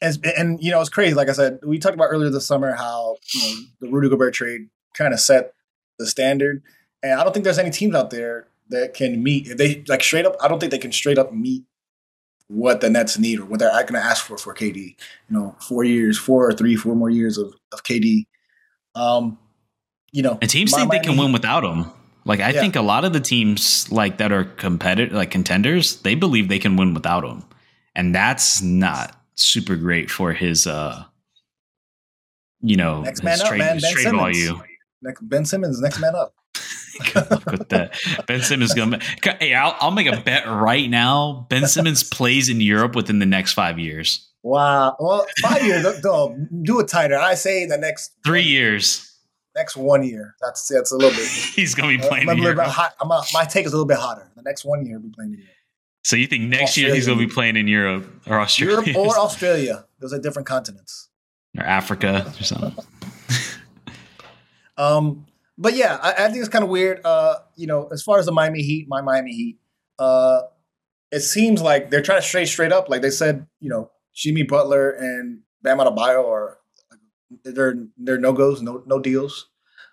And, 0.00 0.26
and 0.36 0.62
you 0.62 0.70
know, 0.70 0.80
it's 0.80 0.90
crazy. 0.90 1.14
Like 1.14 1.28
I 1.28 1.32
said, 1.32 1.60
we 1.62 1.78
talked 1.78 1.94
about 1.94 2.08
earlier 2.10 2.30
this 2.30 2.46
summer 2.46 2.74
how 2.74 3.16
you 3.32 3.40
know, 3.40 3.60
the 3.80 3.88
Rudy 3.88 4.08
Gobert 4.08 4.34
trade 4.34 4.68
kind 4.94 5.14
of 5.14 5.20
set 5.20 5.54
the 5.98 6.06
standard, 6.06 6.62
and 7.02 7.18
I 7.18 7.24
don't 7.24 7.32
think 7.32 7.44
there's 7.44 7.58
any 7.58 7.70
teams 7.70 7.94
out 7.94 8.10
there 8.10 8.48
that 8.68 8.94
can 8.94 9.22
meet. 9.22 9.48
If 9.48 9.56
they 9.56 9.82
like 9.88 10.02
straight 10.02 10.26
up, 10.26 10.36
I 10.42 10.48
don't 10.48 10.58
think 10.58 10.72
they 10.72 10.78
can 10.78 10.92
straight 10.92 11.18
up 11.18 11.32
meet 11.32 11.64
what 12.48 12.80
the 12.80 12.90
Nets 12.90 13.18
need 13.18 13.40
or 13.40 13.44
what 13.44 13.58
they're 13.58 13.70
going 13.70 13.94
to 13.94 13.98
ask 13.98 14.24
for 14.24 14.36
for 14.36 14.54
KD. 14.54 14.76
You 14.76 14.96
know, 15.30 15.56
four 15.60 15.84
years, 15.84 16.18
four 16.18 16.46
or 16.48 16.52
three, 16.52 16.76
four 16.76 16.94
more 16.94 17.10
years 17.10 17.38
of 17.38 17.54
of 17.72 17.82
KD. 17.82 18.26
Um, 18.94 19.38
you 20.12 20.22
know, 20.22 20.38
and 20.40 20.50
teams 20.50 20.74
think 20.74 20.90
they 20.90 20.98
can 20.98 21.16
win 21.16 21.32
without 21.32 21.64
him. 21.64 21.90
Like 22.26 22.40
I 22.40 22.50
yeah. 22.50 22.60
think 22.60 22.74
a 22.74 22.82
lot 22.82 23.04
of 23.04 23.12
the 23.12 23.20
teams 23.20 23.90
like 23.92 24.18
that 24.18 24.32
are 24.32 24.44
competitive, 24.44 25.14
like 25.14 25.30
contenders, 25.30 25.96
they 26.02 26.16
believe 26.16 26.48
they 26.48 26.58
can 26.58 26.76
win 26.76 26.92
without 26.92 27.24
him, 27.24 27.44
and 27.94 28.12
that's 28.12 28.60
not 28.60 29.16
super 29.36 29.76
great 29.76 30.10
for 30.10 30.32
his, 30.32 30.66
uh 30.66 31.04
you 32.60 32.76
know, 32.76 33.02
next 33.02 33.22
man 33.22 33.40
up, 33.40 33.46
trade, 33.46 33.58
man. 33.58 33.78
Ben 33.80 33.92
Simmons. 33.94 34.16
value. 34.16 34.60
Next, 35.02 35.20
ben 35.28 35.44
Simmons, 35.44 35.80
next 35.80 36.00
man 36.00 36.16
up. 36.16 36.34
with 37.46 37.68
that. 37.68 37.96
Ben 38.26 38.40
Simmons 38.42 38.74
gonna. 38.74 38.98
Hey, 39.38 39.54
I'll, 39.54 39.76
I'll 39.80 39.90
make 39.92 40.06
a 40.08 40.20
bet 40.20 40.46
right 40.48 40.90
now. 40.90 41.46
Ben 41.48 41.66
Simmons 41.68 42.02
plays 42.02 42.48
in 42.48 42.60
Europe 42.60 42.96
within 42.96 43.20
the 43.20 43.26
next 43.26 43.52
five 43.52 43.78
years. 43.78 44.28
Wow. 44.42 44.96
Well, 44.98 45.26
five 45.42 45.64
years. 45.64 46.00
Though, 46.02 46.36
do 46.62 46.80
it 46.80 46.88
tighter. 46.88 47.18
I 47.18 47.34
say 47.34 47.66
the 47.66 47.78
next 47.78 48.12
three 48.24 48.42
years. 48.42 49.15
Next 49.56 49.76
one 49.76 50.02
year. 50.02 50.36
That's 50.40 50.68
that's 50.68 50.92
a 50.92 50.96
little 50.96 51.16
bit. 51.16 51.26
He's 51.54 51.74
gonna 51.74 51.88
be 51.88 51.98
playing. 51.98 52.28
Uh, 52.28 52.32
I'm 52.32 52.40
a 52.40 52.54
bit 52.54 52.66
hot. 52.66 52.94
I'm 53.00 53.10
a, 53.10 53.22
my 53.32 53.44
take 53.44 53.64
is 53.64 53.72
a 53.72 53.76
little 53.76 53.86
bit 53.86 53.96
hotter. 53.96 54.30
The 54.36 54.42
next 54.42 54.66
one 54.66 54.84
year, 54.84 54.98
he'll 54.98 55.08
be 55.08 55.14
playing 55.14 55.32
in 55.32 55.38
Europe. 55.38 55.54
So 56.04 56.14
you 56.14 56.26
think 56.26 56.44
next 56.44 56.62
Australia. 56.70 56.88
year 56.88 56.94
he's 56.94 57.06
gonna 57.06 57.18
be 57.18 57.26
playing 57.26 57.56
in 57.56 57.66
Europe 57.66 58.06
or 58.26 58.38
Australia? 58.38 58.92
Europe 58.92 58.96
or 58.96 59.18
Australia. 59.24 59.86
Those 59.98 60.12
are 60.12 60.20
different 60.20 60.46
continents. 60.46 61.08
Or 61.58 61.64
Africa 61.64 62.32
or 62.38 62.44
something. 62.44 62.84
um, 64.76 65.26
but 65.56 65.74
yeah, 65.74 65.98
I, 66.02 66.12
I 66.12 66.28
think 66.28 66.36
it's 66.36 66.50
kind 66.50 66.62
of 66.62 66.68
weird. 66.68 67.00
Uh, 67.02 67.36
you 67.56 67.66
know, 67.66 67.88
as 67.90 68.02
far 68.02 68.18
as 68.18 68.26
the 68.26 68.32
Miami 68.32 68.62
Heat, 68.62 68.86
my 68.88 69.00
Miami 69.00 69.32
Heat, 69.32 69.58
uh, 69.98 70.42
it 71.10 71.20
seems 71.20 71.62
like 71.62 71.90
they're 71.90 72.02
trying 72.02 72.20
to 72.20 72.26
straight 72.26 72.48
straight 72.48 72.72
up. 72.72 72.90
Like 72.90 73.00
they 73.00 73.10
said, 73.10 73.46
you 73.60 73.70
know, 73.70 73.90
Jimmy 74.14 74.42
Butler 74.42 74.90
and 74.90 75.40
Bam 75.62 75.78
Adebayo 75.78 76.28
are 76.28 76.55
they're 77.44 77.76
they're 77.96 78.18
no 78.18 78.32
goes, 78.32 78.62
no 78.62 78.82
no 78.86 78.98
deals. 78.98 79.48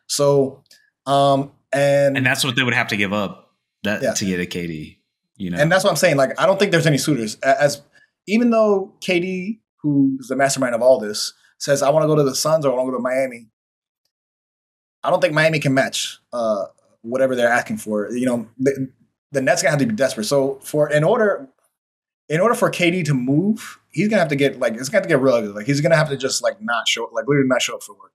So, 0.08 0.64
um, 1.06 1.52
and 1.72 2.18
and 2.18 2.26
that's 2.26 2.44
what 2.44 2.56
they 2.56 2.64
would 2.64 2.74
have 2.74 2.88
to 2.90 2.98
give 2.98 3.14
up 3.14 3.54
that 3.84 4.02
yeah. 4.02 4.14
to 4.14 4.26
get 4.26 4.40
a 4.40 4.46
KD. 4.46 4.98
You 5.38 5.50
know, 5.50 5.58
and 5.58 5.72
that's 5.72 5.84
what 5.84 5.90
I'm 5.90 5.96
saying. 5.98 6.18
Like, 6.18 6.40
I 6.40 6.46
don't 6.46 6.60
think 6.60 6.72
there's 6.72 6.88
any 6.88 6.98
suitors. 6.98 7.36
As 7.42 7.82
even 8.28 8.52
though 8.52 8.94
KD, 9.02 9.60
who's 9.82 10.28
the 10.28 10.36
mastermind 10.36 10.76
of 10.76 10.82
all 10.82 11.00
this, 11.00 11.34
says 11.58 11.82
I 11.82 11.90
want 11.90 12.04
to 12.04 12.08
go 12.08 12.16
to 12.16 12.24
the 12.24 12.36
Suns 12.36 12.66
or 12.66 12.72
I 12.72 12.76
want 12.76 12.88
to 12.88 12.92
go 12.92 12.98
to 12.98 13.04
Miami. 13.04 13.48
I 15.04 15.10
don't 15.10 15.22
think 15.22 15.34
Miami 15.34 15.60
can 15.60 15.74
match 15.74 16.20
uh, 16.32 16.66
whatever 17.02 17.36
they're 17.36 17.52
asking 17.52 17.78
for. 17.78 18.10
You 18.12 18.26
know, 18.26 18.48
the, 18.58 18.92
the 19.32 19.42
Nets 19.42 19.62
gonna 19.62 19.72
have 19.72 19.80
to 19.80 19.86
be 19.86 19.96
desperate. 19.96 20.26
So 20.26 20.60
for 20.64 20.90
in 20.90 21.04
order 21.04 21.50
in 22.34 22.42
order 22.42 22.56
for 22.56 22.72
KD 22.72 23.06
to 23.06 23.14
move, 23.14 23.80
he's 23.92 24.08
gonna 24.08 24.20
have 24.20 24.30
to 24.30 24.36
get 24.36 24.58
like 24.60 24.74
it's 24.74 24.90
gonna 24.90 24.98
have 24.98 25.04
to 25.04 25.10
get 25.10 25.22
real 25.22 25.36
ugly. 25.36 25.52
Like 25.52 25.68
he's 25.68 25.82
gonna 25.82 25.96
have 25.96 26.10
to 26.10 26.18
just 26.18 26.42
like 26.42 26.60
not 26.60 26.88
show 26.88 27.08
like 27.14 27.28
literally 27.28 27.48
not 27.48 27.62
show 27.62 27.76
up 27.76 27.84
for 27.84 27.94
work, 27.94 28.12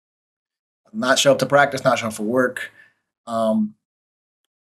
not 0.92 1.20
show 1.20 1.30
up 1.30 1.38
to 1.38 1.46
practice, 1.46 1.84
not 1.84 2.00
show 2.00 2.08
up 2.08 2.14
for 2.14 2.24
work, 2.24 2.72
um, 3.28 3.76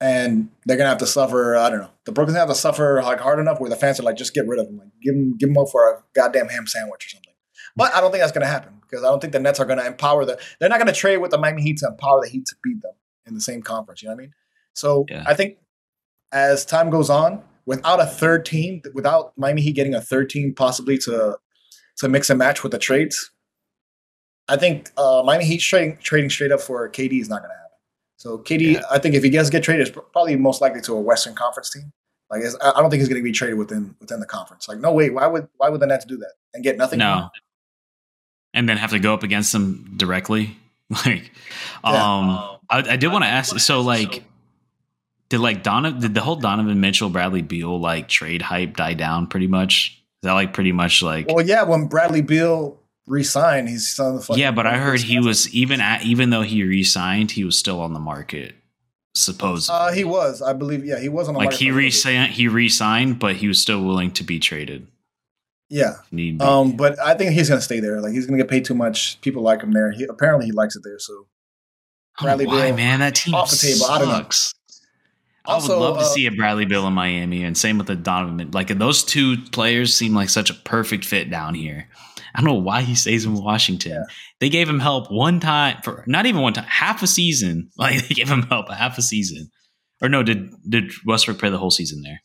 and 0.01 0.49
they're 0.65 0.79
gonna 0.79 0.89
have 0.89 0.97
to 0.99 1.07
suffer. 1.07 1.57
I 1.57 1.69
don't 1.69 1.81
know. 1.81 1.91
The 2.07 2.13
Brooklyn's 2.13 2.37
gonna 2.37 2.47
have 2.47 2.57
to 2.57 2.59
suffer 2.59 3.03
like 3.03 3.21
hard 3.21 3.39
enough 3.39 3.61
where 3.61 3.69
the 3.69 3.77
fans 3.77 4.01
are 4.01 4.03
like, 4.03 4.17
just 4.17 4.33
get 4.33 4.49
rid 4.49 4.59
of 4.59 4.67
him, 4.67 4.79
like 4.79 4.89
give 5.03 5.15
him 5.15 5.37
give 5.37 5.51
him 5.51 5.59
up 5.59 5.69
for 5.71 5.91
a 5.91 6.03
goddamn 6.15 6.49
ham 6.49 6.67
sandwich 6.67 7.05
or 7.05 7.09
something. 7.11 7.35
But 7.77 7.95
I 7.95 8.01
don't 8.01 8.13
think 8.13 8.23
that's 8.23 8.33
gonna 8.33 8.47
happen 8.47 8.81
because 8.81 9.05
I 9.05 9.09
don't 9.09 9.21
think 9.21 9.35
the 9.35 9.41
Nets 9.41 9.61
are 9.61 9.67
gonna 9.67 9.85
empower 9.85 10.25
the. 10.25 10.41
They're 10.59 10.71
not 10.71 10.79
gonna 10.79 10.95
trade 10.95 11.19
with 11.19 11.33
the 11.33 11.39
Miami 11.39 11.61
Heat 11.61 11.77
to 11.79 11.89
empower 11.89 12.23
the 12.23 12.31
Heat 12.31 12.47
to 12.47 12.57
beat 12.65 12.81
them 12.81 12.95
in 13.27 13.35
the 13.35 13.43
same 13.43 13.61
conference. 13.61 14.03
You 14.03 14.09
know 14.09 14.15
what 14.15 14.21
I 14.21 14.25
mean? 14.25 14.35
So 14.73 15.05
yeah. 15.11 15.25
I 15.27 15.35
think 15.35 15.59
as 16.33 16.65
time 16.65 16.89
goes 16.89 17.11
on, 17.11 17.43
without 17.67 18.01
a 18.01 18.07
third 18.07 18.45
team, 18.45 18.83
without 18.93 19.33
Miami 19.37 19.63
Heat 19.63 19.73
getting 19.73 19.95
a 19.95 20.01
third 20.01 20.31
team 20.31 20.55
possibly 20.55 20.99
to 20.99 21.39
to 21.99 22.09
mix 22.09 22.29
and 22.29 22.39
match 22.39 22.63
with 22.63 22.73
the 22.73 22.79
trades, 22.79 23.31
I 24.49 24.57
think 24.57 24.91
uh, 24.97 25.23
Miami 25.25 25.45
Heat 25.45 25.61
trading 25.61 25.99
trading 26.03 26.31
straight 26.31 26.53
up 26.53 26.61
for 26.61 26.89
KD 26.89 27.21
is 27.21 27.29
not 27.29 27.41
going 27.41 27.51
to 27.51 27.55
happen. 27.55 27.71
So 28.17 28.39
KD, 28.39 28.75
yeah. 28.75 28.83
I 28.91 28.99
think 28.99 29.15
if 29.15 29.23
he 29.23 29.31
does 29.31 29.51
get 29.51 29.63
traded, 29.63 29.89
it's 29.89 29.97
probably 30.13 30.37
most 30.37 30.61
likely 30.61 30.81
to 30.83 30.95
a 30.95 31.01
Western 31.01 31.35
Conference 31.35 31.71
team. 31.71 31.93
Like 32.31 32.43
I 32.63 32.81
don't 32.81 32.91
think 32.91 33.01
he's 33.01 33.09
going 33.09 33.21
to 33.21 33.25
be 33.25 33.33
traded 33.33 33.59
within 33.59 33.95
within 34.01 34.21
the 34.21 34.27
conference. 34.27 34.69
Like 34.69 34.79
no 34.79 34.93
way, 34.93 35.11
why 35.11 35.27
would 35.27 35.47
why 35.57 35.69
would 35.69 35.81
the 35.81 35.87
Nets 35.87 36.05
do 36.05 36.17
that 36.17 36.33
and 36.53 36.65
get 36.65 36.77
nothing? 36.77 36.99
No, 36.99 37.29
and 38.55 38.69
then 38.69 38.77
have 38.77 38.91
to 38.91 38.99
go 38.99 39.13
up 39.13 39.23
against 39.23 39.53
them 39.53 39.95
directly. 39.97 40.57
Like, 41.07 41.33
yeah. 41.83 41.91
um, 41.91 42.29
I, 42.69 42.91
I 42.91 42.97
did 42.97 43.11
want 43.11 43.25
to 43.25 43.29
ask. 43.29 43.59
So 43.59 43.81
like, 43.81 44.23
did 45.35 45.41
like 45.41 45.63
Donovan 45.65 46.01
did 46.01 46.15
the 46.15 46.21
whole 46.21 46.37
Donovan 46.37 46.81
Mitchell 46.81 47.11
Bradley 47.11 47.43
Beal 47.43 47.79
like 47.81 48.09
trade 48.09 48.41
hype 48.41 48.77
die 48.77 48.95
down 48.95 49.27
pretty 49.27 49.49
much? 49.49 50.01
Is 50.23 50.29
that 50.29 50.33
like 50.33 50.53
pretty 50.53 50.71
much 50.71 51.03
like 51.03 51.27
Well 51.29 51.45
yeah, 51.45 51.65
when 51.65 51.87
Bradley 51.87 52.23
Beal 52.23 52.79
re-signed, 53.07 53.69
he's 53.69 53.99
on 53.99 54.17
the 54.17 54.35
Yeah, 54.37 54.53
but 54.53 54.67
I 54.67 54.79
heard 54.79 55.01
he 55.01 55.19
was 55.19 55.53
even 55.53 55.81
at 55.81 56.05
even 56.05 56.31
though 56.31 56.43
he 56.43 56.63
re-signed, 56.63 57.33
he 57.33 57.45
was 57.45 57.59
still 57.59 57.81
on 57.81 57.95
the 57.95 58.01
market. 58.01 58.55
Supposedly. 59.17 59.77
Uh 59.77 59.93
he 59.93 60.05
was, 60.05 60.41
I 60.41 60.53
believe, 60.53 60.85
yeah, 60.85 61.01
he 61.01 61.09
was 61.09 61.27
on 61.27 61.35
the 61.35 61.41
like 61.41 61.53
he 61.53 61.73
re-signed 61.73 62.33
he 62.33 62.47
re-signed, 62.47 63.19
but 63.19 63.37
he 63.37 63.49
was 63.49 63.61
still 63.61 63.83
willing 63.83 64.13
to 64.13 64.25
be 64.25 64.39
traded. 64.39 64.87
Yeah. 65.69 65.97
Um, 66.39 66.77
but 66.77 67.01
I 67.01 67.15
think 67.15 67.33
he's 67.33 67.49
gonna 67.49 67.61
stay 67.61 67.81
there. 67.81 68.01
Like 68.01 68.13
he's 68.13 68.27
gonna 68.27 68.39
get 68.39 68.49
paid 68.49 68.65
too 68.65 68.75
much. 68.75 69.21
People 69.23 69.43
like 69.43 69.63
him 69.63 69.73
there. 69.73 69.91
He 69.91 70.05
apparently 70.05 70.47
he 70.47 70.53
likes 70.53 70.77
it 70.77 70.83
there, 70.85 71.01
so 71.01 71.27
Bradley 72.21 72.47
Why, 72.47 72.67
Beal, 72.69 72.77
man? 72.77 73.01
That 73.01 73.17
team 73.17 73.35
off 73.35 73.51
the 73.51 73.57
table. 73.57 73.79
Sucks. 73.79 73.91
I 73.91 73.99
don't 73.99 74.09
know. 74.09 74.29
Also, 75.47 75.75
I 75.75 75.77
would 75.77 75.85
love 75.85 75.97
uh, 75.97 76.01
to 76.01 76.07
see 76.07 76.27
a 76.27 76.31
Bradley 76.31 76.65
Beal 76.65 76.87
in 76.87 76.95
Miami, 76.95 77.45
and 77.45 77.57
same 77.57 77.77
with 77.77 77.87
the 77.87 77.97
Donovan. 77.97 78.51
Like 78.53 78.69
those 78.69 79.05
two 79.05 79.37
players 79.53 79.95
seem 79.95 80.15
like 80.15 80.31
such 80.31 80.51
a 80.51 80.55
perfect 80.55 81.05
fit 81.05 81.31
down 81.31 81.55
here. 81.55 81.89
I 82.35 82.41
don't 82.41 82.49
know 82.49 82.55
why 82.55 82.83
he 82.83 82.95
stays 82.95 83.25
in 83.25 83.35
Washington. 83.35 83.93
Yeah. 83.93 84.15
They 84.41 84.49
gave 84.49 84.69
him 84.69 84.81
help 84.81 85.11
one 85.11 85.41
time 85.41 85.81
for 85.83 86.03
not 86.07 86.27
even 86.27 86.41
one 86.41 86.55
time, 86.55 86.65
half 86.65 87.03
a 87.03 87.07
season. 87.07 87.71
Like 87.77 88.09
they 88.09 88.15
gave 88.15 88.29
him 88.29 88.43
help 88.43 88.69
a 88.69 88.75
half 88.75 88.99
a 88.99 89.03
season. 89.03 89.51
Or 90.03 90.09
no, 90.09 90.23
did 90.23 90.51
did 90.69 90.93
Westbrook 91.07 91.39
play 91.39 91.51
the 91.51 91.59
whole 91.59 91.71
season 91.71 92.03
there? 92.03 92.23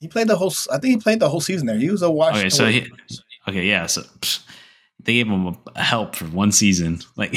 He 0.00 0.08
played 0.08 0.28
the 0.28 0.36
whole. 0.36 0.52
I 0.72 0.78
think 0.78 0.94
he 0.94 0.96
played 0.96 1.20
the 1.20 1.28
whole 1.28 1.40
season 1.40 1.66
there. 1.66 1.76
He 1.76 1.90
was 1.90 2.02
a 2.02 2.10
Washington. 2.10 2.46
Okay, 2.46 2.50
so 2.50 2.66
he, 2.66 2.86
okay, 3.46 3.66
yeah. 3.66 3.86
So 3.86 4.02
psh, 4.02 4.42
they 5.04 5.14
gave 5.14 5.26
him 5.26 5.56
a 5.74 5.82
help 5.82 6.16
for 6.16 6.24
one 6.26 6.52
season. 6.52 7.00
Like, 7.16 7.36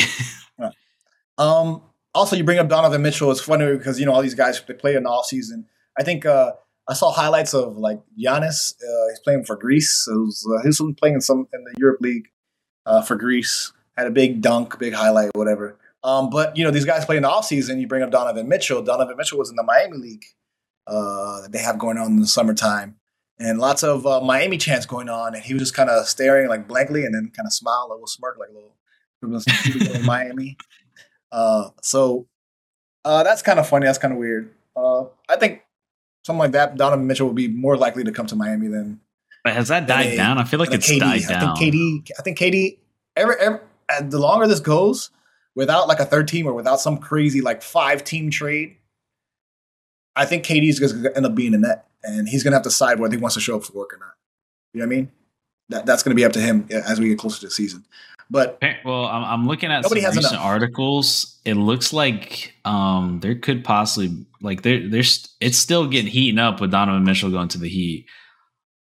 um, 1.37 1.81
also, 2.15 2.35
you 2.35 2.43
bring 2.43 2.59
up 2.59 2.69
Donovan 2.69 3.01
Mitchell. 3.01 3.31
It's 3.31 3.41
funny 3.41 3.75
because 3.75 3.99
you 3.99 4.05
know 4.05 4.13
all 4.13 4.21
these 4.21 4.35
guys 4.35 4.61
they 4.67 4.73
play 4.73 4.95
in 4.95 5.03
the 5.03 5.09
off 5.09 5.25
season. 5.25 5.65
I 5.97 6.03
think 6.03 6.25
uh, 6.25 6.51
I 6.87 6.93
saw 6.93 7.11
highlights 7.11 7.53
of 7.53 7.77
like 7.77 7.99
Giannis. 8.19 8.73
Uh, 8.75 9.09
he's 9.09 9.19
playing 9.23 9.45
for 9.45 9.55
Greece. 9.55 10.03
So 10.05 10.19
was, 10.19 10.47
uh, 10.47 10.63
he's 10.63 10.79
playing 10.97 11.15
in 11.15 11.21
some 11.21 11.47
in 11.53 11.63
the 11.63 11.73
Europe 11.77 12.01
League 12.01 12.27
uh, 12.85 13.01
for 13.01 13.15
Greece. 13.15 13.71
Had 13.97 14.07
a 14.07 14.11
big 14.11 14.41
dunk, 14.41 14.77
big 14.79 14.93
highlight, 14.93 15.31
whatever. 15.35 15.77
Um, 16.03 16.29
but 16.29 16.55
you 16.57 16.63
know 16.63 16.71
these 16.71 16.85
guys 16.85 17.05
play 17.05 17.17
in 17.17 17.23
the 17.23 17.29
off 17.29 17.45
season. 17.45 17.79
You 17.79 17.87
bring 17.87 18.03
up 18.03 18.11
Donovan 18.11 18.47
Mitchell. 18.47 18.81
Donovan 18.81 19.17
Mitchell 19.17 19.39
was 19.39 19.49
in 19.49 19.55
the 19.55 19.63
Miami 19.63 19.97
League 19.97 20.25
uh, 20.85 21.41
that 21.41 21.51
they 21.51 21.59
have 21.59 21.79
going 21.79 21.97
on 21.97 22.07
in 22.07 22.19
the 22.19 22.27
summertime, 22.27 22.97
and 23.39 23.59
lots 23.59 23.83
of 23.83 24.05
uh, 24.05 24.21
Miami 24.21 24.57
chants 24.57 24.85
going 24.85 25.09
on. 25.09 25.33
And 25.33 25.43
he 25.43 25.53
was 25.53 25.61
just 25.61 25.73
kind 25.73 25.89
of 25.89 26.07
staring 26.07 26.49
like 26.49 26.67
blankly, 26.67 27.05
and 27.05 27.15
then 27.15 27.31
kind 27.35 27.47
of 27.47 27.53
smile, 27.53 27.87
a 27.89 27.93
little 27.93 28.07
smirk, 28.07 28.37
like 28.37 28.49
a 28.49 28.53
little 28.53 28.75
Miami. 30.03 30.57
Uh, 31.33 31.69
so 31.81 32.27
uh, 33.03 33.23
that's 33.23 33.41
kind 33.41 33.59
of 33.59 33.67
funny. 33.67 33.87
That's 33.87 33.97
kind 33.97 34.13
of 34.13 34.19
weird. 34.19 34.53
Uh, 34.75 35.05
I 35.27 35.35
think 35.37 35.63
something 36.23 36.39
like 36.39 36.51
that, 36.51 36.77
Donovan 36.77 37.07
Mitchell 37.07 37.27
would 37.27 37.35
be 37.35 37.47
more 37.47 37.75
likely 37.75 38.03
to 38.03 38.11
come 38.11 38.27
to 38.27 38.35
Miami 38.35 38.67
than. 38.67 39.01
But 39.43 39.53
has 39.53 39.67
that 39.67 39.87
died 39.87 40.13
a, 40.13 40.15
down? 40.15 40.37
I 40.37 40.45
feel 40.45 40.59
like 40.59 40.71
it's 40.71 40.89
KD. 40.89 40.99
died 40.99 41.21
down. 41.27 41.49
I 41.49 41.55
think 41.55 41.73
KD. 41.73 42.11
I 42.17 42.21
think 42.21 42.37
KD. 42.37 42.77
Every, 43.15 43.35
every 43.39 43.59
the 44.03 44.19
longer 44.19 44.47
this 44.47 44.59
goes, 44.59 45.09
without 45.55 45.87
like 45.87 45.99
a 45.99 46.05
third 46.05 46.27
team 46.27 46.47
or 46.47 46.53
without 46.53 46.79
some 46.79 46.97
crazy 46.97 47.41
like 47.41 47.61
five 47.61 48.03
team 48.03 48.29
trade, 48.29 48.77
I 50.15 50.25
think 50.25 50.45
KD 50.45 50.69
is 50.69 50.79
going 50.79 51.03
to 51.03 51.15
end 51.15 51.25
up 51.25 51.35
being 51.35 51.53
a 51.53 51.57
net, 51.57 51.87
and 52.03 52.29
he's 52.29 52.43
going 52.43 52.51
to 52.51 52.57
have 52.57 52.63
to 52.63 52.69
decide 52.69 52.99
whether 52.99 53.15
he 53.15 53.21
wants 53.21 53.35
to 53.35 53.41
show 53.41 53.57
up 53.57 53.63
for 53.63 53.73
work 53.73 53.93
or 53.93 53.97
not. 53.97 54.13
You 54.73 54.79
know 54.79 54.87
what 54.87 54.93
I 54.93 54.95
mean? 54.95 55.11
That 55.69 55.85
that's 55.85 56.03
going 56.03 56.11
to 56.11 56.15
be 56.15 56.25
up 56.25 56.33
to 56.33 56.39
him 56.39 56.67
as 56.69 56.99
we 56.99 57.09
get 57.09 57.19
closer 57.19 57.39
to 57.41 57.47
the 57.47 57.51
season. 57.51 57.85
But 58.29 58.59
well, 58.83 59.05
I'm, 59.05 59.23
I'm 59.23 59.47
looking 59.47 59.71
at 59.71 59.85
some 59.85 59.93
recent 59.93 60.17
enough. 60.17 60.43
articles. 60.43 61.39
It 61.45 61.55
looks 61.55 61.93
like 61.93 62.55
um, 62.65 63.19
there 63.19 63.35
could 63.35 63.63
possibly 63.63 64.25
like 64.41 64.61
there 64.63 64.87
there's 64.87 65.27
it's 65.39 65.57
still 65.57 65.87
getting 65.87 66.11
heating 66.11 66.39
up 66.39 66.59
with 66.59 66.71
Donovan 66.71 67.03
Mitchell 67.03 67.29
going 67.29 67.49
to 67.49 67.57
the 67.57 67.69
Heat. 67.69 68.07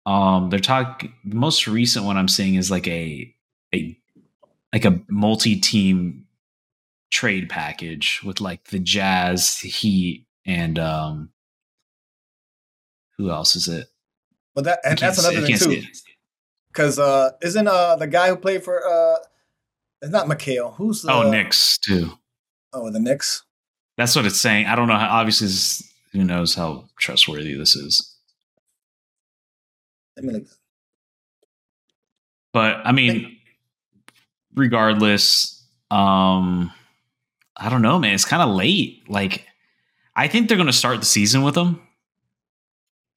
Um, 0.07 0.51
they're 0.51 0.61
talking. 0.61 1.13
The 1.25 1.37
most 1.37 1.67
recent 1.67 2.05
one 2.05 2.17
I'm 2.17 2.29
seeing 2.29 2.55
is 2.55 2.71
like 2.71 2.87
a 2.87 3.35
a 3.75 3.99
like 4.73 4.85
a 4.85 5.01
multi-team 5.09 6.27
trade 7.11 7.49
package 7.49 8.21
with 8.25 8.41
like 8.41 8.65
the 8.65 8.79
Jazz, 8.79 9.59
Heat, 9.59 10.27
and 10.47 10.79
um, 10.79 11.31
who 13.19 13.31
else 13.31 13.57
is 13.57 13.69
it? 13.69 13.89
But 14.55 14.65
that 14.65 14.81
and 14.85 14.99
that's 14.99 15.19
another 15.19 15.47
thing 15.47 15.57
too. 15.57 15.83
Because 16.73 16.99
uh, 16.99 17.31
isn't 17.43 17.67
uh 17.67 17.97
the 17.97 18.07
guy 18.07 18.29
who 18.29 18.37
played 18.37 18.63
for 18.63 18.87
uh, 18.87 19.17
it's 20.03 20.13
not 20.13 20.27
McHale. 20.27 20.75
Who's 20.77 21.03
the, 21.03 21.13
oh 21.13 21.31
Knicks 21.31 21.79
too? 21.79 22.13
Oh, 22.73 22.91
the 22.91 23.01
Knicks. 23.01 23.43
That's 23.97 24.15
what 24.17 24.25
it's 24.25 24.41
saying. 24.41 24.67
I 24.67 24.77
don't 24.77 24.89
know. 24.89 24.97
How, 24.97 25.19
obviously, 25.19 25.49
who 26.13 26.25
knows 26.25 26.55
how 26.55 26.89
trustworthy 26.99 27.55
this 27.55 27.75
is. 27.75 28.17
I 30.17 30.23
mean, 30.23 30.35
like, 30.35 30.47
but 32.53 32.79
I 32.85 32.93
mean, 32.93 33.37
regardless, 34.55 35.63
um, 35.91 36.73
I 37.57 37.69
don't 37.69 37.83
know, 37.83 37.99
man. 37.99 38.15
It's 38.15 38.25
kind 38.25 38.43
of 38.43 38.55
late. 38.55 39.09
Like, 39.09 39.47
I 40.15 40.29
think 40.29 40.49
they're 40.49 40.57
going 40.57 40.67
to 40.67 40.73
start 40.73 41.01
the 41.01 41.07
season 41.07 41.43
with 41.43 41.55
them. 41.55 41.81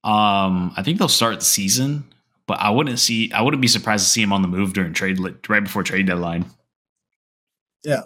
Um, 0.02 0.72
I 0.76 0.82
think 0.82 0.98
they'll 0.98 1.08
start 1.08 1.38
the 1.38 1.44
season, 1.46 2.12
but 2.46 2.60
I 2.60 2.70
wouldn't 2.70 2.98
see. 2.98 3.32
I 3.32 3.42
wouldn't 3.42 3.60
be 3.60 3.68
surprised 3.68 4.04
to 4.04 4.10
see 4.10 4.22
him 4.22 4.32
on 4.32 4.42
the 4.42 4.48
move 4.48 4.72
during 4.72 4.92
trade, 4.92 5.18
right 5.48 5.64
before 5.64 5.82
trade 5.82 6.06
deadline. 6.06 6.46
Yeah, 7.84 8.02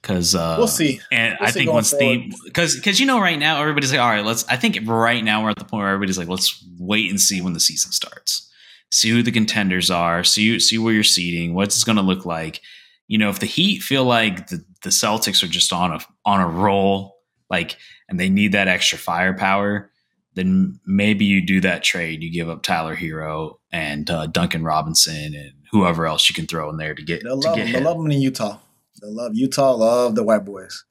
because 0.00 0.34
uh, 0.34 0.56
we'll 0.58 0.68
see. 0.68 1.00
And 1.10 1.36
we'll 1.38 1.48
I 1.48 1.50
see 1.50 1.60
think 1.60 1.72
once 1.72 1.90
the 1.90 2.32
because 2.44 2.76
because 2.76 3.00
you 3.00 3.06
know 3.06 3.20
right 3.20 3.38
now 3.38 3.60
everybody's 3.60 3.92
like, 3.92 4.00
all 4.00 4.08
right, 4.08 4.24
let's. 4.24 4.46
I 4.48 4.56
think 4.56 4.78
right 4.84 5.22
now 5.22 5.42
we're 5.42 5.50
at 5.50 5.58
the 5.58 5.64
point 5.64 5.82
where 5.82 5.92
everybody's 5.92 6.18
like, 6.18 6.28
let's 6.28 6.64
wait 6.78 7.10
and 7.10 7.20
see 7.20 7.40
when 7.40 7.52
the 7.52 7.60
season 7.60 7.92
starts, 7.92 8.50
see 8.90 9.10
who 9.10 9.22
the 9.22 9.32
contenders 9.32 9.90
are, 9.90 10.24
see 10.24 10.58
see 10.58 10.78
where 10.78 10.92
you're 10.92 11.02
seating, 11.02 11.54
what's 11.54 11.76
it's 11.76 11.84
going 11.84 11.96
to 11.96 12.02
look 12.02 12.24
like. 12.24 12.60
You 13.08 13.18
know, 13.18 13.30
if 13.30 13.40
the 13.40 13.46
Heat 13.46 13.82
feel 13.82 14.04
like 14.04 14.48
the 14.48 14.64
the 14.82 14.90
Celtics 14.90 15.42
are 15.42 15.48
just 15.48 15.72
on 15.72 15.92
a 15.92 16.00
on 16.24 16.40
a 16.40 16.48
roll, 16.48 17.16
like, 17.48 17.76
and 18.08 18.18
they 18.18 18.28
need 18.28 18.52
that 18.52 18.68
extra 18.68 18.98
firepower 18.98 19.90
then 20.34 20.80
maybe 20.86 21.24
you 21.24 21.44
do 21.44 21.60
that 21.60 21.82
trade. 21.82 22.22
You 22.22 22.32
give 22.32 22.48
up 22.48 22.62
Tyler 22.62 22.96
Herro 22.96 23.58
and 23.72 24.08
uh, 24.10 24.26
Duncan 24.26 24.62
Robinson 24.62 25.34
and 25.34 25.52
whoever 25.72 26.06
else 26.06 26.28
you 26.28 26.34
can 26.34 26.46
throw 26.46 26.70
in 26.70 26.76
there 26.76 26.94
to 26.94 27.02
get. 27.02 27.22
They'll 27.22 27.40
to 27.40 27.48
love 27.48 27.56
get 27.56 27.64
them. 27.64 27.72
They 27.72 27.80
love 27.80 27.96
them 27.98 28.10
in 28.10 28.20
Utah. 28.20 28.58
They 29.00 29.08
love 29.08 29.32
Utah. 29.34 29.72
Love 29.72 30.14
the 30.14 30.22
white 30.22 30.44
boys. 30.44 30.84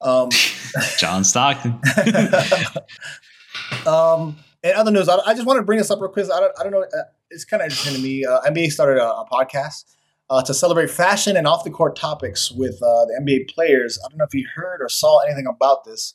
Um, 0.00 0.28
John 0.98 1.24
Stockton. 1.24 1.80
um, 3.86 4.36
and 4.62 4.74
other 4.74 4.90
news, 4.90 5.08
I, 5.08 5.16
I, 5.24 5.34
just 5.34 5.46
want 5.46 5.58
to 5.58 5.62
bring 5.62 5.78
this 5.78 5.90
up 5.90 6.00
real 6.00 6.10
quick. 6.10 6.26
I 6.30 6.40
don't, 6.40 6.52
I 6.58 6.62
don't 6.62 6.72
know. 6.72 6.82
Uh, 6.82 7.04
it's 7.30 7.44
kind 7.44 7.62
of 7.62 7.66
interesting 7.66 7.94
to 7.94 8.00
me. 8.02 8.24
Uh, 8.24 8.40
NBA 8.42 8.70
started 8.70 9.00
a, 9.00 9.08
a 9.08 9.26
podcast 9.30 9.84
uh, 10.28 10.42
to 10.42 10.52
celebrate 10.52 10.90
fashion 10.90 11.36
and 11.36 11.46
off 11.46 11.64
the 11.64 11.70
court 11.70 11.96
topics 11.96 12.50
with 12.50 12.74
uh, 12.82 13.04
the 13.06 13.20
NBA 13.22 13.48
players. 13.54 13.98
I 14.04 14.08
don't 14.08 14.18
know 14.18 14.24
if 14.24 14.34
you 14.34 14.46
heard 14.54 14.80
or 14.80 14.88
saw 14.88 15.20
anything 15.20 15.46
about 15.46 15.84
this. 15.84 16.14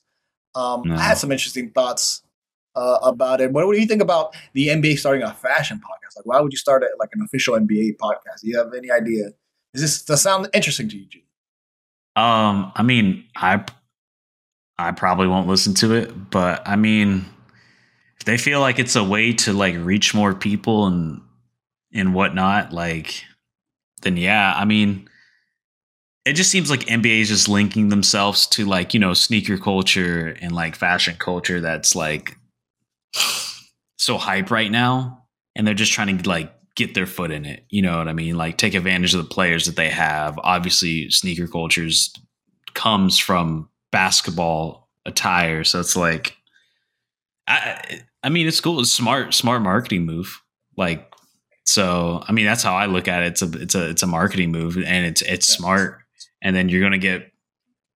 Um, 0.56 0.84
no. 0.86 0.96
I 0.96 1.00
had 1.00 1.18
some 1.18 1.32
interesting 1.32 1.72
thoughts 1.72 2.22
uh, 2.76 3.00
about 3.02 3.42
it. 3.42 3.52
What, 3.52 3.68
what, 3.68 3.74
do 3.74 3.82
you 3.82 3.88
think 3.88 4.02
about 4.02 4.36
the 4.54 4.68
NBA 4.68 5.00
starting 5.00 5.24
a 5.24 5.34
fashion 5.34 5.78
podcast? 5.78 6.18
Like, 6.18 6.26
why 6.26 6.40
would 6.40 6.52
you 6.52 6.58
start 6.58 6.84
it 6.84 6.92
like 7.00 7.10
an 7.14 7.22
official 7.22 7.56
NBA 7.56 7.98
podcast? 7.98 8.42
Do 8.42 8.48
you 8.48 8.58
have 8.58 8.74
any 8.74 8.92
idea? 8.92 9.32
Is 9.74 9.82
this 9.82 10.04
does 10.04 10.22
sound 10.22 10.50
interesting 10.54 10.90
to 10.90 10.98
you, 10.98 11.06
Gene? 11.06 11.24
Um, 12.16 12.72
I 12.76 12.84
mean, 12.84 13.26
I 13.36 13.64
I 14.78 14.92
probably 14.92 15.28
won't 15.28 15.48
listen 15.48 15.74
to 15.76 15.94
it, 15.94 16.30
but 16.30 16.68
I 16.68 16.76
mean, 16.76 17.26
if 18.18 18.26
they 18.26 18.38
feel 18.38 18.60
like 18.60 18.80
it's 18.80 18.96
a 18.96 19.04
way 19.04 19.34
to 19.34 19.54
like 19.54 19.76
reach 19.78 20.14
more 20.14 20.34
people 20.34 20.88
and 20.88 21.22
and 21.94 22.14
whatnot, 22.14 22.74
like, 22.74 23.24
then 24.02 24.18
yeah, 24.18 24.54
I 24.56 24.66
mean. 24.66 25.08
It 26.26 26.34
just 26.34 26.52
seems 26.52 26.70
like 26.70 26.82
NBA 26.82 27.22
is 27.22 27.30
just 27.30 27.50
linking 27.50 27.90
themselves 27.90 28.46
to 28.48 28.66
like, 28.66 28.94
you 28.94 29.00
know, 29.00 29.16
sneaker 29.16 29.58
culture 29.58 30.38
and 30.42 30.52
like 30.52 30.76
fashion 30.76 31.16
culture 31.18 31.60
that's 31.60 31.96
like 31.96 32.38
so 33.98 34.18
hype 34.18 34.52
right 34.52 34.72
now 34.72 35.26
and 35.56 35.68
they're 35.68 35.74
just 35.74 35.92
trying 35.92 36.18
to 36.18 36.30
like 36.30 36.54
get 36.76 36.94
their 36.94 37.06
foot 37.06 37.32
in 37.32 37.46
it. 37.46 37.66
You 37.70 37.82
know 37.82 37.98
what 37.98 38.08
I 38.08 38.14
mean? 38.14 38.38
Like 38.38 38.58
take 38.58 38.74
advantage 38.74 39.14
of 39.14 39.22
the 39.22 39.30
players 39.30 39.66
that 39.66 39.76
they 39.76 39.90
have. 39.90 40.40
Obviously, 40.42 41.10
sneaker 41.10 41.48
cultures 41.48 42.14
comes 42.74 43.18
from 43.18 43.70
basketball 43.92 44.90
attire, 45.06 45.64
so 45.64 45.80
it's 45.80 45.96
like 45.96 46.38
I 47.48 48.02
I 48.24 48.30
mean, 48.30 48.48
it's 48.48 48.62
cool. 48.62 48.80
It's 48.80 48.92
smart 48.92 49.34
smart 49.34 49.62
marketing 49.62 50.06
move. 50.06 50.42
Like 50.78 51.12
so, 51.66 52.24
I 52.28 52.32
mean, 52.32 52.46
that's 52.46 52.64
how 52.64 52.76
I 52.76 52.86
look 52.86 53.08
at 53.08 53.24
it. 53.24 53.28
It's 53.28 53.42
a 53.42 53.52
it's 53.62 53.76
a 53.76 53.90
it's 53.90 54.04
a 54.04 54.08
marketing 54.08 54.52
move 54.52 54.78
and 54.78 55.06
it's 55.06 55.22
it's 55.22 55.48
smart. 55.48 56.00
And 56.42 56.56
then 56.56 56.70
you're 56.70 56.80
going 56.80 56.94
to 56.94 56.98
get 56.98 57.32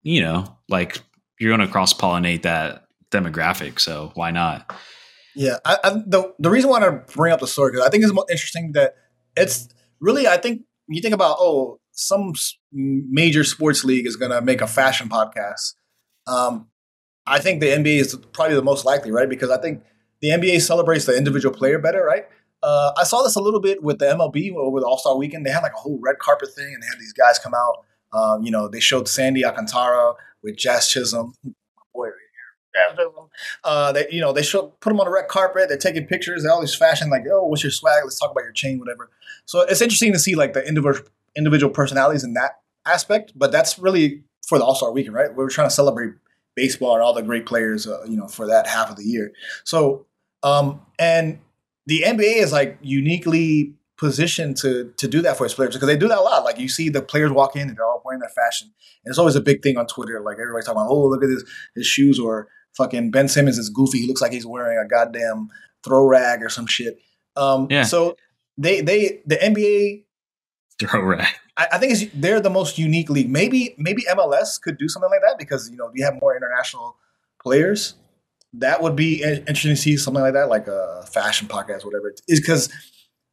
you 0.02 0.22
know, 0.22 0.58
like 0.68 1.00
you're 1.40 1.56
going 1.56 1.66
to 1.66 1.72
cross 1.72 1.94
pollinate 1.94 2.42
that 2.42 2.84
demographic, 3.10 3.80
so 3.80 4.12
why 4.16 4.32
not? 4.32 4.76
Yeah, 5.36 5.58
I, 5.66 5.78
I, 5.84 5.90
the 6.06 6.34
the 6.40 6.50
reason 6.50 6.70
why 6.70 6.86
I 6.86 6.90
bring 6.90 7.34
up 7.34 7.40
the 7.40 7.48
story 7.48 7.72
because 7.72 7.86
I 7.86 7.90
think 7.90 8.04
it's 8.04 8.14
more 8.14 8.26
interesting 8.30 8.74
that 8.74 8.96
it's 9.36 9.68
really 10.00 10.28
I 10.28 10.38
think 10.38 10.62
you 10.88 11.02
think 11.02 11.14
about 11.14 11.38
oh 11.40 11.80
some 11.92 12.34
major 12.72 13.44
sports 13.44 13.84
league 13.84 14.08
is 14.08 14.16
going 14.16 14.32
to 14.32 14.42
make 14.42 14.62
a 14.62 14.68
fashion 14.68 15.10
podcast. 15.10 15.76
Um, 16.28 16.68
I 17.26 17.40
think 17.40 17.62
the 17.62 17.68
NBA 17.68 18.00
is 18.00 18.16
probably 18.34 18.56
the 18.56 18.64
most 18.64 18.86
likely, 18.86 19.12
right? 19.12 19.30
Because 19.30 19.50
I 19.50 19.62
think 19.62 19.84
the 20.22 20.30
NBA 20.30 20.62
celebrates 20.62 21.06
the 21.06 21.16
individual 21.16 21.56
player 21.56 21.80
better, 21.80 22.04
right? 22.04 22.26
Uh, 22.62 22.94
I 22.98 23.04
saw 23.04 23.22
this 23.24 23.36
a 23.36 23.42
little 23.42 23.60
bit 23.60 23.84
with 23.84 24.00
the 24.00 24.06
MLB 24.06 24.54
over 24.56 24.80
the 24.80 24.86
All 24.86 24.98
Star 24.98 25.18
Weekend. 25.18 25.46
They 25.46 25.52
had 25.52 25.64
like 25.64 25.74
a 25.74 25.78
whole 25.78 26.00
red 26.02 26.18
carpet 26.20 26.50
thing, 26.56 26.74
and 26.74 26.82
they 26.82 26.88
had 26.88 27.00
these 27.00 27.14
guys 27.14 27.40
come 27.40 27.54
out. 27.54 27.86
Um, 28.18 28.44
you 28.44 28.52
know, 28.52 28.68
they 28.68 28.80
showed 28.80 29.08
Sandy 29.08 29.44
Alcantara 29.44 30.14
with 30.42 30.58
Jazz 30.58 30.88
Chisholm, 30.88 31.34
boy, 31.94 32.10
uh, 33.64 33.92
they, 33.92 34.08
you 34.12 34.22
know, 34.22 34.34
they 34.34 34.44
show 34.44 34.68
put 34.80 34.90
them 34.90 35.00
on 35.00 35.06
the 35.06 35.12
red 35.12 35.28
carpet. 35.28 35.70
They're 35.70 35.78
taking 35.78 36.06
pictures. 36.06 36.44
They're 36.44 36.60
these 36.60 36.76
fashion, 36.76 37.10
like, 37.10 37.24
oh, 37.32 37.46
what's 37.46 37.64
your 37.64 37.72
swag? 37.72 38.04
Let's 38.04 38.20
talk 38.20 38.32
about 38.32 38.44
your 38.44 38.54
chain, 38.54 38.80
whatever. 38.80 39.10
So 39.46 39.62
it's 39.62 39.82
interesting 39.82 40.14
to 40.14 40.20
see 40.20 40.36
like 40.36 40.54
the 40.54 40.66
individual 40.68 41.08
individual 41.36 41.74
personalities 41.74 42.24
in 42.24 42.34
that 42.34 42.62
aspect. 42.86 43.34
But 43.36 43.52
that's 43.52 43.80
really 43.80 44.24
for 44.48 44.58
the 44.58 44.66
All 44.66 44.76
Star 44.76 44.92
Weekend, 44.92 45.16
right? 45.16 45.34
We're 45.34 45.50
trying 45.50 45.70
to 45.70 45.74
celebrate 45.74 46.14
baseball 46.56 46.94
and 46.94 47.04
all 47.04 47.14
the 47.14 47.24
great 47.24 47.46
players, 47.46 47.88
uh, 47.88 48.04
you 48.08 48.18
know, 48.18 48.28
for 48.28 48.48
that 48.48 48.68
half 48.68 48.90
of 48.90 48.98
the 48.98 49.04
year. 49.04 49.32
So, 49.64 50.06
um, 50.44 50.82
and 51.00 51.40
the 51.86 52.04
NBA 52.06 52.38
is 52.38 52.52
like 52.52 52.78
uniquely 52.82 53.74
positioned 53.98 54.58
to 54.58 54.92
to 54.98 55.08
do 55.08 55.22
that 55.22 55.38
for 55.38 55.46
its 55.46 55.54
players 55.54 55.76
because 55.76 55.88
they 55.88 55.98
do 55.98 56.08
that 56.08 56.18
a 56.18 56.22
lot. 56.22 56.44
Like 56.44 56.60
you 56.60 56.68
see 56.68 56.90
the 56.90 57.02
players 57.02 57.32
walk 57.32 57.56
in 57.56 57.70
and 57.70 57.78
they're 57.78 57.86
all 57.86 58.02
wearing 58.04 58.20
their 58.20 58.30
fashion, 58.30 58.74
and 59.04 59.12
it's 59.12 59.20
always 59.20 59.36
a 59.36 59.42
big 59.42 59.62
thing 59.62 59.78
on 59.78 59.88
Twitter. 59.88 60.20
Like 60.20 60.38
everybody's 60.40 60.66
talking 60.66 60.82
about, 60.82 60.92
oh, 60.92 61.08
look 61.08 61.24
at 61.24 61.30
his 61.30 61.44
his 61.76 61.88
shoes 61.88 62.20
or 62.20 62.48
fucking 62.76 63.12
Ben 63.12 63.28
Simmons 63.28 63.58
is 63.58 63.70
goofy. 63.70 64.00
He 64.00 64.08
looks 64.08 64.22
like 64.22 64.32
he's 64.32 64.46
wearing 64.46 64.78
a 64.78 64.88
goddamn 64.88 65.50
throw 65.84 66.06
rag 66.06 66.42
or 66.42 66.50
some 66.50 66.68
shit. 66.68 67.00
Um, 67.36 67.68
yeah. 67.70 67.84
So 67.84 68.16
they 68.58 68.82
they 68.82 69.22
the 69.26 69.38
NBA 69.38 70.06
throw 70.80 71.02
rag. 71.02 71.34
I, 71.56 71.68
I, 71.74 71.78
think 71.78 71.94
it's, 71.94 72.06
they're 72.16 72.40
the 72.40 72.50
most 72.50 72.78
unique 72.78 73.10
league. 73.10 73.30
Maybe 73.30 73.76
maybe 73.78 74.04
MLS 74.10 74.60
could 74.62 74.78
do 74.78 74.88
something 74.88 75.10
like 75.10 75.22
that 75.22 75.38
because 75.38 75.70
you 75.70 75.78
know 75.78 75.92
you 75.94 76.04
have 76.06 76.16
more 76.20 76.36
international 76.36 76.98
players. 77.42 77.96
That 78.54 78.82
would 78.84 78.96
be 78.96 79.24
interesting 79.24 79.72
to 79.72 79.76
see 79.76 79.98
something 79.98 80.22
like 80.22 80.34
that, 80.34 80.48
like 80.48 80.68
a 80.68 81.08
fashion 81.12 81.48
podcast, 81.48 81.86
whatever. 81.86 82.10
It 82.10 82.22
is 82.28 82.40
because 82.40 82.72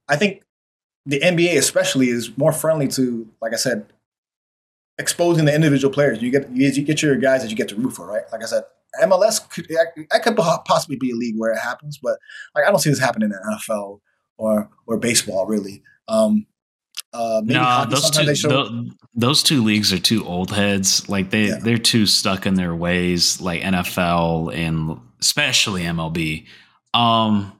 I 0.08 0.16
think 0.16 0.42
the 1.04 1.20
NBA 1.20 1.56
especially 1.56 2.08
is 2.08 2.36
more 2.38 2.52
friendly 2.52 2.88
to, 2.88 3.28
like 3.42 3.52
I 3.52 3.56
said, 3.56 3.92
exposing 4.98 5.44
the 5.44 5.54
individual 5.54 5.92
players. 5.92 6.22
You 6.22 6.30
get 6.30 6.50
you 6.50 6.82
get 6.82 7.02
your 7.02 7.16
guys 7.16 7.42
that 7.42 7.50
you 7.50 7.56
get 7.56 7.68
to 7.68 7.76
root 7.76 7.90
for, 7.90 8.06
right? 8.06 8.22
Like 8.32 8.42
I 8.42 8.46
said, 8.46 8.64
MLS 9.02 9.48
could 9.50 9.66
that 9.68 10.22
could 10.22 10.36
possibly 10.36 10.96
be 10.96 11.12
a 11.12 11.14
league 11.14 11.36
where 11.36 11.52
it 11.52 11.58
happens, 11.58 11.98
but 11.98 12.18
like 12.54 12.64
I 12.66 12.70
don't 12.70 12.80
see 12.80 12.90
this 12.90 12.98
happening 12.98 13.30
in 13.30 13.30
the 13.30 13.58
NFL 13.58 14.00
or 14.36 14.68
or 14.86 14.98
baseball 14.98 15.46
really. 15.46 15.82
Um, 16.08 16.46
uh, 17.12 17.42
no, 17.44 17.86
those 17.88 18.10
two 18.10 18.34
show- 18.34 18.48
those, 18.48 18.90
those, 19.14 19.42
two 19.42 19.62
leagues 19.62 19.92
are 19.92 19.98
two 19.98 20.24
old 20.26 20.52
heads. 20.52 21.08
Like 21.08 21.30
they 21.30 21.48
yeah. 21.48 21.58
they're 21.60 21.78
too 21.78 22.06
stuck 22.06 22.46
in 22.46 22.54
their 22.54 22.74
ways. 22.74 23.40
Like 23.40 23.62
NFL 23.62 24.54
and 24.54 25.00
especially 25.20 25.82
MLB. 25.82 26.46
Um, 26.94 27.52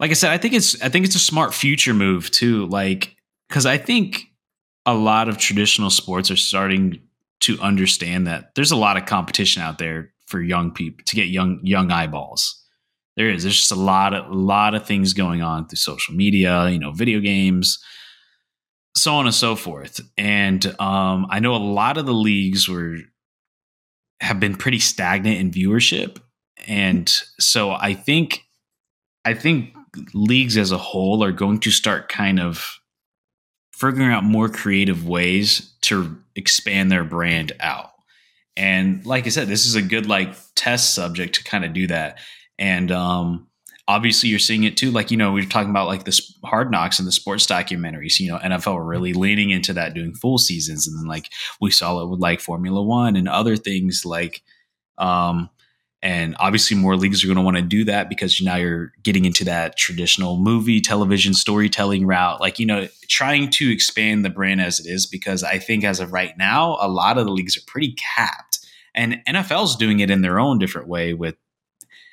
like 0.00 0.10
I 0.10 0.14
said, 0.14 0.30
I 0.30 0.38
think 0.38 0.54
it's 0.54 0.80
I 0.82 0.88
think 0.88 1.06
it's 1.06 1.14
a 1.14 1.20
smart 1.20 1.54
future 1.54 1.94
move 1.94 2.30
too. 2.30 2.66
Like 2.66 3.16
because 3.48 3.66
I 3.66 3.78
think 3.78 4.24
a 4.86 4.94
lot 4.94 5.28
of 5.28 5.38
traditional 5.38 5.90
sports 5.90 6.30
are 6.30 6.36
starting 6.36 7.00
to 7.40 7.58
understand 7.60 8.26
that 8.26 8.54
there's 8.54 8.70
a 8.70 8.76
lot 8.76 8.96
of 8.96 9.06
competition 9.06 9.62
out 9.62 9.78
there 9.78 10.13
for 10.34 10.42
young 10.42 10.72
people 10.72 11.00
to 11.06 11.14
get 11.14 11.28
young 11.28 11.60
young 11.62 11.92
eyeballs. 11.92 12.60
There 13.16 13.30
is. 13.30 13.44
There's 13.44 13.56
just 13.56 13.70
a 13.70 13.76
lot 13.76 14.12
of 14.12 14.28
a 14.28 14.34
lot 14.34 14.74
of 14.74 14.84
things 14.84 15.12
going 15.12 15.42
on 15.42 15.68
through 15.68 15.76
social 15.76 16.12
media, 16.12 16.68
you 16.70 16.80
know, 16.80 16.90
video 16.90 17.20
games, 17.20 17.78
so 18.96 19.14
on 19.14 19.26
and 19.26 19.34
so 19.34 19.54
forth. 19.54 20.00
And 20.18 20.66
um, 20.80 21.28
I 21.30 21.38
know 21.38 21.54
a 21.54 21.58
lot 21.58 21.98
of 21.98 22.06
the 22.06 22.12
leagues 22.12 22.68
were 22.68 22.96
have 24.20 24.40
been 24.40 24.56
pretty 24.56 24.80
stagnant 24.80 25.38
in 25.38 25.52
viewership, 25.52 26.18
and 26.66 27.08
so 27.38 27.70
I 27.70 27.94
think 27.94 28.42
I 29.24 29.34
think 29.34 29.72
leagues 30.14 30.56
as 30.56 30.72
a 30.72 30.78
whole 30.78 31.22
are 31.22 31.30
going 31.30 31.60
to 31.60 31.70
start 31.70 32.08
kind 32.08 32.40
of 32.40 32.80
figuring 33.72 34.10
out 34.10 34.24
more 34.24 34.48
creative 34.48 35.06
ways 35.06 35.76
to 35.82 36.18
expand 36.34 36.90
their 36.90 37.04
brand 37.04 37.52
out. 37.60 37.93
And 38.56 39.04
like 39.04 39.26
I 39.26 39.30
said, 39.30 39.48
this 39.48 39.66
is 39.66 39.74
a 39.74 39.82
good 39.82 40.06
like 40.06 40.34
test 40.54 40.94
subject 40.94 41.36
to 41.36 41.44
kind 41.44 41.64
of 41.64 41.72
do 41.72 41.86
that. 41.88 42.18
And 42.58 42.92
um, 42.92 43.48
obviously, 43.88 44.28
you're 44.28 44.38
seeing 44.38 44.64
it 44.64 44.76
too. 44.76 44.90
Like 44.90 45.10
you 45.10 45.16
know, 45.16 45.32
we 45.32 45.42
are 45.42 45.48
talking 45.48 45.70
about 45.70 45.88
like 45.88 46.04
this 46.04 46.36
hard 46.44 46.70
knocks 46.70 46.98
and 46.98 47.08
the 47.08 47.12
sports 47.12 47.46
documentaries. 47.46 48.20
You 48.20 48.28
know, 48.28 48.38
NFL 48.38 48.86
really 48.86 49.12
leaning 49.12 49.50
into 49.50 49.72
that, 49.72 49.94
doing 49.94 50.14
full 50.14 50.38
seasons, 50.38 50.86
and 50.86 50.98
then 50.98 51.06
like 51.06 51.30
we 51.60 51.70
saw 51.70 52.00
it 52.00 52.08
with 52.08 52.20
like 52.20 52.40
Formula 52.40 52.82
One 52.82 53.16
and 53.16 53.28
other 53.28 53.56
things 53.56 54.04
like. 54.04 54.42
Um, 54.96 55.50
And 56.04 56.36
obviously, 56.38 56.76
more 56.76 56.98
leagues 56.98 57.24
are 57.24 57.26
going 57.26 57.38
to 57.38 57.42
want 57.42 57.56
to 57.56 57.62
do 57.62 57.82
that 57.84 58.10
because 58.10 58.38
now 58.42 58.56
you're 58.56 58.92
getting 59.02 59.24
into 59.24 59.42
that 59.44 59.78
traditional 59.78 60.36
movie, 60.36 60.82
television, 60.82 61.32
storytelling 61.32 62.06
route. 62.06 62.42
Like, 62.42 62.58
you 62.58 62.66
know, 62.66 62.88
trying 63.08 63.48
to 63.52 63.72
expand 63.72 64.22
the 64.22 64.28
brand 64.28 64.60
as 64.60 64.78
it 64.78 64.86
is, 64.86 65.06
because 65.06 65.42
I 65.42 65.58
think 65.58 65.82
as 65.82 66.00
of 66.00 66.12
right 66.12 66.36
now, 66.36 66.76
a 66.78 66.88
lot 66.88 67.16
of 67.16 67.24
the 67.24 67.32
leagues 67.32 67.56
are 67.56 67.62
pretty 67.66 67.96
capped. 68.16 68.58
And 68.94 69.22
NFL's 69.26 69.76
doing 69.76 70.00
it 70.00 70.10
in 70.10 70.20
their 70.20 70.38
own 70.38 70.58
different 70.58 70.88
way 70.88 71.14
with 71.14 71.36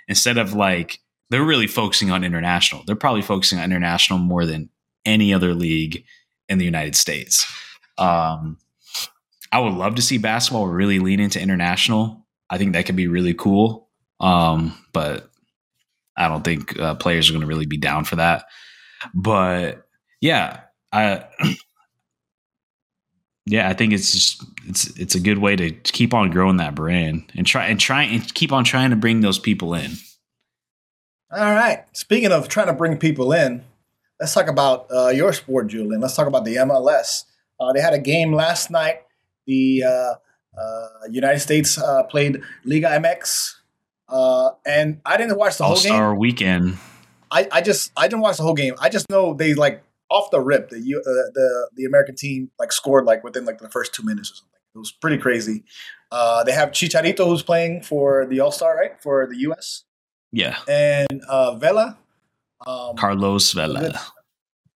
instead 0.08 0.38
of 0.38 0.54
like, 0.54 1.02
they're 1.30 1.44
really 1.44 1.68
focusing 1.68 2.12
on 2.12 2.24
international. 2.24 2.84
They're 2.88 2.96
probably 2.96 3.22
focusing 3.22 3.60
on 3.60 3.66
international 3.66 4.20
more 4.20 4.46
than 4.46 4.70
any 5.06 5.34
other 5.34 5.54
league 5.54 6.06
in 6.48 6.60
the 6.60 6.66
United 6.66 6.96
States. 6.96 7.46
Um, 7.98 8.58
I 9.52 9.60
would 9.60 9.74
love 9.74 9.96
to 9.96 10.02
see 10.02 10.18
basketball 10.18 10.68
really 10.68 11.00
lean 11.00 11.20
into 11.20 11.42
international. 11.42 12.21
I 12.52 12.58
think 12.58 12.74
that 12.74 12.86
could 12.86 12.98
be 12.98 13.08
really 13.08 13.34
cool. 13.34 13.90
Um, 14.20 14.78
but 14.94 15.32
I 16.18 16.28
don't 16.28 16.44
think 16.44 16.78
uh, 16.78 16.96
players 16.96 17.30
are 17.30 17.34
going 17.34 17.42
to 17.42 17.48
really 17.48 17.66
be 17.66 17.78
down 17.78 18.04
for 18.04 18.18
that. 18.18 18.46
But 19.16 19.88
yeah, 20.20 20.60
I 20.92 21.26
yeah, 23.46 23.70
I 23.70 23.74
think 23.74 23.94
it's 23.94 24.12
just 24.12 24.44
it's 24.68 25.00
it's 25.00 25.16
a 25.16 25.20
good 25.20 25.40
way 25.40 25.56
to 25.56 25.72
keep 25.72 26.14
on 26.14 26.30
growing 26.30 26.58
that 26.58 26.76
brand 26.76 27.32
and 27.36 27.48
try 27.48 27.68
and 27.68 27.80
try 27.80 28.04
and 28.04 28.34
keep 28.36 28.52
on 28.52 28.64
trying 28.64 28.92
to 28.92 28.96
bring 28.96 29.22
those 29.22 29.40
people 29.40 29.74
in. 29.74 29.92
All 31.32 31.54
right. 31.56 31.86
Speaking 31.94 32.34
of 32.34 32.50
trying 32.50 32.68
to 32.68 32.74
bring 32.74 32.98
people 32.98 33.32
in, 33.32 33.64
let's 34.20 34.34
talk 34.34 34.48
about 34.48 34.88
uh, 34.94 35.08
your 35.08 35.32
sport, 35.32 35.68
Julian. 35.68 36.02
Let's 36.02 36.16
talk 36.16 36.28
about 36.28 36.44
the 36.44 36.58
MLS. 36.58 37.24
Uh, 37.60 37.72
they 37.72 37.80
had 37.80 37.94
a 37.94 38.00
game 38.00 38.34
last 38.34 38.70
night. 38.70 38.98
The 39.48 39.84
uh, 39.88 40.14
United 41.10 41.40
States 41.40 41.78
uh, 41.78 42.04
played 42.04 42.42
Liga 42.64 42.88
MX, 42.88 43.56
uh, 44.10 44.52
and 44.66 45.02
I 45.06 45.18
didn't 45.18 45.38
watch 45.38 45.58
the 45.58 45.64
All 45.64 45.74
whole 45.76 45.82
game. 45.84 45.92
All 45.94 45.98
Star 45.98 46.16
Weekend. 46.16 46.78
I, 47.32 47.48
I 47.52 47.62
just 47.62 47.92
I 47.96 48.08
didn't 48.08 48.22
watch 48.22 48.38
the 48.38 48.44
whole 48.44 48.54
game. 48.54 48.76
I 48.80 48.90
just 48.90 49.10
know 49.10 49.34
they 49.34 49.54
like 49.54 49.84
off 50.10 50.30
the 50.32 50.42
rip 50.42 50.70
the 50.70 50.78
uh, 50.78 51.32
the 51.34 51.70
the 51.76 51.86
American 51.86 52.16
team 52.16 52.52
like 52.60 52.72
scored 52.72 53.06
like 53.06 53.24
within 53.24 53.46
like 53.46 53.60
the 53.60 53.70
first 53.70 53.94
two 53.94 54.04
minutes 54.04 54.32
or 54.32 54.36
something. 54.36 54.48
It 54.76 54.78
was 54.78 54.92
pretty 54.92 55.18
crazy. 55.18 55.64
Uh, 56.12 56.44
they 56.44 56.52
have 56.52 56.70
Chicharito 56.72 57.26
who's 57.26 57.44
playing 57.44 57.82
for 57.84 58.26
the 58.26 58.40
All 58.42 58.52
Star 58.52 58.76
right 58.76 59.02
for 59.02 59.28
the 59.28 59.38
U.S. 59.40 59.84
Yeah, 60.32 60.58
and 60.68 61.22
uh, 61.28 61.56
Vela, 61.56 61.98
um, 62.66 62.96
Carlos 62.96 63.54
a 63.54 63.58
Vela. 63.58 63.80
good, 63.80 63.96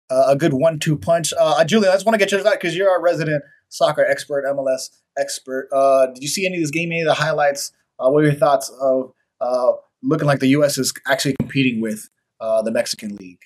uh, 0.09 0.25
a 0.29 0.35
good 0.35 0.53
one-two 0.53 0.97
punch. 0.97 1.33
Uh, 1.39 1.63
Julian, 1.63 1.91
I 1.91 1.95
just 1.95 2.05
want 2.05 2.13
to 2.15 2.19
get 2.19 2.31
your 2.31 2.41
thought 2.41 2.53
because 2.53 2.75
you're 2.75 2.89
our 2.89 3.01
resident 3.01 3.43
soccer 3.73 4.05
expert, 4.05 4.45
MLS 4.45 4.89
expert. 5.17 5.67
Uh, 5.73 6.07
did 6.07 6.21
you 6.21 6.29
see 6.29 6.45
any 6.45 6.57
of 6.57 6.61
this 6.61 6.71
game? 6.71 6.91
Any 6.91 7.01
of 7.01 7.07
the 7.07 7.13
highlights? 7.15 7.71
Uh, 7.99 8.09
what 8.09 8.23
are 8.23 8.27
your 8.27 8.35
thoughts 8.35 8.71
of 8.81 9.11
uh, 9.41 9.71
looking 10.01 10.27
like 10.27 10.39
the 10.39 10.47
U.S. 10.47 10.77
is 10.77 10.93
actually 11.07 11.35
competing 11.39 11.81
with 11.81 12.09
uh, 12.39 12.61
the 12.61 12.71
Mexican 12.71 13.15
League? 13.15 13.41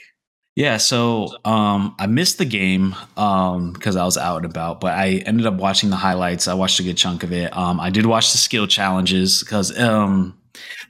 Yeah, 0.55 0.78
so 0.78 1.30
um, 1.45 1.95
I 1.99 2.07
missed 2.07 2.39
the 2.39 2.45
game 2.45 2.95
because 3.13 3.95
I 3.95 4.03
was 4.03 4.17
out 4.17 4.38
and 4.38 4.45
about, 4.45 4.82
but 4.82 4.93
I 4.93 5.21
ended 5.28 5.45
up 5.45 5.53
watching 5.55 5.91
the 5.91 5.95
highlights. 5.95 6.47
I 6.47 6.55
watched 6.55 6.80
a 6.80 6.84
good 6.84 6.97
chunk 6.97 7.21
of 7.21 7.32
it. 7.32 7.55
Um, 7.55 7.80
I 7.80 7.91
did 7.91 8.07
watch 8.07 8.32
the 8.32 8.39
skill 8.39 8.65
challenges 8.65 9.43
because 9.43 9.78
um, 9.80 10.36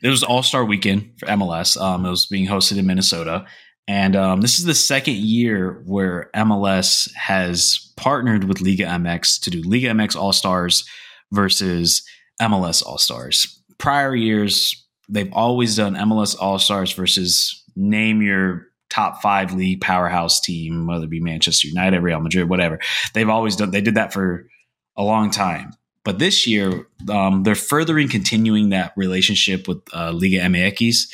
it 0.02 0.08
was 0.08 0.24
All 0.24 0.42
Star 0.42 0.64
Weekend 0.64 1.12
for 1.20 1.26
MLS. 1.26 1.80
Um, 1.80 2.06
it 2.06 2.10
was 2.10 2.26
being 2.26 2.48
hosted 2.48 2.78
in 2.78 2.88
Minnesota, 2.88 3.46
and 3.88 4.16
um, 4.16 4.42
this 4.42 4.60
is 4.60 4.66
the 4.66 4.76
second 4.76 5.16
year 5.16 5.82
where 5.86 6.30
MLS 6.36 7.14
has 7.16 7.92
partnered 7.96 8.44
with 8.44 8.62
Liga 8.62 8.84
MX 8.84 9.42
to 9.42 9.50
do 9.50 9.62
Liga 9.62 9.90
MX 9.90 10.16
All 10.16 10.34
Stars 10.34 10.86
versus 11.32 12.04
MLS 12.42 12.86
All 12.86 12.98
Stars. 12.98 13.62
Prior 13.78 14.16
years, 14.16 14.86
they've 15.08 15.32
always 15.32 15.78
done 15.78 15.96
MLS 15.96 16.36
All 16.40 16.60
Stars 16.60 16.92
versus 16.92 17.64
name 17.76 18.22
your 18.22 18.68
top 18.90 19.22
five 19.22 19.54
league 19.54 19.82
powerhouse 19.82 20.42
team, 20.42 20.88
whether 20.88 21.06
it 21.06 21.10
be 21.10 21.20
Manchester 21.20 21.68
United, 21.68 22.02
Real 22.02 22.20
Madrid, 22.20 22.50
whatever. 22.50 22.80
They've 23.14 23.30
always 23.30 23.56
done. 23.56 23.72
They 23.72 23.82
did 23.82 23.96
that 23.96 24.12
for 24.12 24.50
a 24.98 25.04
long 25.04 25.32
time. 25.32 25.72
But 26.04 26.20
this 26.20 26.48
year, 26.48 26.88
um, 27.10 27.44
they're 27.44 27.56
furthering 27.56 28.08
continuing 28.08 28.70
that 28.70 28.94
relationship 28.96 29.68
with 29.68 29.82
uh, 29.94 30.12
Liga 30.12 30.40
MX 30.40 31.08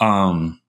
um, 0.00 0.60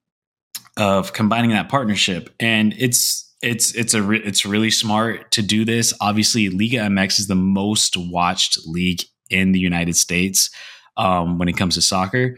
of 0.78 1.14
combining 1.14 1.52
that 1.52 1.70
partnership, 1.70 2.34
and 2.40 2.74
it's 2.78 3.32
it's 3.42 3.74
it's 3.76 3.94
a 3.94 4.02
re- 4.02 4.24
it's 4.24 4.46
really 4.46 4.72
smart 4.72 5.32
to 5.32 5.42
do 5.42 5.66
this. 5.66 5.94
Obviously, 6.02 6.50
Liga 6.50 6.78
MX 6.78 7.20
is 7.20 7.28
the 7.28 7.36
most 7.36 7.96
watched 7.98 8.58
league 8.66 9.02
in 9.30 9.52
the 9.52 9.60
United 9.60 9.96
States 9.96 10.50
um, 10.98 11.38
when 11.38 11.48
it 11.48 11.58
comes 11.58 11.76
to 11.76 11.82
soccer. 11.82 12.38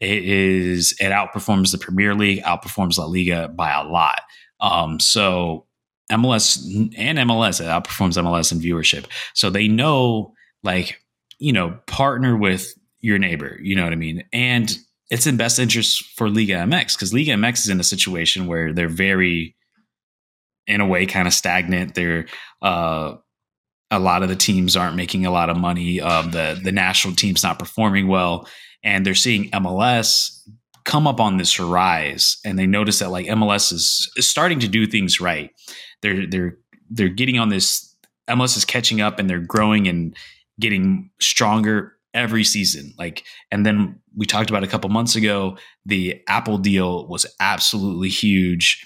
It 0.00 0.24
is 0.24 0.92
it 1.00 1.10
outperforms 1.10 1.72
the 1.72 1.78
Premier 1.78 2.14
League, 2.14 2.42
outperforms 2.42 2.98
La 2.98 3.06
Liga 3.06 3.48
by 3.48 3.72
a 3.72 3.84
lot. 3.84 4.22
Um, 4.60 4.98
so 5.00 5.66
MLS 6.10 6.62
and 6.96 7.18
MLS 7.18 7.60
it 7.60 7.64
outperforms 7.64 8.20
MLS 8.22 8.52
in 8.52 8.58
viewership. 8.58 9.06
So 9.34 9.50
they 9.50 9.68
know 9.68 10.34
like 10.62 11.00
you 11.38 11.52
know 11.52 11.78
partner 11.86 12.36
with 12.36 12.74
your 13.00 13.18
neighbor. 13.18 13.58
You 13.62 13.76
know 13.76 13.84
what 13.84 13.92
I 13.92 13.96
mean? 13.96 14.24
And 14.32 14.76
it's 15.10 15.26
in 15.26 15.36
best 15.36 15.58
interest 15.58 16.04
for 16.16 16.28
Liga 16.28 16.54
MX 16.54 16.94
because 16.94 17.14
Liga 17.14 17.32
MX 17.32 17.58
is 17.60 17.68
in 17.68 17.80
a 17.80 17.84
situation 17.84 18.46
where 18.46 18.72
they're 18.72 18.88
very, 18.88 19.54
in 20.66 20.80
a 20.80 20.86
way, 20.86 21.06
kind 21.06 21.28
of 21.28 21.34
stagnant. 21.34 21.94
They're 21.94 22.26
uh, 22.62 23.16
a 23.90 23.98
lot 24.00 24.22
of 24.22 24.28
the 24.28 24.36
teams 24.36 24.76
aren't 24.76 24.96
making 24.96 25.24
a 25.26 25.30
lot 25.30 25.48
of 25.48 25.56
money. 25.56 26.00
Um, 26.00 26.32
the 26.32 26.58
the 26.62 26.72
national 26.72 27.14
team's 27.14 27.42
not 27.42 27.58
performing 27.58 28.08
well, 28.08 28.48
and 28.82 29.06
they're 29.06 29.14
seeing 29.14 29.50
MLS 29.50 30.40
come 30.84 31.06
up 31.06 31.20
on 31.20 31.36
this 31.36 31.60
rise, 31.60 32.38
and 32.44 32.58
they 32.58 32.66
notice 32.66 32.98
that 33.00 33.10
like 33.10 33.26
MLS 33.26 33.72
is, 33.72 34.10
is 34.16 34.26
starting 34.26 34.60
to 34.60 34.68
do 34.68 34.86
things 34.86 35.20
right. 35.20 35.50
They're 36.02 36.26
they're 36.26 36.58
they're 36.90 37.08
getting 37.08 37.38
on 37.38 37.48
this. 37.48 37.94
MLS 38.28 38.56
is 38.56 38.64
catching 38.64 39.00
up, 39.00 39.20
and 39.20 39.30
they're 39.30 39.38
growing 39.38 39.86
and 39.86 40.16
getting 40.58 41.10
stronger 41.20 41.95
every 42.16 42.42
season. 42.42 42.94
Like, 42.98 43.24
and 43.52 43.64
then 43.64 44.00
we 44.16 44.26
talked 44.26 44.50
about 44.50 44.64
a 44.64 44.66
couple 44.66 44.90
months 44.90 45.14
ago, 45.14 45.56
the 45.84 46.20
Apple 46.26 46.58
deal 46.58 47.06
was 47.06 47.26
absolutely 47.38 48.08
huge. 48.08 48.84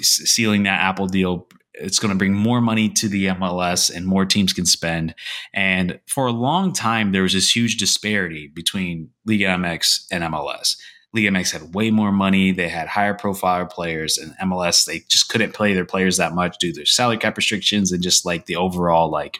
Sealing 0.00 0.64
that 0.64 0.80
Apple 0.80 1.06
deal, 1.06 1.48
it's 1.74 1.98
going 1.98 2.12
to 2.12 2.18
bring 2.18 2.34
more 2.34 2.60
money 2.60 2.88
to 2.90 3.08
the 3.08 3.26
MLS 3.26 3.94
and 3.94 4.06
more 4.06 4.24
teams 4.24 4.52
can 4.52 4.66
spend. 4.66 5.14
And 5.54 5.98
for 6.06 6.26
a 6.26 6.32
long 6.32 6.72
time, 6.72 7.12
there 7.12 7.22
was 7.22 7.32
this 7.32 7.54
huge 7.54 7.78
disparity 7.78 8.48
between 8.54 9.10
Liga 9.24 9.46
MX 9.46 10.06
and 10.12 10.22
MLS. 10.24 10.76
Liga 11.14 11.30
MX 11.30 11.52
had 11.52 11.74
way 11.74 11.90
more 11.90 12.12
money. 12.12 12.52
They 12.52 12.68
had 12.68 12.86
higher 12.86 13.14
profile 13.14 13.64
players, 13.66 14.18
and 14.18 14.34
MLS 14.42 14.84
they 14.84 15.00
just 15.08 15.30
couldn't 15.30 15.54
play 15.54 15.72
their 15.72 15.86
players 15.86 16.18
that 16.18 16.34
much 16.34 16.58
due 16.58 16.72
to 16.72 16.76
their 16.76 16.84
salary 16.84 17.16
cap 17.16 17.36
restrictions 17.36 17.92
and 17.92 18.02
just 18.02 18.26
like 18.26 18.44
the 18.44 18.56
overall 18.56 19.10
like 19.10 19.38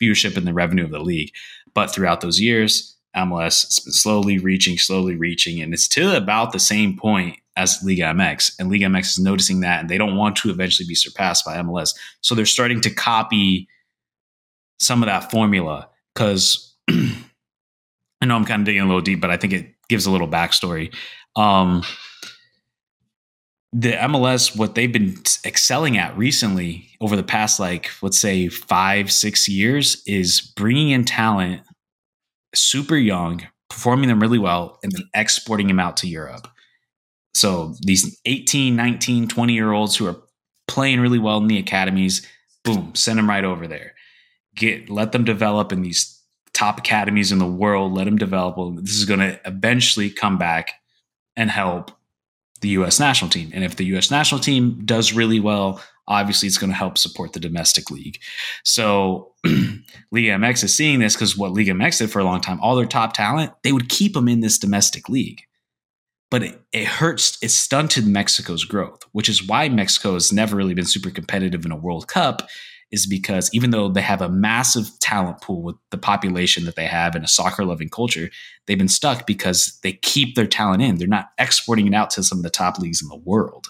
viewership 0.00 0.36
and 0.36 0.46
the 0.46 0.54
revenue 0.54 0.84
of 0.84 0.90
the 0.90 0.98
league. 0.98 1.32
But 1.74 1.92
throughout 1.92 2.20
those 2.20 2.40
years, 2.40 2.96
MLS 3.16 3.64
has 3.64 3.80
been 3.80 3.92
slowly 3.92 4.38
reaching, 4.38 4.78
slowly 4.78 5.16
reaching, 5.16 5.60
and 5.60 5.74
it's 5.74 5.88
to 5.88 6.16
about 6.16 6.52
the 6.52 6.58
same 6.58 6.96
point 6.96 7.36
as 7.56 7.82
Liga 7.82 8.04
MX. 8.04 8.54
And 8.58 8.70
Liga 8.70 8.86
MX 8.86 9.00
is 9.00 9.18
noticing 9.18 9.60
that, 9.60 9.80
and 9.80 9.88
they 9.88 9.98
don't 9.98 10.16
want 10.16 10.36
to 10.36 10.50
eventually 10.50 10.86
be 10.86 10.94
surpassed 10.94 11.44
by 11.44 11.56
MLS. 11.58 11.94
So 12.20 12.34
they're 12.34 12.46
starting 12.46 12.80
to 12.82 12.90
copy 12.90 13.68
some 14.80 15.02
of 15.02 15.06
that 15.06 15.30
formula 15.30 15.88
because 16.14 16.74
I 16.90 18.26
know 18.26 18.36
I'm 18.36 18.44
kind 18.44 18.60
of 18.60 18.66
digging 18.66 18.82
a 18.82 18.86
little 18.86 19.00
deep, 19.00 19.20
but 19.20 19.30
I 19.30 19.36
think 19.36 19.52
it 19.52 19.74
gives 19.88 20.06
a 20.06 20.10
little 20.10 20.28
backstory. 20.28 20.94
Um, 21.36 21.82
the 23.72 23.92
MLS, 23.92 24.56
what 24.56 24.74
they've 24.74 24.92
been 24.92 25.16
excelling 25.44 25.96
at 25.96 26.16
recently 26.16 26.90
over 27.00 27.16
the 27.16 27.22
past, 27.22 27.58
like, 27.58 27.90
let's 28.02 28.18
say 28.18 28.48
five, 28.48 29.10
six 29.10 29.48
years, 29.48 30.02
is 30.06 30.40
bringing 30.40 30.90
in 30.90 31.04
talent 31.04 31.62
super 32.54 32.96
young, 32.96 33.46
performing 33.70 34.08
them 34.08 34.20
really 34.20 34.38
well, 34.38 34.78
and 34.82 34.92
then 34.92 35.08
exporting 35.14 35.68
them 35.68 35.80
out 35.80 35.96
to 35.98 36.06
Europe. 36.06 36.48
So 37.34 37.74
these 37.80 38.20
18, 38.26 38.76
19, 38.76 39.28
20 39.28 39.52
year 39.54 39.72
olds 39.72 39.96
who 39.96 40.06
are 40.06 40.22
playing 40.68 41.00
really 41.00 41.18
well 41.18 41.38
in 41.38 41.46
the 41.46 41.58
academies, 41.58 42.26
boom, 42.64 42.94
send 42.94 43.18
them 43.18 43.28
right 43.28 43.44
over 43.44 43.66
there. 43.66 43.94
Get 44.54 44.90
let 44.90 45.12
them 45.12 45.24
develop 45.24 45.72
in 45.72 45.80
these 45.80 46.20
top 46.52 46.78
academies 46.78 47.32
in 47.32 47.38
the 47.38 47.46
world, 47.46 47.94
let 47.94 48.04
them 48.04 48.18
develop. 48.18 48.76
This 48.82 48.96
is 48.96 49.06
going 49.06 49.20
to 49.20 49.40
eventually 49.46 50.10
come 50.10 50.36
back 50.36 50.72
and 51.36 51.50
help 51.50 51.90
the 52.62 52.70
US 52.70 52.98
national 52.98 53.30
team. 53.30 53.50
And 53.52 53.62
if 53.62 53.76
the 53.76 53.84
US 53.96 54.10
national 54.10 54.40
team 54.40 54.80
does 54.84 55.12
really 55.12 55.40
well, 55.40 55.82
obviously 56.08 56.46
it's 56.46 56.58
going 56.58 56.70
to 56.70 56.76
help 56.76 56.98
support 56.98 57.32
the 57.32 57.40
domestic 57.40 57.90
league. 57.90 58.18
So 58.64 59.34
Liga 59.44 60.30
MX 60.30 60.64
is 60.64 60.74
seeing 60.74 61.00
this 61.00 61.14
because 61.14 61.36
what 61.36 61.52
Liga 61.52 61.72
MX 61.72 61.98
did 61.98 62.10
for 62.10 62.20
a 62.20 62.24
long 62.24 62.40
time, 62.40 62.60
all 62.60 62.76
their 62.76 62.86
top 62.86 63.12
talent, 63.12 63.52
they 63.62 63.72
would 63.72 63.88
keep 63.88 64.14
them 64.14 64.28
in 64.28 64.40
this 64.40 64.58
domestic 64.58 65.08
league. 65.08 65.42
But 66.30 66.42
it, 66.44 66.62
it 66.72 66.86
hurts, 66.86 67.38
it 67.42 67.50
stunted 67.50 68.06
Mexico's 68.06 68.64
growth, 68.64 69.02
which 69.12 69.28
is 69.28 69.46
why 69.46 69.68
Mexico 69.68 70.14
has 70.14 70.32
never 70.32 70.56
really 70.56 70.72
been 70.72 70.86
super 70.86 71.10
competitive 71.10 71.66
in 71.66 71.72
a 71.72 71.76
World 71.76 72.08
Cup, 72.08 72.48
is 72.92 73.06
because 73.06 73.50
even 73.52 73.70
though 73.70 73.88
they 73.88 74.02
have 74.02 74.20
a 74.20 74.28
massive 74.28 74.90
talent 75.00 75.40
pool 75.40 75.62
with 75.62 75.76
the 75.90 75.98
population 75.98 76.64
that 76.66 76.76
they 76.76 76.86
have 76.86 77.14
and 77.14 77.24
a 77.24 77.28
soccer 77.28 77.64
loving 77.64 77.88
culture, 77.88 78.30
they've 78.66 78.78
been 78.78 78.86
stuck 78.86 79.26
because 79.26 79.78
they 79.82 79.94
keep 79.94 80.34
their 80.34 80.46
talent 80.46 80.82
in. 80.82 80.98
They're 80.98 81.08
not 81.08 81.30
exporting 81.38 81.86
it 81.86 81.94
out 81.94 82.10
to 82.10 82.22
some 82.22 82.38
of 82.38 82.44
the 82.44 82.50
top 82.50 82.78
leagues 82.78 83.02
in 83.02 83.08
the 83.08 83.16
world. 83.16 83.68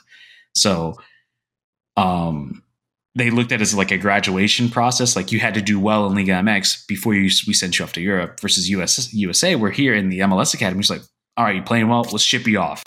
So, 0.55 0.97
um, 1.97 2.62
they 3.14 3.31
looked 3.31 3.53
at 3.53 3.61
it 3.61 3.62
as 3.62 3.75
like 3.75 3.91
a 3.91 3.99
graduation 3.99 4.70
process. 4.70 5.16
Like 5.16 5.33
you 5.33 5.39
had 5.39 5.55
to 5.55 5.62
do 5.62 5.79
well 5.79 6.07
in 6.07 6.14
Liga 6.14 6.33
MX 6.33 6.87
before 6.87 7.14
you, 7.14 7.31
we 7.47 7.53
sent 7.53 7.79
you 7.79 7.85
off 7.85 7.93
to 7.93 8.01
Europe 8.01 8.41
versus 8.41 8.70
US, 8.70 9.12
USA. 9.12 9.55
We're 9.55 9.70
here 9.70 9.95
in 9.95 10.09
the 10.09 10.20
MLS 10.20 10.55
Academy. 10.55 10.81
It's 10.81 10.91
like, 10.91 11.03
all 11.37 11.45
right, 11.45 11.55
you're 11.55 11.64
playing 11.64 11.89
well? 11.89 12.03
Let's 12.11 12.25
ship 12.25 12.47
you 12.47 12.59
off. 12.59 12.83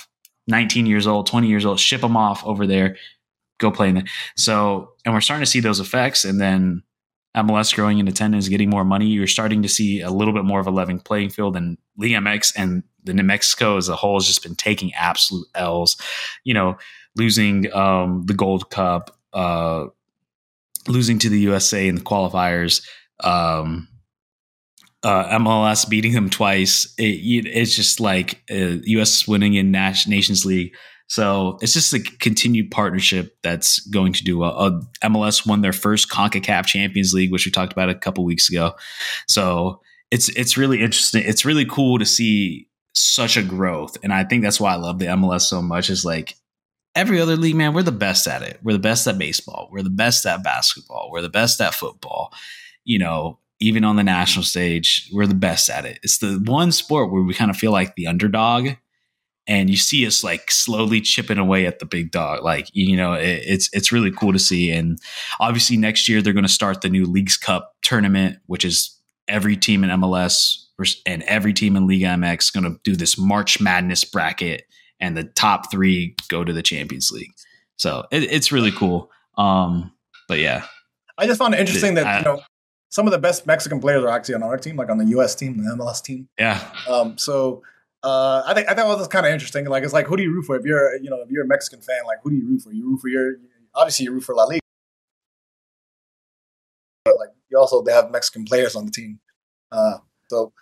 19 0.48 0.86
years 0.86 1.08
old, 1.08 1.28
20 1.28 1.48
years 1.48 1.66
old, 1.66 1.80
ship 1.80 2.02
them 2.02 2.18
off 2.18 2.46
over 2.46 2.68
there, 2.68 2.98
go 3.58 3.72
play 3.72 3.90
in 3.90 3.96
the. 3.96 4.08
So, 4.36 4.92
and 5.06 5.14
we're 5.14 5.22
starting 5.22 5.44
to 5.44 5.50
see 5.50 5.60
those 5.60 5.80
effects. 5.80 6.26
And 6.26 6.40
then 6.40 6.84
MLS 7.36 7.76
growing 7.76 8.00
in 8.00 8.08
attendance, 8.08 8.48
getting 8.48 8.70
more 8.70 8.86
money. 8.86 9.08
You're 9.08 9.28
starting 9.28 9.62
to 9.62 9.70
see 9.70 10.02
a 10.02 10.10
little 10.10 10.34
bit 10.34 10.46
more 10.46 10.60
of 10.60 10.68
a 10.68 10.72
level 10.72 10.98
playing 11.00 11.30
field. 11.30 11.56
And 11.56 11.78
Liga 11.98 12.16
MX 12.16 12.54
and 12.56 12.84
the 13.04 13.14
New 13.14 13.24
Mexico 13.24 13.78
as 13.78 13.90
a 13.90 13.96
whole 13.96 14.18
has 14.18 14.26
just 14.26 14.44
been 14.44 14.56
taking 14.56 14.94
absolute 14.94 15.48
L's, 15.54 15.98
you 16.44 16.54
know, 16.54 16.78
losing 17.16 17.72
um, 17.74 18.24
the 18.26 18.34
Gold 18.34 18.70
Cup, 18.70 19.18
uh, 19.34 19.86
losing 20.88 21.20
to 21.20 21.30
the 21.30 21.40
USA 21.40 21.88
in 21.88 21.96
the 21.96 22.02
qualifiers. 22.02 22.86
Um, 23.22 23.88
uh, 25.04 25.38
MLS 25.38 25.88
beating 25.88 26.14
them 26.14 26.30
twice. 26.30 26.94
It, 26.98 27.46
it's 27.46 27.76
just 27.76 28.00
like 28.00 28.42
uh, 28.50 28.82
US 28.84 29.28
winning 29.28 29.54
in 29.54 29.72
Nash, 29.72 30.08
Nations 30.08 30.46
League. 30.46 30.76
So 31.08 31.60
it's 31.62 31.74
just 31.74 31.94
a 31.94 32.00
continued 32.00 32.72
partnership 32.72 33.38
that's 33.44 33.80
going 33.88 34.14
to 34.14 34.24
do 34.24 34.40
well. 34.40 34.58
Uh, 34.58 34.82
MLS 35.04 35.46
won 35.46 35.62
their 35.62 35.74
first 35.74 36.10
CONCACAF 36.10 36.66
Champions 36.66 37.14
League, 37.14 37.32
which 37.32 37.46
we 37.46 37.52
talked 37.52 37.74
about 37.74 37.90
a 37.90 37.96
couple 37.96 38.26
weeks 38.26 38.50
ago. 38.50 38.74
So 39.28 39.82
it's 40.12 40.30
it's 40.30 40.58
really 40.58 40.82
interesting. 40.82 41.24
It's 41.26 41.46
really 41.46 41.66
cool 41.66 42.00
to 42.00 42.06
see 42.06 42.70
such 42.94 43.38
a 43.38 43.44
growth, 43.44 43.98
and 44.04 44.14
I 44.14 44.24
think 44.24 44.44
that's 44.44 44.60
why 44.60 44.74
I 44.74 44.78
love 44.78 45.00
the 45.00 45.08
MLS 45.08 45.42
so 45.42 45.62
much. 45.62 45.90
Is 45.90 46.06
like 46.06 46.36
every 46.96 47.20
other 47.20 47.36
league, 47.36 47.56
man, 47.56 47.74
we're 47.74 47.84
the 47.84 47.92
best 47.92 48.28
at 48.28 48.42
it. 48.42 48.60
We're 48.64 48.74
the 48.74 48.80
best 48.80 49.06
at 49.08 49.18
baseball. 49.18 49.70
We're 49.72 49.84
the 49.84 49.90
best 49.90 50.26
at 50.26 50.44
basketball. 50.44 51.10
We're 51.12 51.22
the 51.22 51.30
best 51.30 51.60
at 51.62 51.76
football. 51.76 52.34
You 52.84 53.00
know, 53.00 53.40
even 53.60 53.84
on 53.84 53.96
the 53.96 54.04
national 54.04 54.44
stage, 54.44 55.10
we're 55.14 55.28
the 55.28 55.36
best 55.36 55.70
at 55.70 55.86
it. 55.86 56.00
It's 56.04 56.20
the 56.20 56.42
one 56.46 56.72
sport 56.72 57.12
where 57.12 57.22
we 57.22 57.34
kind 57.34 57.52
of 57.52 57.58
feel 57.58 57.72
like 57.72 57.96
the 57.96 58.08
underdog, 58.08 58.70
and 59.48 59.70
you 59.70 59.78
see 59.78 60.06
us 60.08 60.24
like 60.24 60.50
slowly 60.50 61.02
chipping 61.02 61.38
away 61.38 61.66
at 61.66 61.80
the 61.80 61.86
big 61.86 62.12
dog. 62.12 62.44
Like 62.44 62.68
you 62.74 62.98
know, 62.98 63.14
it, 63.14 63.44
it's 63.46 63.70
it's 63.74 63.92
really 63.92 64.12
cool 64.12 64.34
to 64.34 64.40
see. 64.40 64.72
And 64.72 65.00
obviously, 65.40 65.78
next 65.78 66.10
year 66.10 66.22
they're 66.22 66.34
going 66.34 66.44
to 66.44 66.50
start 66.50 66.82
the 66.82 66.90
new 66.90 67.06
Leagues 67.06 67.38
Cup 67.38 67.74
tournament, 67.82 68.40
which 68.48 68.66
is 68.66 69.00
every 69.28 69.56
team 69.58 69.84
in 69.84 69.90
MLS 70.02 70.58
and 71.06 71.24
every 71.24 71.54
team 71.54 71.76
in 71.76 71.88
Liga 71.88 72.06
MX 72.06 72.54
going 72.54 72.64
to 72.64 72.80
do 72.84 72.96
this 72.96 73.18
March 73.18 73.62
Madness 73.62 74.04
bracket, 74.04 74.64
and 75.00 75.16
the 75.16 75.24
top 75.24 75.72
three 75.72 76.16
go 76.30 76.44
to 76.44 76.54
the 76.54 76.64
Champions 76.64 77.12
League. 77.12 77.32
So 77.78 78.06
it, 78.12 78.24
it's 78.24 78.52
really 78.52 78.72
cool. 78.72 79.10
Um, 79.38 79.92
but 80.28 80.40
yeah, 80.40 80.66
I 81.18 81.28
just 81.28 81.40
found 81.40 81.54
it 81.54 81.60
interesting 81.60 81.96
that 81.96 82.08
I, 82.08 82.18
you 82.20 82.26
know 82.26 82.42
some 82.96 83.08
of 83.08 83.12
the 83.12 83.20
best 83.20 83.46
Mexican 83.46 83.82
players 83.82 84.04
are 84.06 84.10
actually 84.10 84.36
on 84.36 84.44
our 84.44 84.58
team, 84.58 84.78
like 84.78 84.90
on 84.90 84.98
the 84.98 85.06
U.S. 85.08 85.36
team, 85.36 85.58
the 85.58 85.70
MLS 85.76 86.02
team. 86.02 86.30
Yeah. 86.40 86.66
Um, 86.88 87.18
so 87.18 87.62
uh, 88.06 88.44
I 88.46 88.54
think 88.54 88.70
I 88.70 88.76
thought 88.76 88.86
it 88.86 88.98
was 89.00 89.08
kind 89.08 89.26
of 89.26 89.32
interesting. 89.32 89.66
Like 89.66 89.84
it's 89.84 89.94
like 89.94 90.06
who 90.06 90.16
do 90.16 90.22
you 90.22 90.32
root 90.32 90.44
for 90.44 90.56
if 90.56 90.64
you're 90.64 90.96
you 90.98 91.10
know 91.10 91.22
if 91.22 91.32
you're 91.32 91.44
a 91.44 91.48
Mexican 91.48 91.82
fan? 91.82 92.06
Like 92.06 92.20
who 92.22 92.30
do 92.30 92.36
you 92.36 92.48
root 92.48 92.62
for? 92.62 92.72
You 92.72 92.88
root 92.88 93.00
for 93.00 93.08
your 93.08 93.34
obviously 93.74 94.04
you 94.04 94.12
root 94.12 94.24
for 94.24 94.36
La 94.36 94.44
Liga, 94.44 94.62
but 97.04 97.18
like 97.18 97.30
you 97.50 97.58
also 97.58 97.82
they 97.82 97.92
have 97.92 98.12
Mexican 98.12 98.46
players 98.46 98.76
on 98.76 98.86
the 98.86 98.92
team. 98.92 99.20
Uh, 99.72 99.98
so 100.30 100.54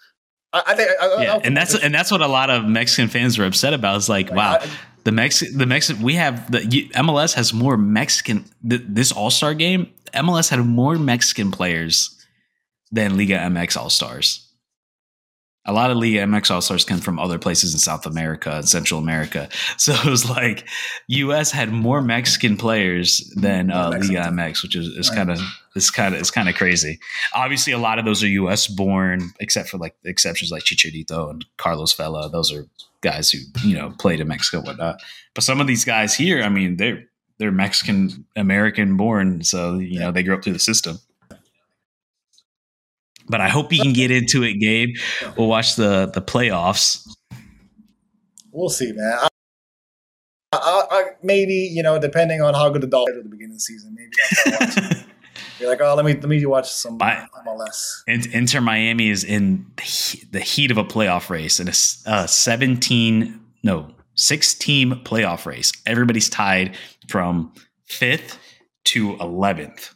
I, 0.54 0.64
I 0.68 0.76
think 0.76 0.92
I, 1.02 1.24
yeah, 1.24 1.40
and 1.44 1.58
that's 1.58 1.76
and 1.76 1.94
that's 1.94 2.12
what 2.12 2.22
a 2.22 2.28
lot 2.28 2.50
of 2.50 2.66
Mexican 2.66 3.10
fans 3.10 3.38
were 3.38 3.46
upset 3.46 3.74
about. 3.74 3.98
It's 3.98 4.08
like, 4.08 4.30
like 4.30 4.38
wow. 4.38 4.58
I, 4.62 4.70
the 5.04 5.12
Mex 5.12 5.42
the 5.42 5.66
Mexican 5.66 6.02
we 6.02 6.14
have 6.14 6.50
the 6.50 6.62
MLS 6.96 7.34
has 7.34 7.54
more 7.54 7.76
Mexican 7.76 8.46
this 8.64 9.12
All 9.12 9.30
Star 9.30 9.54
game. 9.54 9.92
MLS 10.14 10.50
had 10.50 10.60
more 10.60 10.98
Mexican 10.98 11.52
players 11.52 12.18
than 12.90 13.18
Liga 13.18 13.38
MX 13.38 13.76
All 13.76 13.90
Stars. 13.90 14.43
A 15.66 15.72
lot 15.72 15.92
of 15.92 15.98
Liga 15.98 16.20
MX 16.20 16.52
All 16.52 16.62
Stars 16.62 16.84
come 16.84 17.00
from 17.00 17.20
other 17.20 17.40
places 17.40 17.74
in 17.74 17.80
South 17.80 18.06
America 18.06 18.52
and 18.52 18.68
Central 18.68 19.00
America. 19.00 19.50
So 19.78 19.94
it 19.94 20.06
was 20.06 20.30
like 20.30 20.66
US 21.08 21.52
had 21.52 21.72
more 21.72 22.02
Mexican 22.02 22.58
players 22.58 23.20
than 23.36 23.72
uh, 23.72 23.90
Liga 23.90 24.30
MX, 24.30 24.64
which 24.64 24.76
is, 24.76 24.88
is 24.88 25.10
kind 25.10 25.30
of 25.30 25.40
it's 25.76 25.90
kind 25.90 26.14
of 26.14 26.22
it's 26.22 26.32
kind 26.32 26.48
of 26.48 26.56
crazy. 26.56 27.00
Obviously, 27.34 27.74
a 27.74 27.78
lot 27.78 28.00
of 28.00 28.06
those 28.06 28.24
are 28.24 28.28
U.S. 28.28 28.68
born, 28.68 29.32
except 29.40 29.70
for 29.70 29.78
like 29.78 29.96
exceptions 30.06 30.52
like 30.52 30.64
Chicharito 30.64 31.30
and 31.30 31.46
Carlos 31.58 31.94
Vela. 31.94 32.30
Those 32.30 32.52
are 32.54 32.68
guys 33.02 33.32
who 33.32 33.40
you 33.68 33.76
know 33.76 33.94
played 34.00 34.20
in 34.20 34.28
Mexico, 34.28 34.62
whatnot. 34.62 35.02
But 35.34 35.44
some 35.44 35.60
of 35.60 35.68
these 35.68 35.84
guys 35.84 36.16
here, 36.16 36.44
I 36.44 36.50
mean, 36.50 36.78
they're 36.78 37.04
they're 37.40 37.52
Mexican 37.52 38.26
American 38.36 38.96
born, 38.98 39.44
so 39.44 39.80
you 39.80 40.00
know 40.00 40.12
they 40.12 40.24
grew 40.24 40.36
up 40.36 40.44
through 40.44 40.54
the 40.54 40.60
system. 40.60 41.00
But 43.28 43.42
I 43.42 43.50
hope 43.50 43.72
you 43.72 43.82
can 43.82 43.94
get 43.94 44.12
into 44.12 44.44
it, 44.44 44.56
Gabe. 44.56 44.96
We'll 45.38 45.48
watch 45.48 45.76
the 45.76 46.12
the 46.14 46.22
playoffs. 46.22 47.08
We'll 48.52 48.70
see, 48.70 48.92
man. 48.92 49.18
I, 49.22 49.28
I, 50.54 50.84
I, 50.92 51.04
maybe 51.24 51.54
you 51.54 51.82
know, 51.82 52.00
depending 52.00 52.42
on 52.42 52.54
how 52.54 52.70
good 52.70 52.82
the 52.82 52.88
Dolphins 52.88 53.18
at 53.18 53.24
the 53.24 53.30
beginning 53.30 53.52
of 53.52 53.58
the 53.58 53.62
season, 53.62 53.96
maybe 53.96 54.12
I'll 54.22 54.58
start 54.58 54.76
watching. 54.76 55.10
You're 55.60 55.70
like, 55.70 55.82
oh, 55.82 55.96
let 55.96 56.06
me 56.06 56.14
let 56.14 56.26
me 56.26 56.46
watch 56.46 56.70
some 56.72 57.02
I, 57.02 57.26
MLS. 57.48 58.04
Inter 58.08 58.60
Miami 58.62 59.10
is 59.10 59.24
in 59.24 59.66
the 60.32 60.40
heat 60.40 60.72
of 60.72 60.78
a 60.78 60.84
playoff 60.84 61.30
race 61.30 61.60
and 61.60 61.70
a 61.70 61.74
uh, 62.06 62.28
17 62.28 63.40
no 63.64 63.94
six 64.16 64.54
team 64.54 65.02
playoff 65.04 65.46
race. 65.46 65.72
Everybody's 65.86 66.30
tied 66.30 66.76
from 67.08 67.54
fifth 67.86 68.40
to 68.86 69.14
11th. 69.16 69.94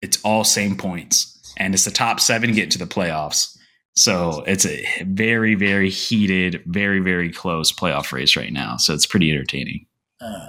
It's 0.00 0.18
all 0.24 0.44
same 0.44 0.76
points 0.76 1.33
and 1.56 1.74
it's 1.74 1.84
the 1.84 1.90
top 1.90 2.20
seven 2.20 2.52
get 2.52 2.70
to 2.72 2.78
the 2.78 2.86
playoffs. 2.86 3.56
So 3.96 4.42
it's 4.46 4.66
a 4.66 4.84
very, 5.04 5.54
very 5.54 5.88
heated, 5.88 6.62
very, 6.66 7.00
very 7.00 7.30
close 7.30 7.72
playoff 7.72 8.12
race 8.12 8.36
right 8.36 8.52
now. 8.52 8.76
So 8.76 8.92
it's 8.92 9.06
pretty 9.06 9.30
entertaining. 9.30 9.86
Uh, 10.20 10.48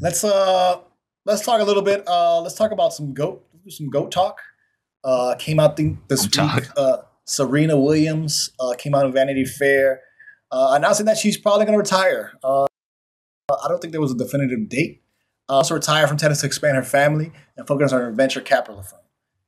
let's 0.00 0.24
uh 0.24 0.80
let's 1.24 1.44
talk 1.44 1.60
a 1.60 1.64
little 1.64 1.82
bit. 1.82 2.06
Uh, 2.06 2.40
let's 2.40 2.54
talk 2.54 2.72
about 2.72 2.92
some 2.92 3.14
goat 3.14 3.46
some 3.68 3.88
goat 3.88 4.10
talk. 4.10 4.40
Uh, 5.04 5.34
came 5.38 5.58
out 5.58 5.76
the, 5.76 5.96
this 6.08 6.26
goat 6.26 6.54
week. 6.54 6.64
Uh, 6.76 6.98
Serena 7.24 7.78
Williams 7.78 8.50
uh, 8.60 8.74
came 8.76 8.94
out 8.94 9.06
in 9.06 9.12
Vanity 9.12 9.44
Fair 9.44 10.00
uh, 10.52 10.72
announcing 10.72 11.06
that 11.06 11.16
she's 11.16 11.36
probably 11.36 11.64
going 11.64 11.72
to 11.74 11.78
retire. 11.78 12.32
Uh, 12.44 12.66
I 13.50 13.68
don't 13.68 13.80
think 13.80 13.92
there 13.92 14.00
was 14.00 14.12
a 14.12 14.16
definitive 14.16 14.68
date. 14.68 15.02
Uh, 15.48 15.54
also 15.54 15.74
retire 15.74 16.06
from 16.06 16.18
tennis 16.18 16.40
to 16.40 16.46
expand 16.46 16.76
her 16.76 16.82
family 16.82 17.32
and 17.56 17.66
focus 17.66 17.92
on 17.92 18.00
her 18.00 18.12
venture 18.12 18.40
capital 18.40 18.82
firm. 18.82 19.00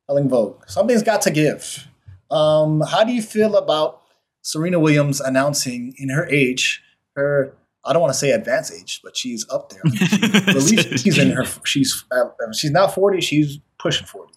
Telling 0.06 0.28
Vogue, 0.28 0.62
something's 0.68 1.02
got 1.02 1.22
to 1.22 1.30
give. 1.30 1.88
Um, 2.30 2.80
how 2.82 3.04
do 3.04 3.12
you 3.12 3.22
feel 3.22 3.56
about 3.56 4.02
Serena 4.42 4.78
Williams 4.78 5.20
announcing 5.20 5.94
in 5.96 6.10
her 6.10 6.26
age, 6.26 6.82
her 7.16 7.56
I 7.84 7.92
don't 7.92 8.00
want 8.00 8.12
to 8.12 8.18
say 8.18 8.30
advanced 8.30 8.72
age, 8.72 9.00
but 9.02 9.16
she's 9.16 9.46
up 9.50 9.70
there. 9.70 9.80
at 9.84 10.54
least 10.54 10.98
she's 10.98 11.18
in 11.18 11.30
her 11.30 11.44
she's 11.64 12.04
uh, 12.10 12.24
she's 12.52 12.70
now 12.70 12.86
forty. 12.86 13.20
She's 13.20 13.58
pushing 13.78 14.06
forty. 14.06 14.34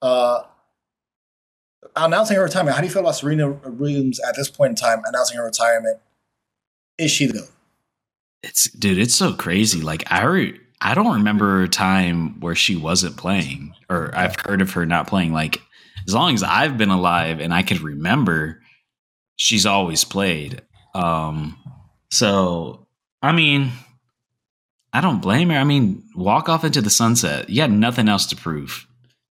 Uh, 0.00 0.42
announcing 1.96 2.36
her 2.36 2.44
retirement. 2.44 2.74
How 2.74 2.80
do 2.80 2.86
you 2.86 2.92
feel 2.92 3.02
about 3.02 3.16
Serena 3.16 3.50
Williams 3.50 4.20
at 4.20 4.36
this 4.36 4.48
point 4.48 4.70
in 4.70 4.76
time 4.76 5.02
announcing 5.06 5.36
her 5.36 5.44
retirement? 5.44 5.98
Is 6.98 7.10
she 7.10 7.26
the? 7.26 7.48
It's 8.42 8.70
dude. 8.70 8.98
It's 8.98 9.14
so 9.14 9.34
crazy. 9.34 9.80
Like 9.80 10.04
I 10.10 10.24
re- 10.24 10.60
I 10.80 10.94
don't 10.94 11.14
remember 11.14 11.62
a 11.62 11.68
time 11.68 12.40
where 12.40 12.54
she 12.54 12.76
wasn't 12.76 13.16
playing, 13.16 13.74
or 13.88 14.12
I've 14.14 14.36
heard 14.36 14.62
of 14.62 14.72
her 14.72 14.86
not 14.86 15.08
playing. 15.08 15.32
Like 15.32 15.60
as 16.06 16.14
long 16.14 16.34
as 16.34 16.42
I've 16.42 16.78
been 16.78 16.90
alive 16.90 17.40
and 17.40 17.52
I 17.52 17.62
can 17.62 17.82
remember, 17.82 18.60
she's 19.36 19.66
always 19.66 20.04
played. 20.04 20.62
Um, 20.94 21.56
so 22.10 22.86
I 23.22 23.32
mean, 23.32 23.72
I 24.92 25.00
don't 25.00 25.20
blame 25.20 25.50
her. 25.50 25.58
I 25.58 25.64
mean, 25.64 26.04
walk 26.14 26.48
off 26.48 26.64
into 26.64 26.80
the 26.80 26.90
sunset. 26.90 27.50
You 27.50 27.62
had 27.62 27.72
nothing 27.72 28.08
else 28.08 28.26
to 28.26 28.36
prove. 28.36 28.86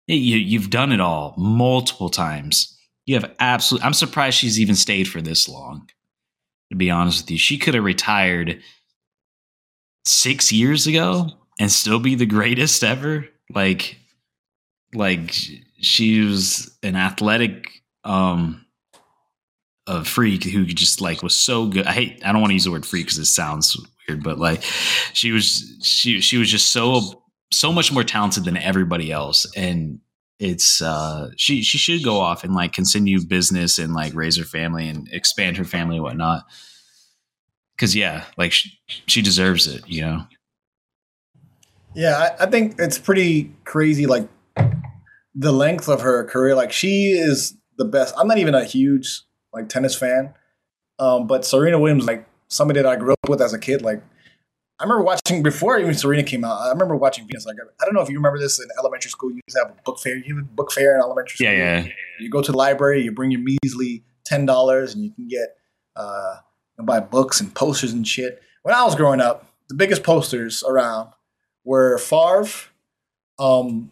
You, 0.08 0.38
you've 0.38 0.70
done 0.70 0.92
it 0.92 1.00
all 1.00 1.36
multiple 1.38 2.10
times. 2.10 2.76
You 3.06 3.16
have 3.16 3.34
absolute. 3.40 3.84
I'm 3.84 3.94
surprised 3.94 4.38
she's 4.38 4.60
even 4.60 4.76
stayed 4.76 5.08
for 5.08 5.22
this 5.22 5.48
long. 5.48 5.90
To 6.72 6.78
be 6.78 6.92
honest 6.92 7.24
with 7.24 7.32
you, 7.32 7.38
she 7.38 7.58
could 7.58 7.74
have 7.74 7.84
retired 7.84 8.62
six 10.06 10.52
years 10.52 10.88
ago 10.88 11.30
and 11.60 11.72
still 11.72 12.00
be 12.00 12.16
the 12.16 12.26
greatest 12.26 12.84
ever. 12.84 13.28
Like, 13.54 13.97
like 14.93 15.36
she 15.80 16.22
was 16.22 16.78
an 16.84 16.95
athletic 16.95 17.70
um 18.04 18.66
a 19.88 20.06
freak 20.06 20.43
who 20.43 20.66
just 20.66 21.02
like 21.02 21.24
was 21.24 21.36
so 21.36 21.66
good. 21.66 21.86
I 21.88 21.93
hate 21.93 22.22
I 22.24 22.32
don't 22.32 22.41
want 22.41 22.52
to 22.52 22.56
use 22.56 22.66
the 22.66 22.72
word 22.72 22.86
freak 22.86 23.08
because 23.08 23.18
it 23.18 23.26
sounds 23.26 23.76
weird, 24.08 24.24
but 24.24 24.38
like 24.38 24.62
she 25.14 25.32
was 25.32 25.78
she 25.82 26.22
she 26.22 26.38
was 26.38 26.50
just 26.50 26.68
so 26.68 27.24
so 27.52 27.72
much 27.74 27.91
more 27.91 28.04
talented 28.04 28.45
than 28.45 28.56
everybody 28.58 29.12
else, 29.12 29.47
and 29.56 30.00
it's 30.38 30.82
uh, 30.82 31.32
she 31.38 31.64
she 31.64 31.78
should 31.78 32.04
go 32.04 32.20
off 32.20 32.43
and 32.43 32.54
like 32.54 32.72
continue 32.72 33.26
business 33.26 33.80
and 33.80 33.93
like 33.93 34.14
raise 34.14 34.38
her 34.38 34.45
family 34.45 34.88
and 34.88 35.10
expand 35.12 35.58
her 35.58 35.66
family 35.66 35.95
and 35.95 36.04
whatnot. 36.04 36.43
Because 37.80 37.96
yeah, 37.96 38.26
like 38.38 38.52
she, 38.52 38.78
she 39.08 39.22
deserves 39.22 39.66
it, 39.66 39.88
you 39.88 40.02
know. 40.02 40.26
Yeah, 41.96 42.18
I, 42.18 42.44
I 42.44 42.50
think 42.50 42.76
it's 42.78 42.98
pretty 42.98 43.54
crazy. 43.64 44.06
Like 44.06 44.28
the 45.34 45.54
length 45.54 45.88
of 45.88 46.02
her 46.02 46.26
career. 46.26 46.56
Like 46.56 46.74
she 46.74 47.12
is 47.12 47.56
the 47.78 47.86
best. 47.86 48.14
I'm 48.18 48.28
not 48.28 48.38
even 48.38 48.54
a 48.54 48.66
huge 48.66 49.22
like 49.54 49.70
tennis 49.70 49.96
fan, 49.96 50.34
um, 51.00 51.26
but 51.26 51.46
Serena 51.46 51.80
Williams, 51.80 52.06
like 52.06 52.28
somebody 52.50 52.82
that 52.82 52.90
I 52.90 52.98
grew 52.98 53.14
up 53.14 53.30
with 53.30 53.42
as 53.42 53.54
a 53.54 53.60
kid. 53.60 53.82
Like 53.82 54.04
I 54.78 54.84
remember 54.84 55.04
watching 55.04 55.42
before 55.42 55.80
even 55.80 55.94
Serena 55.94 56.24
came 56.24 56.44
out. 56.44 56.60
I 56.60 56.70
remember 56.72 56.98
watching 56.98 57.26
Venus. 57.28 57.46
Like 57.46 57.56
I 57.82 57.86
don't 57.86 57.94
know 57.94 58.02
if 58.02 58.10
you 58.10 58.18
remember 58.18 58.40
this 58.40 58.60
in 58.60 58.68
elementary 58.78 59.10
school. 59.10 59.30
You 59.30 59.40
used 59.48 59.56
to 59.56 59.64
have 59.64 59.72
a 59.72 59.82
book 59.84 60.00
fair. 60.00 60.18
You 60.18 60.36
have 60.36 60.44
a 60.44 60.48
book 60.48 60.74
fair 60.74 60.96
in 60.96 61.02
elementary 61.02 61.36
school. 61.36 61.48
Yeah, 61.48 61.84
yeah. 61.84 61.88
You 62.20 62.30
go 62.30 62.42
to 62.42 62.52
the 62.52 62.58
library. 62.58 63.04
You 63.04 63.14
bring 63.14 63.32
your 63.32 63.42
measly 63.42 64.04
ten 64.26 64.46
dollars, 64.46 64.94
and 64.94 65.06
you 65.06 65.12
can 65.12 65.30
get 65.30 65.56
uh, 65.96 66.36
buy 66.84 67.00
books 67.00 67.40
and 67.42 67.54
posters 67.54 67.94
and 67.94 68.08
shit. 68.08 68.42
When 68.64 68.76
I 68.76 68.84
was 68.84 68.96
growing 68.96 69.22
up, 69.22 69.46
the 69.68 69.76
biggest 69.76 70.04
posters 70.04 70.64
around 70.68 71.10
were 71.64 71.98
Favre, 71.98 72.50
um, 73.38 73.92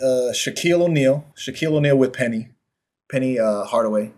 uh, 0.00 0.32
Shaquille 0.32 0.82
O'Neal, 0.82 1.24
Shaquille 1.36 1.72
O'Neal 1.72 1.96
with 1.96 2.12
Penny, 2.12 2.48
Penny 3.10 3.38
uh, 3.38 3.64
Hardaway, 3.64 4.12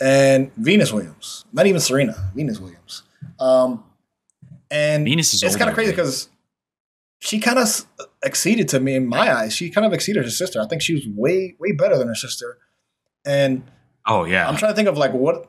and 0.00 0.52
Venus 0.56 0.92
Williams. 0.92 1.44
Not 1.52 1.66
even 1.66 1.80
Serena, 1.80 2.30
Venus 2.34 2.58
Williams. 2.58 3.02
Um, 3.38 3.84
and 4.70 5.04
Venus 5.04 5.34
is 5.34 5.42
it's 5.42 5.56
kind 5.56 5.68
of 5.68 5.74
crazy 5.74 5.90
because 5.90 6.28
she 7.18 7.38
kind 7.38 7.58
of 7.58 7.84
exceeded 8.22 8.68
to 8.68 8.80
me 8.80 8.94
in 8.94 9.06
my 9.06 9.34
eyes. 9.34 9.54
She 9.54 9.70
kind 9.70 9.86
of 9.86 9.92
exceeded 9.92 10.24
her 10.24 10.30
sister. 10.30 10.60
I 10.60 10.66
think 10.66 10.82
she 10.82 10.94
was 10.94 11.06
way 11.08 11.56
way 11.58 11.72
better 11.72 11.98
than 11.98 12.08
her 12.08 12.14
sister. 12.14 12.58
And 13.26 13.64
Oh 14.06 14.24
yeah, 14.24 14.48
I'm 14.48 14.56
trying 14.56 14.72
to 14.72 14.76
think 14.76 14.88
of 14.88 14.96
like 14.96 15.12
what. 15.12 15.48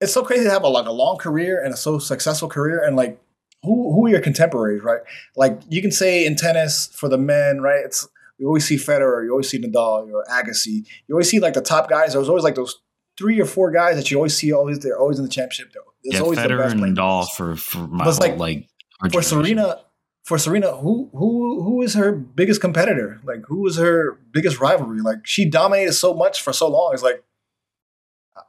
It's 0.00 0.12
so 0.12 0.22
crazy 0.22 0.44
to 0.44 0.50
have 0.50 0.62
a 0.62 0.68
like 0.68 0.86
a 0.86 0.92
long 0.92 1.18
career 1.18 1.62
and 1.62 1.74
a 1.74 1.76
so 1.76 1.98
successful 1.98 2.48
career, 2.48 2.82
and 2.84 2.96
like 2.96 3.20
who 3.62 3.92
who 3.92 4.06
are 4.06 4.08
your 4.08 4.20
contemporaries, 4.20 4.82
right? 4.82 5.00
Like 5.36 5.60
you 5.68 5.82
can 5.82 5.92
say 5.92 6.24
in 6.24 6.36
tennis 6.36 6.88
for 6.94 7.08
the 7.08 7.18
men, 7.18 7.60
right? 7.60 7.84
It's 7.84 8.08
you 8.38 8.46
always 8.46 8.64
see 8.64 8.76
Federer, 8.76 9.24
you 9.24 9.30
always 9.30 9.48
see 9.48 9.60
Nadal 9.60 10.10
or 10.10 10.24
Agassi. 10.30 10.86
You 11.06 11.14
always 11.14 11.28
see 11.28 11.40
like 11.40 11.54
the 11.54 11.60
top 11.60 11.90
guys. 11.90 12.14
There's 12.14 12.28
always 12.28 12.44
like 12.44 12.54
those 12.54 12.80
three 13.18 13.38
or 13.38 13.44
four 13.44 13.70
guys 13.70 13.96
that 13.96 14.10
you 14.10 14.16
always 14.16 14.34
see. 14.36 14.52
Always 14.52 14.78
they're 14.78 14.98
always 14.98 15.18
in 15.18 15.24
the 15.24 15.30
championship. 15.30 15.72
Though. 15.74 15.92
There's 16.02 16.14
yeah. 16.14 16.22
always 16.22 16.38
Federer 16.38 16.70
and. 16.70 16.80
Nadal 16.80 17.28
for 17.28 17.56
for 17.56 17.86
my 17.86 18.04
whole, 18.04 18.14
like, 18.14 18.38
like 18.38 18.66
for. 19.12 19.20
Serena, 19.20 19.80
for 20.24 20.38
Serena, 20.38 20.76
who 20.76 21.10
who 21.12 21.62
who 21.62 21.82
is 21.82 21.94
her 21.94 22.12
biggest 22.12 22.62
competitor? 22.62 23.20
Like 23.24 23.44
who 23.46 23.66
is 23.66 23.76
her 23.76 24.18
biggest 24.32 24.58
rivalry? 24.58 25.00
Like 25.02 25.26
she 25.26 25.44
dominated 25.44 25.92
so 25.92 26.14
much 26.14 26.40
for 26.40 26.54
so 26.54 26.68
long. 26.68 26.92
It's 26.94 27.02
like 27.02 27.22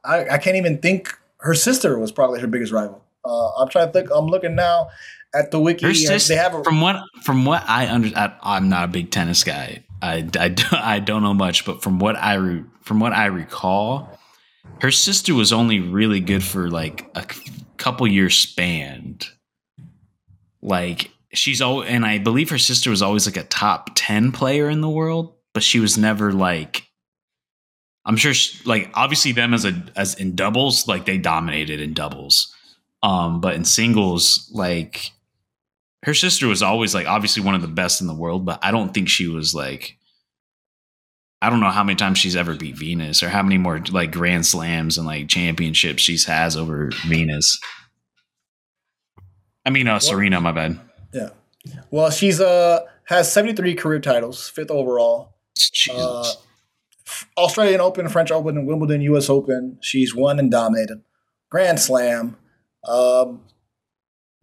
I, 0.05 0.29
I 0.29 0.37
can't 0.37 0.55
even 0.55 0.77
think. 0.77 1.17
Her 1.41 1.53
sister 1.55 1.97
was 1.99 2.11
probably 2.11 2.39
her 2.39 2.47
biggest 2.47 2.71
rival. 2.71 3.03
Uh, 3.25 3.49
I'm 3.55 3.67
trying 3.69 3.87
to 3.87 3.93
think. 3.93 4.09
I'm 4.13 4.27
looking 4.27 4.55
now 4.55 4.89
at 5.35 5.51
the 5.51 5.59
wiki. 5.59 5.83
Her 5.83 5.89
and 5.89 5.97
sister, 5.97 6.33
they 6.33 6.39
have 6.39 6.55
a, 6.55 6.63
from 6.63 6.81
what 6.81 7.03
from 7.23 7.45
what 7.45 7.63
I 7.67 7.87
under, 7.93 8.09
I, 8.17 8.33
I'm 8.41 8.69
not 8.69 8.85
a 8.85 8.87
big 8.87 9.11
tennis 9.11 9.43
guy. 9.43 9.83
I, 10.01 10.27
I, 10.39 10.47
don't- 10.49 10.73
I 10.73 10.99
don't 10.99 11.21
know 11.23 11.33
much, 11.33 11.65
but 11.65 11.81
from 11.83 11.99
what 11.99 12.15
I 12.15 12.35
re, 12.35 12.63
from 12.81 12.99
what 12.99 13.13
I 13.13 13.25
recall, 13.27 14.17
her 14.81 14.91
sister 14.91 15.33
was 15.35 15.51
only 15.53 15.79
really 15.79 16.19
good 16.19 16.43
for 16.43 16.69
like 16.69 17.09
a 17.15 17.25
couple 17.77 18.07
years 18.07 18.35
spanned. 18.37 19.27
Like 20.61 21.11
she's 21.33 21.61
all, 21.61 21.83
and 21.83 22.05
I 22.05 22.17
believe 22.19 22.49
her 22.49 22.57
sister 22.57 22.89
was 22.89 23.01
always 23.01 23.25
like 23.25 23.37
a 23.37 23.47
top 23.47 23.91
ten 23.95 24.31
player 24.31 24.69
in 24.69 24.81
the 24.81 24.89
world, 24.89 25.35
but 25.53 25.63
she 25.63 25.79
was 25.79 25.97
never 25.97 26.31
like. 26.31 26.87
I'm 28.05 28.17
sure, 28.17 28.33
she, 28.33 28.63
like 28.65 28.89
obviously 28.93 29.31
them 29.31 29.53
as 29.53 29.65
a 29.65 29.83
as 29.95 30.15
in 30.15 30.35
doubles, 30.35 30.87
like 30.87 31.05
they 31.05 31.17
dominated 31.17 31.79
in 31.79 31.93
doubles, 31.93 32.53
um, 33.03 33.41
but 33.41 33.55
in 33.55 33.63
singles, 33.63 34.49
like 34.53 35.11
her 36.03 36.13
sister 36.13 36.47
was 36.47 36.63
always 36.63 36.95
like 36.95 37.07
obviously 37.07 37.43
one 37.43 37.55
of 37.55 37.61
the 37.61 37.67
best 37.67 38.01
in 38.01 38.07
the 38.07 38.15
world, 38.15 38.45
but 38.45 38.59
I 38.63 38.71
don't 38.71 38.93
think 38.93 39.07
she 39.07 39.27
was 39.27 39.53
like 39.53 39.97
I 41.41 41.49
don't 41.49 41.59
know 41.59 41.69
how 41.69 41.83
many 41.83 41.95
times 41.95 42.19
she's 42.19 42.35
ever 42.35 42.55
beat 42.55 42.77
Venus 42.77 43.23
or 43.23 43.29
how 43.29 43.41
many 43.41 43.57
more 43.57 43.81
like 43.91 44.11
grand 44.11 44.45
slams 44.45 44.97
and 44.97 45.07
like 45.07 45.27
championships 45.27 46.01
she's 46.01 46.25
has 46.25 46.55
over 46.55 46.91
Venus. 47.07 47.59
I 49.65 49.69
mean 49.69 49.87
uh 49.87 49.99
Serena, 49.99 50.41
my 50.41 50.51
bad. 50.51 50.79
yeah. 51.65 51.81
Well, 51.91 52.09
she's 52.09 52.41
uh 52.41 52.81
has 53.05 53.31
73 53.31 53.75
career 53.75 53.99
titles, 53.99 54.49
fifth 54.49 54.71
overall. 54.71 55.35
Jesus. 55.55 55.99
Uh, 55.99 56.33
Australian 57.38 57.82
Open, 57.82 58.07
French 58.09 58.32
Open, 58.32 58.66
Wimbledon, 58.66 59.01
U.S. 59.01 59.30
Open. 59.30 59.78
She's 59.82 60.16
won 60.16 60.39
and 60.39 60.51
dominated. 60.51 61.01
Grand 61.49 61.80
Slam. 61.80 62.38
Um, 62.88 63.41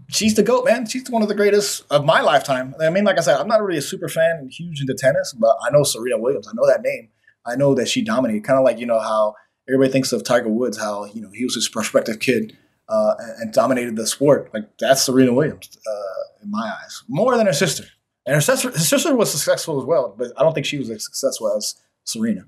she's 0.09 0.35
the 0.35 0.43
goat, 0.43 0.65
man. 0.65 0.87
She's 0.87 1.11
one 1.11 1.23
of 1.23 1.29
the 1.29 1.35
greatest 1.35 1.85
of 1.91 2.05
my 2.05 2.21
lifetime. 2.21 2.75
I 2.81 2.91
mean, 2.91 3.05
like 3.05 3.19
I 3.19 3.23
said, 3.23 3.39
I'm 3.39 3.49
not 3.49 3.63
really 3.63 3.79
a 3.79 3.83
super 3.83 4.09
fan 4.09 4.37
and 4.39 4.51
huge 4.51 4.81
into 4.81 4.95
tennis, 4.95 5.33
but 5.33 5.57
I 5.63 5.71
know 5.71 5.83
Serena 5.83 6.19
Williams. 6.19 6.49
I 6.49 6.53
know 6.55 6.67
that 6.67 6.83
name. 6.83 7.09
I 7.47 7.57
know 7.57 7.75
that 7.75 7.89
she 7.89 8.03
dominated. 8.03 8.45
Kind 8.45 8.59
of 8.59 8.65
like 8.65 8.79
you 8.79 8.87
know 8.87 9.01
how 9.01 9.35
everybody 9.69 9.91
thinks 9.91 10.13
of 10.13 10.25
Tiger 10.25 10.49
Woods, 10.49 10.79
how 10.79 11.07
you 11.07 11.21
know 11.21 11.31
he 11.33 11.45
was 11.45 11.55
this 11.55 11.69
prospective 11.69 12.21
kid 12.21 12.57
uh, 12.89 13.15
and, 13.19 13.43
and 13.43 13.53
dominated 13.53 13.97
the 13.97 14.07
sport. 14.07 14.51
Like 14.53 14.77
that's 14.79 15.03
Serena 15.03 15.33
Williams 15.33 15.79
uh, 15.87 16.43
in 16.43 16.51
my 16.51 16.73
eyes, 16.83 17.03
more 17.09 17.37
than 17.37 17.47
her 17.47 17.53
sister. 17.53 17.85
And 18.27 18.35
her 18.35 18.43
sister, 18.43 18.71
her 18.71 18.79
sister 18.79 19.17
was 19.17 19.33
successful 19.33 19.81
as 19.81 19.87
well, 19.87 20.15
but 20.17 20.33
I 20.37 20.43
don't 20.43 20.53
think 20.53 20.67
she 20.67 20.77
was 20.77 20.91
as 20.91 21.03
successful 21.03 21.57
as 21.57 21.77
Serena. 22.05 22.43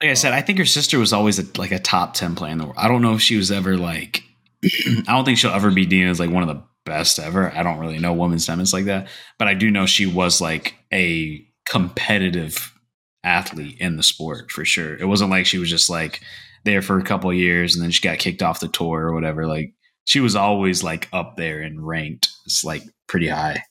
Like 0.00 0.10
I 0.10 0.14
said, 0.14 0.32
I 0.32 0.42
think 0.42 0.58
her 0.58 0.64
sister 0.64 0.98
was 0.98 1.12
always 1.12 1.38
a, 1.38 1.44
like 1.58 1.72
a 1.72 1.78
top 1.78 2.14
10 2.14 2.34
player 2.34 2.52
in 2.52 2.58
the 2.58 2.64
world. 2.64 2.76
I 2.78 2.88
don't 2.88 3.02
know 3.02 3.14
if 3.14 3.22
she 3.22 3.36
was 3.36 3.50
ever 3.50 3.76
like 3.76 4.22
I 4.64 5.02
don't 5.06 5.24
think 5.24 5.38
she'll 5.38 5.50
ever 5.50 5.70
be 5.70 5.86
deemed 5.86 6.10
as 6.10 6.20
like 6.20 6.30
one 6.30 6.42
of 6.42 6.48
the 6.48 6.62
best 6.84 7.18
ever. 7.18 7.52
I 7.54 7.62
don't 7.62 7.78
really 7.78 7.98
know 7.98 8.12
women's 8.12 8.46
tennis 8.46 8.72
like 8.72 8.86
that, 8.86 9.08
but 9.38 9.48
I 9.48 9.54
do 9.54 9.70
know 9.70 9.86
she 9.86 10.06
was 10.06 10.40
like 10.40 10.74
a 10.92 11.46
competitive 11.66 12.72
athlete 13.22 13.78
in 13.80 13.96
the 13.96 14.02
sport 14.02 14.50
for 14.50 14.64
sure. 14.64 14.96
It 14.96 15.06
wasn't 15.06 15.30
like 15.30 15.46
she 15.46 15.58
was 15.58 15.70
just 15.70 15.88
like 15.88 16.20
there 16.64 16.82
for 16.82 16.98
a 16.98 17.04
couple 17.04 17.32
years 17.32 17.74
and 17.74 17.82
then 17.82 17.90
she 17.90 18.02
got 18.02 18.18
kicked 18.18 18.42
off 18.42 18.60
the 18.60 18.68
tour 18.68 19.00
or 19.00 19.14
whatever. 19.14 19.46
Like 19.46 19.74
she 20.04 20.20
was 20.20 20.36
always 20.36 20.82
like 20.82 21.08
up 21.12 21.36
there 21.36 21.60
and 21.60 21.86
ranked. 21.86 22.28
It's 22.46 22.64
like 22.64 22.82
pretty 23.06 23.28
high. 23.28 23.62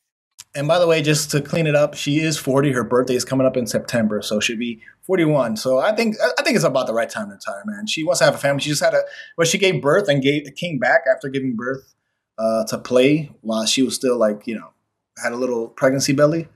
And 0.55 0.67
by 0.67 0.77
the 0.77 0.85
way, 0.85 1.01
just 1.01 1.31
to 1.31 1.41
clean 1.41 1.65
it 1.65 1.75
up, 1.75 1.95
she 1.95 2.19
is 2.19 2.37
40. 2.37 2.73
Her 2.73 2.83
birthday 2.83 3.15
is 3.15 3.25
coming 3.25 3.47
up 3.47 3.57
in 3.57 3.65
September, 3.65 4.21
so 4.21 4.39
she'll 4.39 4.57
be 4.57 4.81
41. 5.01 5.57
So 5.57 5.79
I 5.79 5.95
think 5.95 6.15
I 6.21 6.43
think 6.43 6.55
it's 6.55 6.65
about 6.65 6.85
the 6.85 6.93
right 6.93 7.09
time 7.09 7.29
to 7.29 7.33
retire, 7.33 7.63
man. 7.65 7.87
She 7.87 8.03
wants 8.03 8.19
to 8.19 8.25
have 8.25 8.35
a 8.35 8.37
family. 8.37 8.61
She 8.61 8.69
just 8.69 8.83
had 8.83 8.93
a 8.93 9.01
well, 9.37 9.45
she 9.45 9.57
gave 9.57 9.81
birth 9.81 10.07
and 10.07 10.21
gave 10.21 10.43
came 10.55 10.77
back 10.77 11.01
after 11.11 11.27
giving 11.27 11.55
birth 11.55 11.95
uh, 12.37 12.65
to 12.65 12.77
play 12.77 13.31
while 13.41 13.65
she 13.65 13.81
was 13.81 13.95
still 13.95 14.17
like 14.17 14.45
you 14.45 14.55
know 14.55 14.69
had 15.21 15.31
a 15.31 15.37
little 15.37 15.69
pregnancy 15.69 16.13
belly. 16.13 16.47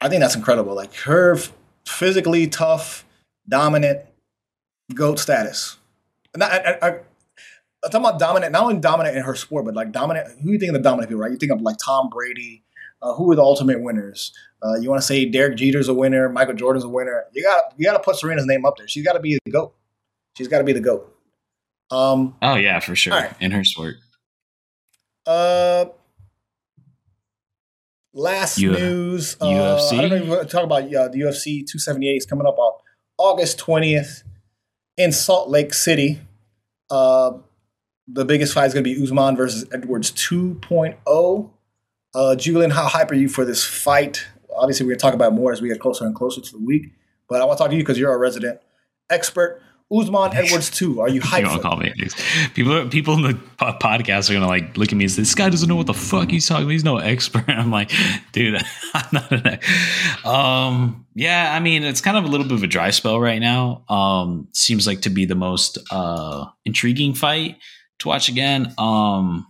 I 0.00 0.08
think 0.08 0.20
that's 0.20 0.36
incredible. 0.36 0.74
Like 0.74 0.94
her 0.94 1.36
physically 1.86 2.46
tough, 2.46 3.04
dominant, 3.46 4.00
goat 4.94 5.18
status. 5.18 5.76
I, 6.40 6.46
I, 6.46 6.88
I, 6.88 6.90
I'm 7.82 7.90
talking 7.90 8.06
about 8.06 8.18
dominant, 8.18 8.52
not 8.52 8.62
only 8.62 8.78
dominant 8.78 9.16
in 9.16 9.24
her 9.24 9.34
sport, 9.34 9.64
but 9.64 9.74
like 9.74 9.92
dominant. 9.92 10.40
Who 10.42 10.52
you 10.52 10.58
think 10.58 10.70
of 10.70 10.74
the 10.74 10.82
dominant 10.82 11.10
people, 11.10 11.22
right? 11.22 11.32
You 11.32 11.38
think 11.38 11.52
of 11.52 11.60
like 11.60 11.76
Tom 11.84 12.08
Brady. 12.08 12.64
Uh, 13.02 13.14
who 13.14 13.30
are 13.32 13.34
the 13.36 13.42
ultimate 13.42 13.82
winners? 13.82 14.32
Uh, 14.62 14.74
you 14.78 14.90
want 14.90 15.00
to 15.00 15.06
say 15.06 15.24
Derek 15.24 15.56
Jeter's 15.56 15.88
a 15.88 15.94
winner, 15.94 16.28
Michael 16.28 16.54
Jordan's 16.54 16.84
a 16.84 16.88
winner. 16.88 17.24
You 17.32 17.42
got 17.42 17.72
you 17.78 17.84
got 17.86 17.94
to 17.94 18.00
put 18.00 18.16
Serena's 18.16 18.44
name 18.46 18.66
up 18.66 18.76
there. 18.76 18.86
She's 18.88 19.04
got 19.04 19.14
to 19.14 19.20
be 19.20 19.38
the 19.44 19.50
goat. 19.50 19.74
She's 20.36 20.48
got 20.48 20.58
to 20.58 20.64
be 20.64 20.72
the 20.72 20.80
goat. 20.80 21.16
Um, 21.90 22.36
Oh 22.42 22.56
yeah, 22.56 22.78
for 22.80 22.94
sure. 22.94 23.14
Right. 23.14 23.32
In 23.40 23.50
her 23.52 23.64
sport. 23.64 23.96
uh, 25.26 25.86
last 28.12 28.58
U- 28.58 28.72
news. 28.72 29.36
Uh, 29.40 29.46
UFC? 29.46 29.98
I 29.98 30.00
don't 30.02 30.10
know 30.10 30.16
if 30.16 30.24
you 30.24 30.30
want 30.30 30.42
to 30.42 30.48
talk 30.48 30.64
about 30.64 30.82
uh, 30.82 31.08
the 31.08 31.20
UFC 31.20 31.66
278 31.66 32.08
is 32.16 32.26
coming 32.26 32.46
up 32.46 32.58
on 32.58 32.72
August 33.18 33.58
20th 33.58 34.22
in 34.96 35.12
Salt 35.12 35.48
Lake 35.48 35.72
City. 35.74 36.20
Uh, 36.90 37.32
the 38.08 38.24
biggest 38.24 38.52
fight 38.54 38.66
is 38.66 38.74
going 38.74 38.84
to 38.84 38.94
be 38.94 39.02
Usman 39.02 39.36
versus 39.36 39.64
Edwards 39.72 40.10
2.0. 40.12 41.50
Uh, 42.14 42.34
Julian, 42.36 42.70
how 42.70 42.86
hype 42.86 43.10
are 43.10 43.14
you 43.16 43.28
for 43.28 43.44
this 43.44 43.64
fight? 43.64 44.26
Obviously, 44.56 44.84
we're 44.84 44.90
going 44.92 44.98
to 44.98 45.02
talk 45.02 45.14
about 45.14 45.32
more 45.32 45.52
as 45.52 45.62
we 45.62 45.68
get 45.68 45.80
closer 45.80 46.04
and 46.04 46.14
closer 46.14 46.40
to 46.40 46.52
the 46.52 46.58
week. 46.58 46.92
But 47.28 47.40
I 47.40 47.44
want 47.44 47.58
to 47.58 47.62
talk 47.64 47.70
to 47.70 47.76
you 47.76 47.82
because 47.82 47.98
you're 47.98 48.12
a 48.12 48.18
resident 48.18 48.60
expert. 49.08 49.62
Usman 49.92 50.30
Edwards 50.36 50.70
too. 50.70 51.00
Are 51.00 51.08
you 51.08 51.14
You 51.16 51.20
hyped? 51.22 51.42
don't 51.42 51.62
call 51.62 51.76
me. 51.76 51.92
People, 52.54 52.88
people 52.88 53.14
in 53.14 53.22
the 53.22 53.34
po- 53.58 53.76
podcast 53.80 54.30
are 54.30 54.34
gonna 54.34 54.46
like 54.46 54.76
look 54.76 54.92
at 54.92 54.94
me 54.96 55.04
and 55.04 55.10
say, 55.10 55.22
"This 55.22 55.34
guy 55.34 55.48
doesn't 55.48 55.68
know 55.68 55.74
what 55.74 55.86
the 55.88 55.94
fuck 55.94 56.30
he's 56.30 56.46
talking. 56.46 56.62
about. 56.64 56.70
He's 56.70 56.84
no 56.84 56.98
expert." 56.98 57.44
I'm 57.48 57.72
like, 57.72 57.90
dude, 58.30 58.62
I'm 58.94 59.06
not 59.12 59.32
an. 59.32 59.46
ex-" 59.48 60.24
Um, 60.24 61.06
yeah, 61.16 61.52
I 61.52 61.58
mean, 61.58 61.82
it's 61.82 62.00
kind 62.00 62.16
of 62.16 62.22
a 62.24 62.28
little 62.28 62.46
bit 62.46 62.54
of 62.54 62.62
a 62.62 62.68
dry 62.68 62.90
spell 62.90 63.18
right 63.20 63.40
now. 63.40 63.84
Um, 63.88 64.46
seems 64.52 64.86
like 64.86 65.00
to 65.02 65.10
be 65.10 65.24
the 65.24 65.34
most 65.34 65.76
uh 65.90 66.46
intriguing 66.64 67.14
fight 67.14 67.56
to 67.98 68.08
watch 68.08 68.28
again. 68.28 68.72
Um, 68.78 69.49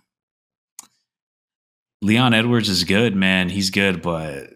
Leon 2.03 2.34
Edwards 2.34 2.68
is 2.68 2.84
good, 2.84 3.14
man. 3.14 3.48
He's 3.48 3.70
good, 3.70 4.03
but 4.03 4.51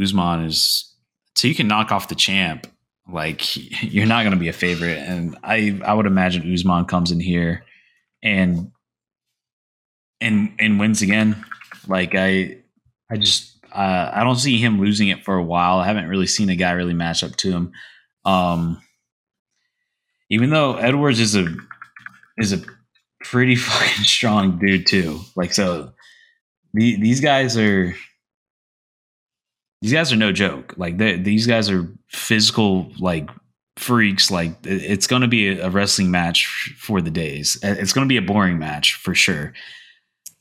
Usman 0.00 0.44
is 0.44 0.90
so 1.34 1.48
you 1.48 1.54
can 1.54 1.68
knock 1.68 1.92
off 1.92 2.08
the 2.08 2.14
champ. 2.14 2.66
Like 3.10 3.56
you're 3.82 4.06
not 4.06 4.22
going 4.22 4.34
to 4.34 4.40
be 4.40 4.48
a 4.48 4.52
favorite, 4.52 4.98
and 4.98 5.36
I 5.42 5.80
I 5.84 5.94
would 5.94 6.06
imagine 6.06 6.52
Usman 6.52 6.86
comes 6.86 7.10
in 7.10 7.20
here 7.20 7.64
and 8.22 8.72
and 10.20 10.54
and 10.58 10.80
wins 10.80 11.02
again. 11.02 11.44
Like 11.86 12.14
I 12.14 12.58
I 13.10 13.16
just 13.16 13.54
uh, 13.72 14.10
I 14.12 14.22
don't 14.24 14.36
see 14.36 14.58
him 14.58 14.80
losing 14.80 15.08
it 15.08 15.24
for 15.24 15.34
a 15.34 15.42
while. 15.42 15.78
I 15.78 15.86
haven't 15.86 16.08
really 16.08 16.28
seen 16.28 16.48
a 16.48 16.56
guy 16.56 16.72
really 16.72 16.94
match 16.94 17.24
up 17.24 17.36
to 17.36 17.50
him. 17.50 17.72
Um, 18.24 18.80
even 20.30 20.50
though 20.50 20.76
Edwards 20.76 21.20
is 21.20 21.36
a 21.36 21.54
is 22.38 22.52
a 22.52 22.62
pretty 23.22 23.56
fucking 23.56 24.04
strong 24.04 24.58
dude 24.58 24.86
too. 24.86 25.20
Like 25.36 25.52
so, 25.52 25.92
the, 26.74 26.96
these 26.96 27.20
guys 27.20 27.56
are 27.56 27.94
these 29.80 29.92
guys 29.92 30.12
are 30.12 30.16
no 30.16 30.32
joke. 30.32 30.74
Like 30.76 30.98
these 30.98 31.46
guys 31.46 31.70
are 31.70 31.88
physical 32.08 32.92
like 32.98 33.30
freaks. 33.76 34.30
Like 34.30 34.52
it's 34.64 35.06
going 35.06 35.22
to 35.22 35.28
be 35.28 35.58
a 35.58 35.70
wrestling 35.70 36.10
match 36.10 36.74
for 36.78 37.00
the 37.00 37.10
days. 37.10 37.58
It's 37.62 37.92
going 37.92 38.06
to 38.06 38.12
be 38.12 38.16
a 38.16 38.22
boring 38.22 38.58
match 38.58 38.94
for 38.94 39.14
sure. 39.14 39.54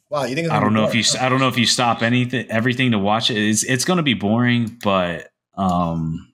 Wow, 0.10 0.26
you 0.26 0.36
think? 0.36 0.50
I 0.50 0.60
don't 0.60 0.74
know 0.74 0.86
boring? 0.86 1.00
if 1.00 1.14
you. 1.14 1.20
I 1.20 1.30
don't 1.30 1.40
know 1.40 1.48
if 1.48 1.58
you 1.58 1.66
stop 1.66 2.02
anything, 2.02 2.50
everything 2.50 2.92
to 2.92 3.00
watch 3.00 3.30
it. 3.30 3.38
It's 3.38 3.64
it's 3.64 3.86
going 3.86 3.98
to 3.98 4.04
be 4.04 4.14
boring, 4.14 4.78
but 4.84 5.30
um, 5.56 6.34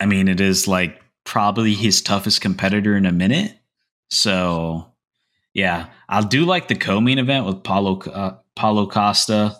I 0.00 0.06
mean, 0.06 0.28
it 0.28 0.40
is 0.40 0.68
like 0.68 1.00
probably 1.24 1.74
his 1.74 2.02
toughest 2.02 2.40
competitor 2.40 2.96
in 2.96 3.06
a 3.06 3.12
minute. 3.12 3.54
So, 4.10 4.92
yeah, 5.54 5.86
I 6.08 6.22
do 6.22 6.44
like 6.44 6.68
the 6.68 6.74
co-main 6.74 7.18
event 7.18 7.46
with 7.46 7.62
Paulo 7.62 8.00
uh, 8.00 8.36
Paulo 8.54 8.86
Costa 8.86 9.56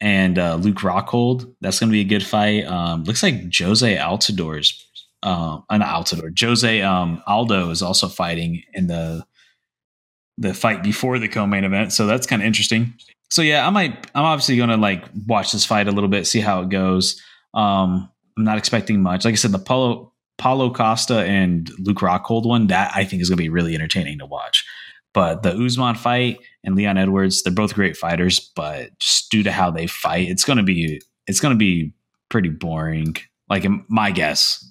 and 0.00 0.38
uh, 0.38 0.56
Luke 0.56 0.78
Rockhold. 0.78 1.54
That's 1.60 1.80
going 1.80 1.90
to 1.90 1.92
be 1.92 2.00
a 2.00 2.04
good 2.04 2.24
fight. 2.24 2.64
Um, 2.64 3.04
looks 3.04 3.22
like 3.22 3.52
Jose 3.54 3.96
Altidor's 3.96 4.86
uh, 5.22 5.60
an 5.68 5.82
Altidore. 5.82 6.38
Jose 6.38 6.82
um, 6.82 7.22
Aldo 7.26 7.70
is 7.70 7.82
also 7.82 8.08
fighting 8.08 8.62
in 8.72 8.86
the 8.86 9.24
the 10.38 10.54
fight 10.54 10.82
before 10.82 11.18
the 11.18 11.28
co-main 11.28 11.64
event, 11.64 11.92
so 11.92 12.06
that's 12.06 12.26
kind 12.26 12.40
of 12.40 12.46
interesting. 12.46 12.94
So 13.28 13.42
yeah, 13.42 13.66
I 13.66 13.70
might. 13.70 14.10
I'm 14.14 14.24
obviously 14.24 14.56
going 14.56 14.70
to 14.70 14.76
like 14.76 15.04
watch 15.26 15.52
this 15.52 15.66
fight 15.66 15.86
a 15.86 15.92
little 15.92 16.08
bit, 16.08 16.26
see 16.26 16.40
how 16.40 16.62
it 16.62 16.70
goes. 16.70 17.20
Um, 17.52 18.10
I'm 18.36 18.44
not 18.44 18.58
expecting 18.58 19.02
much. 19.02 19.24
Like 19.24 19.32
I 19.32 19.36
said, 19.36 19.52
the 19.52 19.58
Paulo 19.58 20.12
Paulo 20.38 20.72
Costa 20.72 21.18
and 21.24 21.70
Luke 21.78 21.98
Rockhold 21.98 22.46
one 22.46 22.68
that 22.68 22.92
I 22.94 23.04
think 23.04 23.20
is 23.20 23.28
going 23.28 23.36
to 23.36 23.42
be 23.42 23.50
really 23.50 23.74
entertaining 23.74 24.18
to 24.20 24.26
watch. 24.26 24.64
But 25.12 25.42
the 25.42 25.52
Usman 25.52 25.96
fight 25.96 26.38
and 26.62 26.76
Leon 26.76 26.98
Edwards, 26.98 27.42
they're 27.42 27.52
both 27.52 27.74
great 27.74 27.96
fighters, 27.96 28.38
but 28.54 28.96
just 28.98 29.30
due 29.30 29.42
to 29.42 29.50
how 29.50 29.70
they 29.70 29.86
fight, 29.86 30.28
it's 30.28 30.44
to 30.44 30.62
be 30.62 31.00
it's 31.26 31.40
to 31.40 31.54
be 31.54 31.92
pretty 32.28 32.48
boring. 32.48 33.16
Like 33.48 33.66
my 33.88 34.12
guess. 34.12 34.64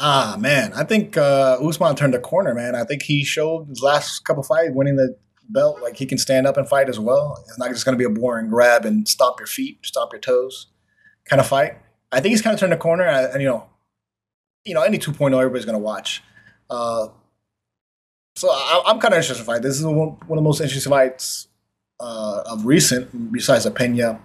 Ah 0.00 0.36
man, 0.38 0.72
I 0.74 0.84
think 0.84 1.16
uh, 1.16 1.58
Usman 1.60 1.96
turned 1.96 2.14
a 2.14 2.20
corner, 2.20 2.54
man. 2.54 2.74
I 2.74 2.84
think 2.84 3.02
he 3.02 3.24
showed 3.24 3.68
his 3.68 3.82
last 3.82 4.20
couple 4.24 4.42
fights, 4.42 4.70
winning 4.72 4.96
the 4.96 5.16
belt, 5.48 5.80
like 5.80 5.96
he 5.96 6.06
can 6.06 6.18
stand 6.18 6.46
up 6.46 6.56
and 6.56 6.68
fight 6.68 6.88
as 6.88 7.00
well. 7.00 7.42
It's 7.48 7.58
not 7.58 7.70
just 7.70 7.84
going 7.84 7.98
to 7.98 7.98
be 7.98 8.04
a 8.04 8.14
boring 8.14 8.48
grab 8.48 8.84
and 8.84 9.08
stomp 9.08 9.40
your 9.40 9.46
feet, 9.46 9.78
stomp 9.84 10.12
your 10.12 10.20
toes 10.20 10.68
kind 11.28 11.40
of 11.40 11.46
fight. 11.46 11.78
I 12.10 12.20
think 12.20 12.30
he's 12.30 12.42
kind 12.42 12.54
of 12.54 12.60
turned 12.60 12.72
a 12.72 12.76
corner, 12.76 13.04
and 13.04 13.40
you 13.40 13.48
know, 13.48 13.66
you 14.64 14.74
know, 14.74 14.82
any 14.82 14.98
2.0 14.98 15.36
everybody's 15.36 15.64
going 15.64 15.74
to 15.74 15.78
watch. 15.78 16.22
Uh, 16.70 17.08
so 18.38 18.48
I, 18.50 18.84
am 18.86 19.00
kind 19.00 19.14
of 19.14 19.18
interested 19.18 19.38
in 19.38 19.44
fight. 19.44 19.62
This 19.62 19.78
is 19.78 19.84
one, 19.84 19.96
one 19.96 20.16
of 20.30 20.36
the 20.36 20.42
most 20.42 20.60
interesting 20.60 20.90
fights 20.90 21.48
uh, 21.98 22.42
of 22.46 22.64
recent, 22.64 23.32
besides 23.32 23.64
the 23.64 23.72
Pena 23.72 24.20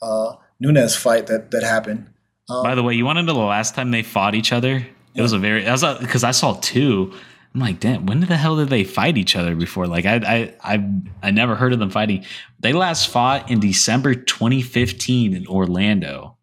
uh, 0.00 0.36
Nunes 0.60 0.94
fight 0.94 1.26
that 1.26 1.50
that 1.50 1.64
happened. 1.64 2.08
Um, 2.48 2.62
By 2.62 2.76
the 2.76 2.82
way, 2.82 2.94
you 2.94 3.04
want 3.04 3.18
to 3.18 3.22
know 3.22 3.32
the 3.32 3.40
last 3.40 3.74
time 3.74 3.90
they 3.90 4.02
fought 4.02 4.36
each 4.36 4.52
other? 4.52 4.76
It 4.76 4.86
yeah. 5.14 5.22
was 5.22 5.32
a 5.32 5.38
very, 5.38 5.66
I 5.66 5.72
was 5.72 5.82
because 5.98 6.22
I 6.22 6.30
saw 6.30 6.54
two. 6.60 7.12
I'm 7.52 7.60
like, 7.60 7.80
damn, 7.80 8.06
when 8.06 8.20
did 8.20 8.28
the 8.28 8.36
hell 8.36 8.56
did 8.56 8.68
they 8.68 8.84
fight 8.84 9.18
each 9.18 9.36
other 9.36 9.54
before? 9.54 9.86
Like, 9.86 10.06
I, 10.06 10.16
I, 10.16 10.74
I, 10.74 10.90
I 11.22 11.30
never 11.32 11.54
heard 11.54 11.72
of 11.74 11.80
them 11.80 11.90
fighting. 11.90 12.24
They 12.60 12.72
last 12.72 13.08
fought 13.08 13.50
in 13.50 13.60
December 13.60 14.14
2015 14.14 15.34
in 15.34 15.46
Orlando, 15.46 16.38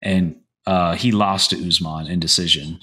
and 0.00 0.36
uh, 0.66 0.94
he 0.94 1.10
lost 1.12 1.50
to 1.50 1.66
Usman 1.66 2.06
in 2.06 2.20
decision. 2.20 2.78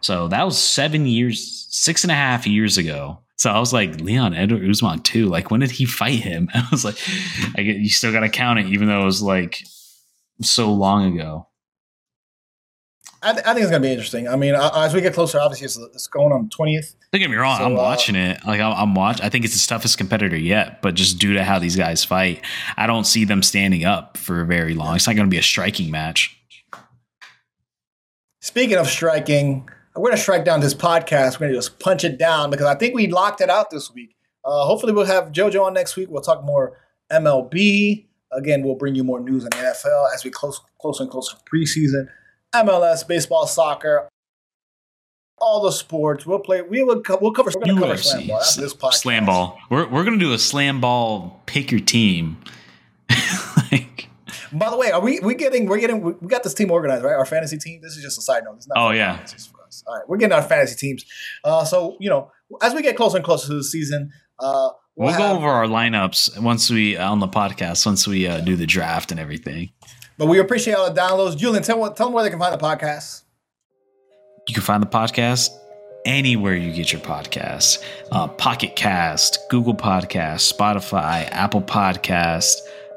So 0.00 0.28
that 0.28 0.44
was 0.44 0.58
seven 0.58 1.06
years, 1.06 1.66
six 1.70 2.04
and 2.04 2.10
a 2.10 2.14
half 2.14 2.46
years 2.46 2.78
ago. 2.78 3.20
So 3.36 3.50
I 3.50 3.60
was 3.60 3.72
like, 3.72 4.00
Leon 4.00 4.34
Edward 4.34 4.68
Usman 4.68 5.00
too. 5.00 5.26
Like, 5.26 5.50
when 5.50 5.60
did 5.60 5.70
he 5.70 5.84
fight 5.84 6.18
him? 6.18 6.48
I 6.54 6.66
was 6.70 6.84
like, 6.84 6.96
I 7.56 7.62
get, 7.62 7.76
you 7.76 7.88
still 7.88 8.12
got 8.12 8.20
to 8.20 8.28
count 8.28 8.58
it, 8.58 8.66
even 8.66 8.88
though 8.88 9.02
it 9.02 9.06
was 9.06 9.22
like 9.22 9.62
so 10.40 10.72
long 10.72 11.14
ago. 11.14 11.46
I, 13.20 13.32
th- 13.32 13.44
I 13.44 13.52
think 13.52 13.62
it's 13.62 13.70
gonna 13.70 13.82
be 13.82 13.90
interesting. 13.90 14.28
I 14.28 14.36
mean, 14.36 14.54
as 14.54 14.94
we 14.94 15.00
get 15.00 15.12
closer, 15.12 15.40
obviously 15.40 15.64
it's, 15.64 15.76
it's 15.76 16.06
going 16.06 16.32
on 16.32 16.48
twentieth. 16.50 16.94
Don't 17.12 17.20
get 17.20 17.30
me 17.30 17.36
wrong, 17.36 17.58
so, 17.58 17.64
I'm 17.64 17.72
uh, 17.72 17.82
watching 17.82 18.14
it. 18.14 18.38
Like 18.46 18.60
I'm, 18.60 18.72
I'm 18.72 18.94
watching. 18.94 19.24
I 19.24 19.28
think 19.28 19.44
it's 19.44 19.54
his 19.54 19.66
toughest 19.66 19.98
competitor 19.98 20.36
yet. 20.36 20.82
But 20.82 20.94
just 20.94 21.18
due 21.18 21.34
to 21.34 21.42
how 21.42 21.58
these 21.58 21.74
guys 21.74 22.04
fight, 22.04 22.44
I 22.76 22.86
don't 22.86 23.04
see 23.04 23.24
them 23.24 23.42
standing 23.42 23.84
up 23.84 24.16
for 24.16 24.44
very 24.44 24.74
long. 24.74 24.94
It's 24.94 25.06
not 25.08 25.16
going 25.16 25.26
to 25.26 25.30
be 25.30 25.38
a 25.38 25.42
striking 25.42 25.90
match. 25.90 26.36
Speaking 28.40 28.76
of 28.76 28.86
striking, 28.86 29.68
we're 29.98 30.08
going 30.08 30.16
to 30.16 30.22
strike 30.22 30.44
down 30.44 30.60
this 30.60 30.74
podcast. 30.74 31.34
We're 31.34 31.46
going 31.46 31.52
to 31.52 31.58
just 31.58 31.78
punch 31.78 32.04
it 32.04 32.18
down 32.18 32.50
because 32.50 32.66
I 32.66 32.74
think 32.74 32.94
we 32.94 33.08
locked 33.08 33.40
it 33.40 33.50
out 33.50 33.70
this 33.70 33.92
week. 33.92 34.16
Uh, 34.44 34.64
hopefully, 34.64 34.92
we'll 34.92 35.06
have 35.06 35.32
JoJo 35.32 35.64
on 35.64 35.74
next 35.74 35.96
week. 35.96 36.08
We'll 36.10 36.22
talk 36.22 36.44
more 36.44 36.78
MLB. 37.12 38.06
Again, 38.32 38.62
we'll 38.62 38.76
bring 38.76 38.94
you 38.94 39.04
more 39.04 39.20
news 39.20 39.44
on 39.44 39.50
the 39.50 39.56
NFL 39.56 40.14
as 40.14 40.24
we 40.24 40.30
close 40.30 40.60
closer 40.80 41.02
and 41.02 41.10
closer 41.10 41.36
to 41.36 41.42
preseason. 41.44 42.08
MLS, 42.54 43.06
baseball, 43.06 43.46
soccer, 43.46 44.08
all 45.38 45.62
the 45.62 45.72
sports. 45.72 46.26
We'll 46.26 46.38
play. 46.38 46.62
We 46.62 46.82
will. 46.82 47.02
We'll 47.20 47.32
cover. 47.32 47.50
We're 47.54 47.64
to 47.64 47.80
cover 47.80 47.96
slam 47.96 48.26
ball. 48.28 48.38
this 48.38 48.74
podcast. 48.74 48.94
Slam 48.94 49.26
ball. 49.26 49.58
We're 49.70 49.88
we're 49.88 50.04
going 50.04 50.18
to 50.18 50.24
do 50.24 50.32
a 50.32 50.38
slam 50.38 50.80
ball. 50.80 51.42
Pick 51.46 51.70
your 51.70 51.80
team. 51.80 52.38
like, 53.72 54.08
by 54.52 54.70
the 54.70 54.76
way, 54.76 54.92
are 54.92 55.00
we 55.00 55.20
we 55.20 55.34
getting 55.34 55.66
we're 55.66 55.80
getting 55.80 56.02
we 56.02 56.28
got 56.28 56.42
this 56.42 56.54
team 56.54 56.70
organized, 56.70 57.04
right? 57.04 57.14
Our 57.14 57.26
fantasy 57.26 57.58
team. 57.58 57.80
This 57.82 57.96
is 57.96 58.02
just 58.02 58.18
a 58.18 58.22
side 58.22 58.44
note. 58.44 58.64
oh 58.76 58.90
yeah. 58.90 59.24
All 59.86 59.94
right, 59.94 60.08
we're 60.08 60.16
getting 60.16 60.34
our 60.34 60.42
fantasy 60.42 60.76
teams. 60.76 61.04
Uh, 61.44 61.64
so 61.64 61.96
you 62.00 62.10
know, 62.10 62.30
as 62.62 62.74
we 62.74 62.82
get 62.82 62.96
closer 62.96 63.16
and 63.16 63.24
closer 63.24 63.48
to 63.48 63.54
the 63.54 63.64
season, 63.64 64.10
uh, 64.38 64.70
we'll, 64.96 65.06
we'll 65.06 65.12
have, 65.12 65.20
go 65.20 65.36
over 65.36 65.48
our 65.48 65.66
lineups 65.66 66.40
once 66.40 66.70
we 66.70 66.96
uh, 66.96 67.10
on 67.10 67.20
the 67.20 67.28
podcast 67.28 67.84
once 67.86 68.06
we 68.06 68.26
uh, 68.26 68.40
do 68.40 68.56
the 68.56 68.66
draft 68.66 69.10
and 69.10 69.20
everything. 69.20 69.70
But 70.18 70.26
we 70.26 70.40
appreciate 70.40 70.74
all 70.74 70.92
the 70.92 71.00
downloads. 71.00 71.36
Julian, 71.36 71.62
tell, 71.62 71.78
tell 71.92 72.06
them 72.06 72.12
where 72.12 72.24
they 72.24 72.30
can 72.30 72.40
find 72.40 72.52
the 72.52 72.64
podcast. 72.64 73.22
You 74.48 74.54
can 74.54 74.64
find 74.64 74.82
the 74.82 74.88
podcast 74.88 75.50
anywhere 76.04 76.56
you 76.56 76.72
get 76.72 76.92
your 76.92 77.02
podcasts 77.02 77.84
uh, 78.10 78.26
Pocket 78.26 78.74
Cast, 78.76 79.38
Google 79.50 79.74
Podcast, 79.74 80.52
Spotify, 80.52 81.28
Apple 81.30 81.62
Podcast. 81.62 82.56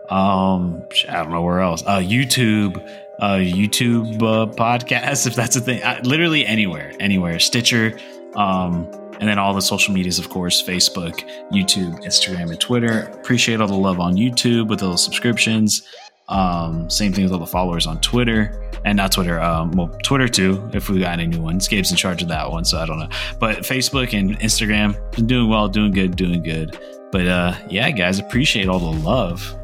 Um, 0.10 0.82
I 1.10 1.18
don't 1.24 1.32
know 1.32 1.42
where 1.42 1.60
else. 1.60 1.84
Uh, 1.86 2.00
YouTube, 2.00 2.78
uh, 3.22 3.38
YouTube 3.38 4.16
uh, 4.18 4.52
podcast, 4.54 5.28
if 5.28 5.36
that's 5.36 5.56
a 5.56 5.62
thing. 5.62 5.82
Uh, 5.84 6.02
literally 6.04 6.46
anywhere, 6.46 6.94
anywhere. 7.00 7.40
Stitcher, 7.40 7.98
um, 8.36 8.88
and 9.20 9.30
then 9.30 9.38
all 9.38 9.54
the 9.54 9.62
social 9.62 9.94
medias, 9.94 10.20
of 10.20 10.30
course, 10.30 10.62
Facebook, 10.62 11.24
YouTube, 11.52 12.04
Instagram, 12.04 12.50
and 12.50 12.60
Twitter. 12.60 13.04
Appreciate 13.14 13.62
all 13.62 13.68
the 13.68 13.74
love 13.76 14.00
on 14.00 14.16
YouTube 14.16 14.68
with 14.68 14.82
all 14.82 14.92
the 14.92 14.98
subscriptions. 14.98 15.84
Um, 16.28 16.90
same 16.90 17.14
thing 17.14 17.26
with 17.26 17.34
all 17.34 17.40
the 17.40 17.46
followers 17.46 17.86
on 17.86 18.00
Twitter 18.02 18.72
and 18.86 18.98
not 18.98 19.12
Twitter, 19.12 19.40
um, 19.40 19.72
well, 19.72 19.90
Twitter 20.04 20.28
too, 20.28 20.70
if 20.74 20.90
we 20.90 21.00
got 21.00 21.14
any 21.14 21.28
new 21.28 21.42
ones. 21.42 21.68
Gabe's 21.68 21.92
in 21.92 21.98
charge 21.98 22.22
of 22.22 22.30
that 22.30 22.50
one, 22.50 22.66
so 22.66 22.80
I 22.80 22.86
don't 22.86 23.00
know. 23.00 23.10
But 23.40 23.60
Facebook 23.60 24.18
and 24.18 24.40
Instagram, 24.40 24.96
been 25.16 25.28
doing 25.28 25.50
well, 25.50 25.68
doing 25.68 25.92
good, 25.92 26.16
doing 26.16 26.42
good. 26.42 26.80
But 27.12 27.28
uh, 27.28 27.56
yeah, 27.70 27.92
guys, 27.92 28.20
appreciate 28.20 28.70
all 28.70 28.80
the 28.80 29.00
love. 29.02 29.56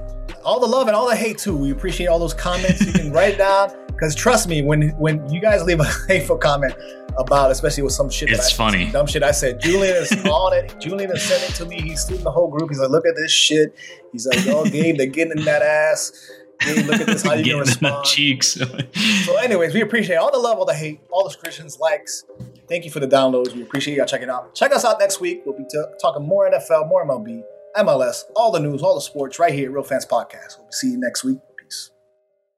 All 0.48 0.60
the 0.60 0.66
love 0.68 0.88
and 0.88 0.96
all 0.96 1.10
the 1.10 1.16
hate 1.16 1.38
too. 1.38 1.56
We 1.56 1.72
appreciate 1.72 2.08
all 2.08 2.20
those 2.20 2.34
comments. 2.34 2.86
You 2.86 2.94
can 2.94 3.12
write 3.12 3.34
it 3.34 3.38
down 3.38 3.74
because 3.88 4.16
trust 4.16 4.48
me, 4.48 4.62
when 4.62 4.90
when 4.92 5.30
you 5.30 5.42
guys 5.42 5.62
leave 5.64 5.82
a 5.82 5.86
hateful 6.08 6.38
comment 6.38 6.74
about, 7.18 7.52
especially 7.52 7.84
with 7.84 7.94
some 7.94 8.10
shit, 8.10 8.30
it's 8.30 8.52
funny, 8.52 8.86
said, 8.86 8.94
dumb 8.94 9.08
shit. 9.08 9.24
I 9.24 9.32
said 9.32 9.60
Julian 9.60 9.96
is 9.98 10.12
on 10.26 10.54
it. 10.54 10.74
Julian 10.80 11.12
is 11.12 11.22
sending 11.22 11.50
it 11.50 11.56
to 11.56 11.66
me. 11.66 11.82
He's 11.82 12.06
through 12.06 12.20
the 12.20 12.32
whole 12.32 12.48
group. 12.48 12.70
He's 12.70 12.80
like, 12.80 12.90
look 12.90 13.06
at 13.06 13.16
this 13.18 13.32
shit. 13.32 13.76
He's 14.14 14.26
like, 14.26 14.48
oh, 14.48 14.64
Gabe, 14.64 14.98
they're 14.98 15.08
getting 15.08 15.38
in 15.38 15.44
that 15.46 15.62
ass 15.62 16.32
look 16.66 17.02
at 17.02 17.08
this, 17.08 17.24
how 17.24 17.34
you 17.34 17.44
can 17.44 17.60
respond. 17.60 18.06
cheeks. 18.06 18.58
so, 19.26 19.38
anyways, 19.38 19.74
we 19.74 19.82
appreciate 19.82 20.16
all 20.16 20.32
the 20.32 20.38
love, 20.38 20.58
all 20.58 20.66
the 20.66 20.74
hate, 20.74 21.00
all 21.12 21.24
the 21.24 21.30
subscriptions, 21.30 21.80
likes. 21.80 22.26
Thank 22.68 22.86
you 22.86 22.92
for 22.92 23.00
the 23.00 23.08
downloads. 23.08 23.54
We 23.54 23.62
appreciate 23.62 23.98
y'all 23.98 24.06
checking 24.06 24.30
out. 24.30 24.54
Check 24.56 24.74
us 24.74 24.84
out 24.84 25.00
next 25.00 25.22
week. 25.22 25.44
We'll 25.46 25.58
be 25.58 25.66
t- 25.70 25.84
talking 26.02 26.28
more 26.28 26.50
NFL, 26.50 26.88
more 26.90 27.06
MLB, 27.06 27.44
MLS, 27.78 28.24
all 28.36 28.52
the 28.52 28.60
news, 28.60 28.82
all 28.82 28.96
the 28.96 29.02
sports 29.02 29.40
right 29.40 29.54
here 29.54 29.70
at 29.70 29.74
Real 29.74 29.84
Fans 29.84 30.06
Podcast. 30.06 30.60
We'll 30.60 30.72
see 30.72 30.92
you 30.92 31.00
next 31.00 31.24
week. 31.24 31.40